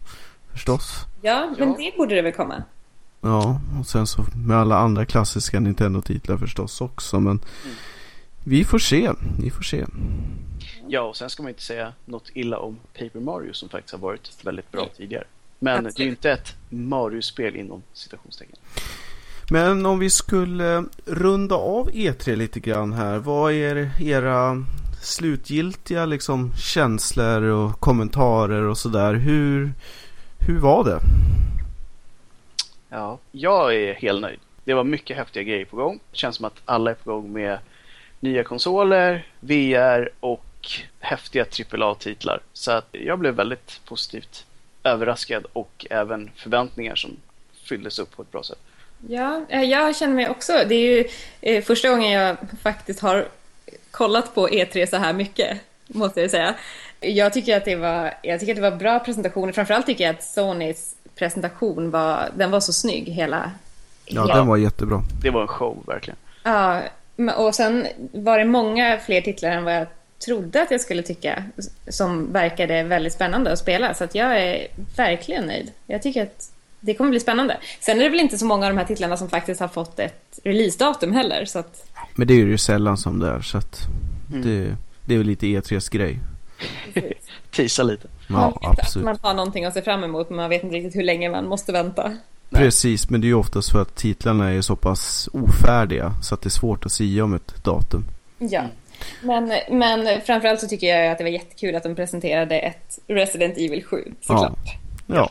Förstås. 0.51 1.05
Ja, 1.21 1.49
men 1.57 1.69
ja. 1.69 1.75
det 1.77 1.97
borde 1.97 2.15
det 2.15 2.21
väl 2.21 2.33
komma. 2.33 2.63
Ja, 3.21 3.61
och 3.79 3.87
sen 3.87 4.07
så 4.07 4.25
med 4.45 4.57
alla 4.57 4.77
andra 4.77 5.05
klassiska 5.05 5.59
Nintendo-titlar 5.59 6.37
förstås 6.37 6.81
också. 6.81 7.19
Men 7.19 7.39
mm. 7.63 7.75
vi 8.43 8.63
får 8.63 8.79
se. 8.79 9.11
Vi 9.39 9.49
får 9.49 9.63
se. 9.63 9.85
Ja, 10.87 11.01
och 11.01 11.17
sen 11.17 11.29
ska 11.29 11.43
man 11.43 11.49
inte 11.49 11.61
säga 11.61 11.93
något 12.05 12.29
illa 12.33 12.57
om 12.57 12.79
Paper 12.99 13.19
Mario 13.19 13.53
som 13.53 13.69
faktiskt 13.69 13.93
har 13.93 13.99
varit 13.99 14.45
väldigt 14.45 14.71
bra 14.71 14.89
tidigare. 14.97 15.23
Men 15.59 15.73
Absolut. 15.73 15.95
det 15.95 16.03
är 16.03 16.05
ju 16.05 16.09
inte 16.09 16.31
ett 16.31 16.55
Mario-spel 16.69 17.55
inom 17.55 17.81
citationstecken. 17.93 18.55
Men 19.51 19.85
om 19.85 19.99
vi 19.99 20.09
skulle 20.09 20.83
runda 21.05 21.55
av 21.55 21.89
E3 21.89 22.35
lite 22.35 22.59
grann 22.59 22.93
här. 22.93 23.17
Vad 23.17 23.53
är 23.53 24.01
era 24.01 24.65
slutgiltiga 25.01 26.05
liksom, 26.05 26.53
känslor 26.55 27.41
och 27.41 27.79
kommentarer 27.79 28.61
och 28.61 28.77
sådär? 28.77 29.13
Hur, 29.13 29.73
hur 30.39 30.59
var 30.59 30.83
det? 30.83 30.99
Ja, 32.93 33.19
jag 33.31 33.75
är 33.75 33.93
helt 33.93 34.21
nöjd. 34.21 34.39
Det 34.63 34.73
var 34.73 34.83
mycket 34.83 35.17
häftiga 35.17 35.43
grejer 35.43 35.65
på 35.65 35.75
gång. 35.75 35.99
Det 36.11 36.17
känns 36.17 36.35
som 36.35 36.45
att 36.45 36.61
alla 36.65 36.91
är 36.91 36.95
på 36.95 37.11
gång 37.11 37.33
med 37.33 37.57
nya 38.19 38.43
konsoler, 38.43 39.25
VR 39.39 40.09
och 40.19 40.69
häftiga 40.99 41.45
AAA-titlar. 41.71 42.39
Så 42.53 42.71
att 42.71 42.87
jag 42.91 43.19
blev 43.19 43.33
väldigt 43.33 43.81
positivt 43.85 44.45
överraskad 44.83 45.45
och 45.53 45.85
även 45.89 46.31
förväntningar 46.35 46.95
som 46.95 47.17
fylldes 47.63 47.99
upp 47.99 48.15
på 48.15 48.21
ett 48.21 48.31
bra 48.31 48.43
sätt. 48.43 48.59
Ja, 49.07 49.45
eh, 49.49 49.63
jag 49.63 49.95
känner 49.95 50.15
mig 50.15 50.29
också. 50.29 50.53
Det 50.67 50.75
är 50.75 50.97
ju 50.97 51.07
eh, 51.41 51.63
första 51.63 51.89
gången 51.89 52.11
jag 52.11 52.37
faktiskt 52.61 52.99
har 52.99 53.27
kollat 53.91 54.35
på 54.35 54.47
E3 54.47 54.85
så 54.85 54.97
här 54.97 55.13
mycket, 55.13 55.57
måste 55.87 56.21
jag 56.21 56.31
säga. 56.31 56.55
Jag 56.99 57.33
tycker 57.33 57.57
att 57.57 57.65
det 57.65 57.75
var, 57.75 58.13
jag 58.21 58.39
tycker 58.39 58.53
att 58.53 58.57
det 58.57 58.69
var 58.69 58.77
bra 58.77 58.99
presentationer. 58.99 59.53
Framförallt 59.53 59.85
tycker 59.85 60.03
jag 60.03 60.15
att 60.15 60.23
Sonys 60.23 60.95
presentation 61.21 61.91
var, 61.91 62.29
den 62.37 62.51
var 62.51 62.59
så 62.59 62.73
snygg 62.73 63.07
hela... 63.07 63.51
Ja, 64.05 64.21
hela... 64.21 64.35
den 64.35 64.47
var 64.47 64.57
jättebra. 64.57 65.03
Det 65.21 65.29
var 65.29 65.41
en 65.41 65.47
show, 65.47 65.83
verkligen. 65.87 66.17
Ja, 66.43 66.81
och 67.37 67.55
sen 67.55 67.87
var 68.13 68.39
det 68.39 68.45
många 68.45 68.99
fler 69.05 69.21
titlar 69.21 69.49
än 69.49 69.63
vad 69.63 69.75
jag 69.75 69.87
trodde 70.25 70.61
att 70.61 70.71
jag 70.71 70.81
skulle 70.81 71.01
tycka 71.01 71.43
som 71.87 72.33
verkade 72.33 72.83
väldigt 72.83 73.13
spännande 73.13 73.51
att 73.51 73.59
spela. 73.59 73.93
Så 73.93 74.03
att 74.03 74.15
jag 74.15 74.41
är 74.41 74.67
verkligen 74.97 75.45
nöjd. 75.45 75.71
Jag 75.87 76.01
tycker 76.01 76.23
att 76.23 76.51
det 76.79 76.93
kommer 76.93 77.09
bli 77.09 77.19
spännande. 77.19 77.57
Sen 77.79 77.99
är 77.99 78.03
det 78.03 78.09
väl 78.09 78.19
inte 78.19 78.37
så 78.37 78.45
många 78.45 78.65
av 78.65 78.71
de 78.71 78.77
här 78.77 78.85
titlarna 78.85 79.17
som 79.17 79.29
faktiskt 79.29 79.61
har 79.61 79.67
fått 79.67 79.99
ett 79.99 80.39
releasedatum 80.43 81.11
heller. 81.11 81.45
Så 81.45 81.59
att... 81.59 81.89
Men 82.15 82.27
det 82.27 82.33
är 82.33 82.37
ju 82.37 82.57
sällan 82.57 82.97
som 82.97 83.19
det 83.19 83.27
är. 83.27 83.41
Så 83.41 83.57
att 83.57 83.79
mm. 84.29 84.41
det, 84.41 84.75
det 85.05 85.13
är 85.13 85.17
väl 85.17 85.27
lite 85.27 85.45
E3s 85.45 85.91
grej. 85.91 86.19
Tisa 87.51 87.83
lite. 87.83 88.07
Ja, 88.27 88.59
absolut. 88.61 89.05
Man 89.05 89.17
har 89.21 89.33
någonting 89.33 89.65
att 89.65 89.73
se 89.73 89.81
fram 89.81 90.03
emot 90.03 90.29
men 90.29 90.37
man 90.37 90.49
vet 90.49 90.63
inte 90.63 90.75
riktigt 90.75 90.95
hur 90.95 91.03
länge 91.03 91.29
man 91.29 91.47
måste 91.47 91.71
vänta. 91.71 92.17
Precis, 92.49 93.09
men 93.09 93.21
det 93.21 93.25
är 93.25 93.29
ju 93.29 93.33
oftast 93.35 93.71
för 93.71 93.81
att 93.81 93.95
titlarna 93.95 94.49
är 94.49 94.61
så 94.61 94.75
pass 94.75 95.29
ofärdiga 95.33 96.13
så 96.21 96.35
att 96.35 96.41
det 96.41 96.47
är 96.47 96.51
svårt 96.51 96.85
att 96.85 96.91
säga 96.91 97.23
om 97.23 97.33
ett 97.33 97.63
datum. 97.63 98.05
Ja, 98.37 98.63
men, 99.21 99.51
men 99.71 100.21
framförallt 100.21 100.59
så 100.59 100.67
tycker 100.67 100.87
jag 100.87 101.11
att 101.11 101.17
det 101.17 101.23
var 101.23 101.31
jättekul 101.31 101.75
att 101.75 101.83
de 101.83 101.95
presenterade 101.95 102.59
ett 102.59 102.99
Resident 103.07 103.57
Evil 103.57 103.83
7 103.85 104.13
såklart. 104.21 104.77
Ja. 105.07 105.15
Ja. 105.15 105.29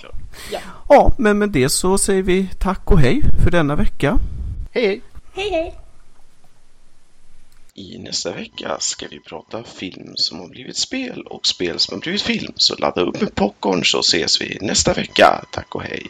ja. 0.53 0.61
ja, 0.89 1.13
men 1.19 1.39
med 1.39 1.49
det 1.49 1.69
så 1.69 1.99
säger 1.99 2.23
vi 2.23 2.51
tack 2.59 2.91
och 2.91 2.99
hej 2.99 3.23
för 3.45 3.51
denna 3.51 3.77
vecka. 3.77 4.19
Hej 4.73 4.87
hej! 4.87 5.03
Hej 5.35 5.51
hej! 5.51 5.80
I 7.81 7.99
nästa 7.99 8.33
vecka 8.33 8.77
ska 8.81 9.09
vi 9.09 9.21
prata 9.21 9.65
film 9.65 10.13
som 10.17 10.39
har 10.39 10.49
blivit 10.49 10.77
spel 10.77 11.23
och 11.23 11.47
spel 11.47 11.79
som 11.79 11.95
har 11.95 12.01
blivit 12.01 12.23
film. 12.23 12.53
Så 12.57 12.77
ladda 12.77 13.01
upp 13.01 13.21
med 13.21 13.35
popcorn 13.35 13.85
så 13.85 14.01
ses 14.01 14.41
vi 14.41 14.59
nästa 14.61 14.93
vecka. 14.93 15.45
Tack 15.53 15.75
och 15.75 15.83
hej! 15.83 16.07